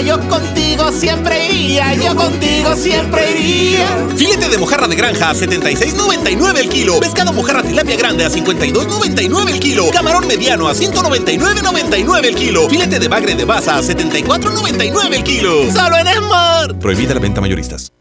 yo 0.04 0.18
contigo 0.28 0.90
siempre 0.92 1.46
iría, 1.46 1.94
yo 1.94 2.14
contigo 2.16 2.74
siempre 2.74 3.38
iría. 3.38 3.86
Filete 4.16 4.48
de 4.48 4.58
mojarra 4.58 4.88
de 4.88 4.96
granja 4.96 5.30
a 5.30 5.34
76.99 5.34 6.58
el 6.58 6.68
kilo. 6.68 6.98
Pescado 7.00 7.32
mojarra 7.32 7.62
tilapia 7.62 7.96
grande 7.96 8.24
a 8.24 8.30
52.99 8.30 9.50
el 9.50 9.60
kilo. 9.60 9.90
Camarón 9.92 10.26
mediano 10.26 10.68
a 10.68 10.74
199.99 10.74 12.24
el 12.24 12.34
kilo. 12.34 12.68
Filete 12.68 12.98
de 12.98 13.08
bagre 13.08 13.34
de 13.34 13.44
baza 13.44 13.76
a 13.76 13.82
74.99 13.82 15.14
el 15.14 15.22
kilo. 15.22 15.72
Solo 15.72 15.96
en 15.98 16.06
Smart. 16.06 16.78
Prohibida 16.78 17.14
la 17.14 17.20
venta 17.20 17.40
mayoristas. 17.40 17.92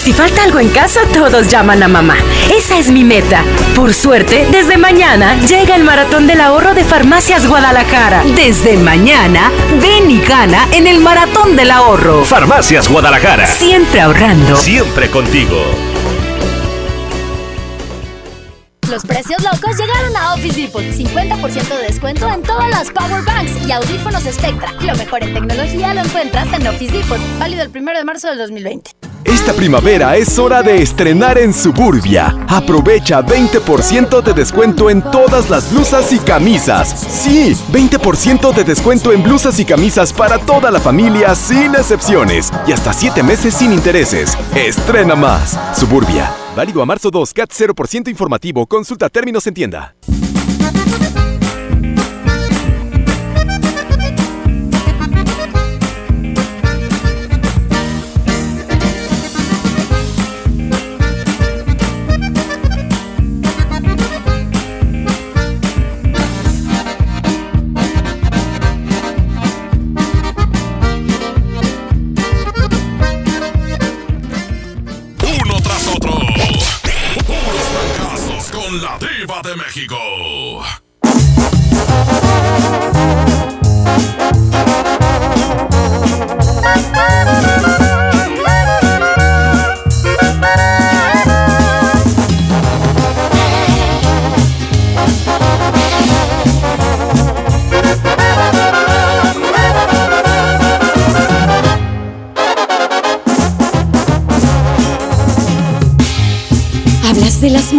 Si 0.00 0.14
falta 0.14 0.44
algo 0.44 0.58
en 0.60 0.70
casa, 0.70 1.00
todos 1.12 1.48
llaman 1.48 1.82
a 1.82 1.88
mamá. 1.88 2.16
Esa 2.56 2.78
es 2.78 2.90
mi 2.90 3.04
meta. 3.04 3.44
Por 3.76 3.92
suerte, 3.92 4.46
desde 4.50 4.78
mañana 4.78 5.38
llega 5.40 5.76
el 5.76 5.84
maratón 5.84 6.26
del 6.26 6.40
ahorro 6.40 6.72
de 6.72 6.84
Farmacias 6.84 7.46
Guadalajara. 7.46 8.22
Desde 8.34 8.78
mañana, 8.78 9.52
ven 9.78 10.10
y 10.10 10.22
gana 10.22 10.66
en 10.72 10.86
el 10.86 11.00
maratón 11.00 11.54
del 11.54 11.70
ahorro. 11.70 12.24
Farmacias 12.24 12.88
Guadalajara. 12.88 13.46
Siempre 13.46 14.00
ahorrando. 14.00 14.56
Siempre 14.56 15.10
contigo. 15.10 15.89
Los 18.90 19.04
precios 19.04 19.40
locos 19.44 19.76
llegaron 19.78 20.16
a 20.16 20.34
Office 20.34 20.60
Depot. 20.60 20.82
50% 20.82 21.68
de 21.68 21.82
descuento 21.86 22.28
en 22.28 22.42
todas 22.42 22.68
las 22.70 22.90
Power 22.90 23.22
Banks 23.24 23.64
y 23.64 23.70
audífonos 23.70 24.24
Spectra. 24.24 24.72
Lo 24.80 24.96
mejor 24.96 25.22
en 25.22 25.32
tecnología 25.32 25.94
lo 25.94 26.00
encuentras 26.00 26.52
en 26.52 26.66
Office 26.66 26.96
Depot. 26.96 27.20
Válido 27.38 27.62
el 27.62 27.68
1 27.68 27.92
de 27.92 28.04
marzo 28.04 28.26
del 28.28 28.38
2020. 28.38 28.90
Esta 29.24 29.52
primavera 29.52 30.16
es 30.16 30.36
hora 30.40 30.64
de 30.64 30.82
estrenar 30.82 31.38
en 31.38 31.54
Suburbia. 31.54 32.36
Aprovecha 32.48 33.22
20% 33.22 34.22
de 34.22 34.32
descuento 34.32 34.90
en 34.90 35.02
todas 35.02 35.50
las 35.50 35.70
blusas 35.70 36.12
y 36.12 36.18
camisas. 36.18 36.88
Sí, 36.88 37.56
20% 37.70 38.52
de 38.52 38.64
descuento 38.64 39.12
en 39.12 39.22
blusas 39.22 39.60
y 39.60 39.64
camisas 39.64 40.12
para 40.12 40.38
toda 40.38 40.68
la 40.72 40.80
familia 40.80 41.36
sin 41.36 41.76
excepciones. 41.76 42.50
Y 42.66 42.72
hasta 42.72 42.92
7 42.92 43.22
meses 43.22 43.54
sin 43.54 43.72
intereses. 43.72 44.36
Estrena 44.56 45.14
más. 45.14 45.56
Suburbia. 45.78 46.39
Válido 46.54 46.82
a 46.82 46.86
marzo 46.86 47.10
2, 47.12 47.32
CAT 47.32 47.50
0% 47.52 48.08
informativo. 48.08 48.66
Consulta 48.66 49.08
términos 49.08 49.46
en 49.46 49.54
tienda. 49.54 49.94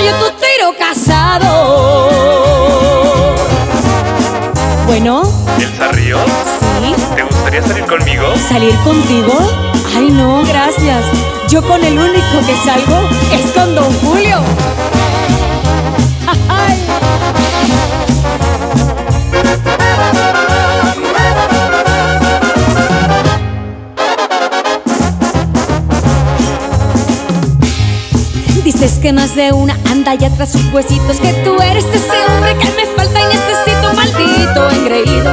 fallo 0.00 0.14
tu 0.16 0.30
tiro 0.36 0.74
casado. 0.78 1.50
Bueno. 4.86 5.22
¿Elsa 5.58 5.92
Ríos? 5.92 6.20
Sí. 6.80 6.94
¿Te 7.16 7.22
gustaría 7.22 7.62
salir 7.62 7.84
conmigo? 7.84 8.34
¿Salir 8.48 8.74
contigo? 8.76 9.32
Ay, 9.94 10.10
no, 10.10 10.42
gracias. 10.44 11.04
Yo 11.48 11.62
con 11.62 11.84
el 11.84 11.98
único 11.98 12.40
que 12.46 12.56
salgo 12.64 13.08
es 13.32 13.50
con 13.52 13.74
Don 13.74 13.92
Julio. 14.00 14.38
Ay. 16.48 16.78
Dices 28.64 28.98
que 29.02 29.12
más 29.12 29.34
de 29.34 29.52
una 29.52 29.76
anda 30.10 30.28
ya 30.28 30.34
tras 30.34 30.52
sus 30.52 30.64
huesitos 30.72 31.18
Que 31.20 31.32
tú 31.44 31.56
eres 31.60 31.84
ese 31.84 32.26
hombre 32.28 32.56
que 32.58 32.70
me 32.72 32.86
falta 32.96 33.20
y 33.20 33.24
necesito 33.24 33.94
Maldito 33.94 34.70
engreído. 34.70 35.30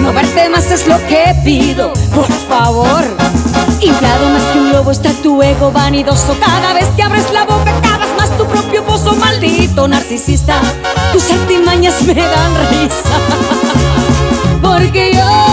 No 0.00 0.12
verte 0.12 0.48
más 0.48 0.70
es 0.70 0.86
lo 0.86 0.98
que 1.06 1.34
pido 1.44 1.92
Por 2.14 2.30
favor. 2.48 3.02
Inflado 3.80 4.28
más 4.30 4.42
que 4.52 4.58
un 4.58 4.72
lobo 4.72 4.90
está 4.90 5.10
tu 5.22 5.42
ego 5.42 5.70
vanidoso. 5.72 6.36
Cada 6.44 6.72
vez 6.74 6.86
que 6.96 7.02
abres 7.02 7.32
la 7.32 7.44
boca 7.44 7.72
cavas 7.82 8.08
más 8.16 8.36
tu 8.36 8.46
propio 8.46 8.84
pozo 8.84 9.14
Maldito 9.16 9.88
narcisista. 9.88 10.60
Tus 11.12 11.30
artimañas 11.30 12.02
me 12.02 12.14
dan 12.14 12.54
risa 12.70 13.18
Porque 14.62 15.14
yo 15.14 15.51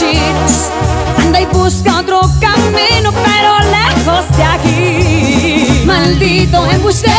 Anda 0.00 1.40
y 1.40 1.46
busca 1.46 1.98
otro 1.98 2.20
camino, 2.40 3.12
pero 3.12 3.58
lejos 3.68 4.36
de 4.36 4.44
aquí. 4.44 5.82
Maldito 5.84 6.64
embustero, 6.70 7.14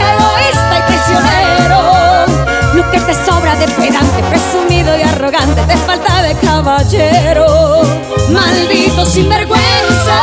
egoísta 0.00 0.78
y 0.78 0.82
prisionero. 0.88 2.24
Lo 2.72 2.90
que 2.90 3.00
te 3.00 3.12
sobra 3.12 3.54
de 3.56 3.68
pedante, 3.68 4.22
presumido 4.30 4.96
y 4.96 5.02
arrogante, 5.02 5.60
te 5.64 5.76
falta 5.76 6.22
de 6.22 6.34
caballero. 6.36 7.82
Maldito 8.30 9.04
sinvergüenza, 9.04 10.22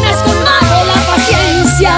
me 0.00 0.08
has 0.08 0.20
colmado 0.22 0.84
la 0.84 1.14
paciencia. 1.14 1.96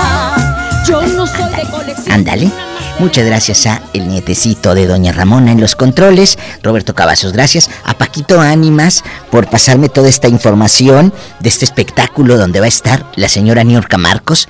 Yo 0.86 1.00
no 1.06 1.26
soy 1.26 1.54
de 1.54 1.70
colección. 1.70 2.12
Ándale. 2.12 2.65
Muchas 2.98 3.26
gracias 3.26 3.66
a 3.66 3.82
el 3.92 4.08
nietecito 4.08 4.74
de 4.74 4.86
Doña 4.86 5.12
Ramona 5.12 5.52
en 5.52 5.60
los 5.60 5.76
controles, 5.76 6.38
Roberto 6.62 6.94
Cavazos, 6.94 7.34
gracias 7.34 7.68
a 7.84 7.98
Paquito 7.98 8.40
Ánimas 8.40 9.04
por 9.30 9.50
pasarme 9.50 9.90
toda 9.90 10.08
esta 10.08 10.28
información 10.28 11.12
de 11.40 11.50
este 11.50 11.66
espectáculo 11.66 12.38
donde 12.38 12.58
va 12.60 12.64
a 12.64 12.70
estar 12.70 13.04
la 13.14 13.28
señora 13.28 13.64
Niorca 13.64 13.98
Marcos, 13.98 14.48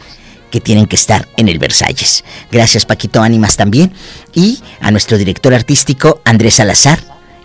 que 0.53 0.61
tienen 0.61 0.86
que 0.86 0.94
estar 0.94 1.26
en 1.36 1.49
el 1.49 1.59
Versalles. 1.59 2.22
Gracias 2.53 2.86
Paquito 2.86 3.20
Ánimas 3.20 3.57
también 3.57 3.92
y 4.32 4.61
a 4.80 4.92
nuestro 4.92 5.18
director 5.18 5.53
artístico 5.53 6.20
Andrés 6.24 6.55
Salazar, 6.55 7.01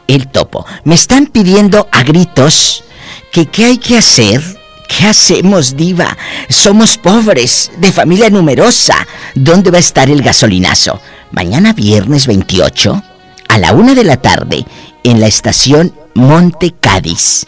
el 0.07 0.27
topo. 0.27 0.67
Me 0.83 0.93
están 0.93 1.25
pidiendo 1.25 1.89
a 1.91 2.03
gritos 2.03 2.83
que 3.31 3.47
qué 3.47 3.65
hay 3.65 3.79
que 3.79 3.97
hacer 3.97 4.60
¿Qué 4.97 5.05
hacemos, 5.07 5.77
diva? 5.77 6.17
Somos 6.49 6.97
pobres, 6.97 7.71
de 7.77 7.93
familia 7.93 8.29
numerosa. 8.29 9.07
¿Dónde 9.35 9.71
va 9.71 9.77
a 9.77 9.79
estar 9.79 10.09
el 10.09 10.21
gasolinazo? 10.21 10.99
Mañana 11.31 11.71
viernes 11.71 12.27
28, 12.27 13.01
a 13.47 13.57
la 13.57 13.71
una 13.71 13.95
de 13.95 14.03
la 14.03 14.17
tarde, 14.17 14.65
en 15.03 15.21
la 15.21 15.27
estación 15.27 15.95
Monte 16.13 16.73
Cádiz. 16.77 17.45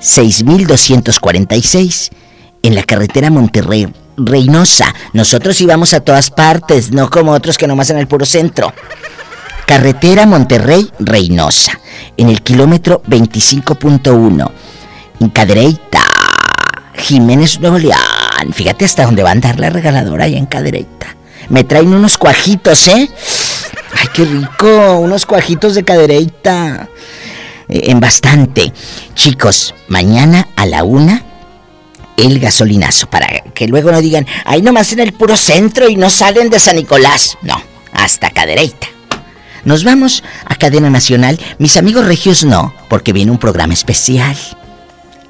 6246, 0.00 2.10
en 2.62 2.74
la 2.74 2.84
carretera 2.84 3.28
Monterrey, 3.30 3.92
Reynosa. 4.16 4.94
Nosotros 5.12 5.60
íbamos 5.60 5.92
a 5.92 6.00
todas 6.00 6.30
partes, 6.30 6.92
no 6.92 7.10
como 7.10 7.32
otros 7.32 7.58
que 7.58 7.66
nomás 7.66 7.90
en 7.90 7.98
el 7.98 8.08
puro 8.08 8.24
centro. 8.24 8.72
Carretera 9.66 10.24
Monterrey, 10.24 10.90
Reynosa, 10.98 11.78
en 12.16 12.30
el 12.30 12.40
kilómetro 12.42 13.02
25.1, 13.06 14.50
en 15.20 15.28
Cadereyta, 15.28 16.01
Jiménez 17.02 17.60
Nuevo. 17.60 17.78
Fíjate 18.52 18.84
hasta 18.84 19.04
dónde 19.04 19.22
va 19.22 19.30
a 19.30 19.32
andar 19.32 19.58
la 19.58 19.70
regaladora 19.70 20.24
allá 20.24 20.38
en 20.38 20.46
Cadereyta. 20.46 21.16
Me 21.48 21.64
traen 21.64 21.92
unos 21.92 22.16
cuajitos, 22.16 22.88
¿eh? 22.88 23.08
Ay, 23.94 24.08
qué 24.14 24.24
rico, 24.24 24.98
unos 24.98 25.26
cuajitos 25.26 25.74
de 25.74 25.84
Cadereyta. 25.84 26.88
Eh, 27.68 27.90
en 27.90 28.00
bastante. 28.00 28.72
Chicos, 29.14 29.74
mañana 29.88 30.48
a 30.56 30.66
la 30.66 30.84
una, 30.84 31.24
el 32.16 32.38
gasolinazo. 32.38 33.10
Para 33.10 33.28
que 33.54 33.66
luego 33.66 33.90
no 33.90 34.00
digan, 34.00 34.26
ay, 34.44 34.62
nomás 34.62 34.92
en 34.92 35.00
el 35.00 35.12
puro 35.12 35.36
centro 35.36 35.88
y 35.88 35.96
no 35.96 36.08
salen 36.08 36.50
de 36.50 36.58
San 36.58 36.76
Nicolás. 36.76 37.36
No, 37.42 37.60
hasta 37.92 38.30
Cadereyta. 38.30 38.86
Nos 39.64 39.84
vamos 39.84 40.24
a 40.44 40.54
Cadena 40.56 40.90
Nacional. 40.90 41.38
Mis 41.58 41.76
amigos 41.76 42.06
regios 42.06 42.44
no, 42.44 42.74
porque 42.88 43.12
viene 43.12 43.30
un 43.30 43.38
programa 43.38 43.74
especial. 43.74 44.36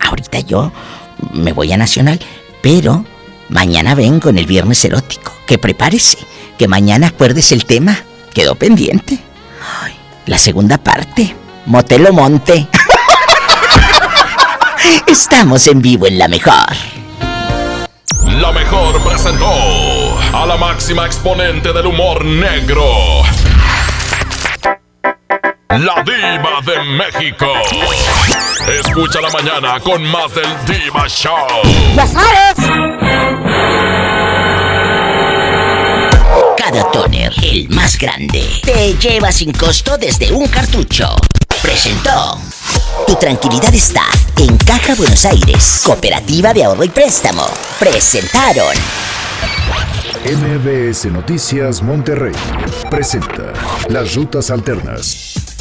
Ahorita 0.01 0.41
yo 0.41 0.73
me 1.33 1.53
voy 1.53 1.73
a 1.73 1.77
Nacional, 1.77 2.21
pero 2.63 3.05
mañana 3.49 3.95
vengo 3.95 4.31
en 4.31 4.39
el 4.39 4.47
viernes 4.47 4.85
erótico. 4.85 5.33
Que 5.47 5.59
prepárese, 5.59 6.19
que 6.59 6.69
mañana 6.69 7.09
acuerdes 7.09 7.53
el 7.53 7.65
tema. 7.65 7.99
Quedó 8.33 8.55
pendiente. 8.55 9.19
La 10.27 10.39
segunda 10.39 10.79
parte. 10.79 11.35
Motelo 11.67 12.13
Monte. 12.13 12.69
Estamos 15.07 15.67
en 15.67 15.83
vivo 15.83 16.07
en 16.07 16.19
la 16.19 16.29
mejor. 16.29 16.55
La 18.41 18.53
mejor 18.53 19.03
presentó 19.03 20.19
a 20.33 20.47
la 20.47 20.57
máxima 20.57 21.07
exponente 21.07 21.73
del 21.73 21.87
humor 21.87 22.25
negro. 22.25 23.23
La 25.79 26.03
diva 26.05 26.61
de 26.67 26.83
México. 26.85 27.47
Escucha 28.69 29.23
la 29.23 29.31
mañana 29.31 29.81
con 29.81 30.05
más 30.05 30.35
del 30.35 30.45
Diva 30.67 31.09
Show. 31.09 31.47
¡Ya 31.97 32.07
sabes! 32.07 32.71
Cada 36.59 36.91
toner, 36.91 37.33
el 37.43 37.71
más 37.71 37.97
grande, 37.97 38.47
te 38.63 38.93
lleva 38.99 39.33
sin 39.33 39.51
costo 39.53 39.97
desde 39.97 40.31
un 40.31 40.47
cartucho. 40.47 41.17
Presentó. 41.63 42.39
Tu 43.07 43.15
tranquilidad 43.17 43.75
está 43.75 44.05
en 44.37 44.59
Caja 44.59 44.95
Buenos 44.95 45.25
Aires, 45.25 45.85
Cooperativa 45.87 46.53
de 46.53 46.65
Ahorro 46.65 46.85
y 46.85 46.91
Préstamo. 46.91 47.47
Presentaron. 47.79 48.77
MBS 50.25 51.07
Noticias 51.07 51.83
Monterrey 51.83 52.35
presenta 52.91 53.53
Las 53.89 54.15
Rutas 54.15 54.51
Alternas. 54.51 55.52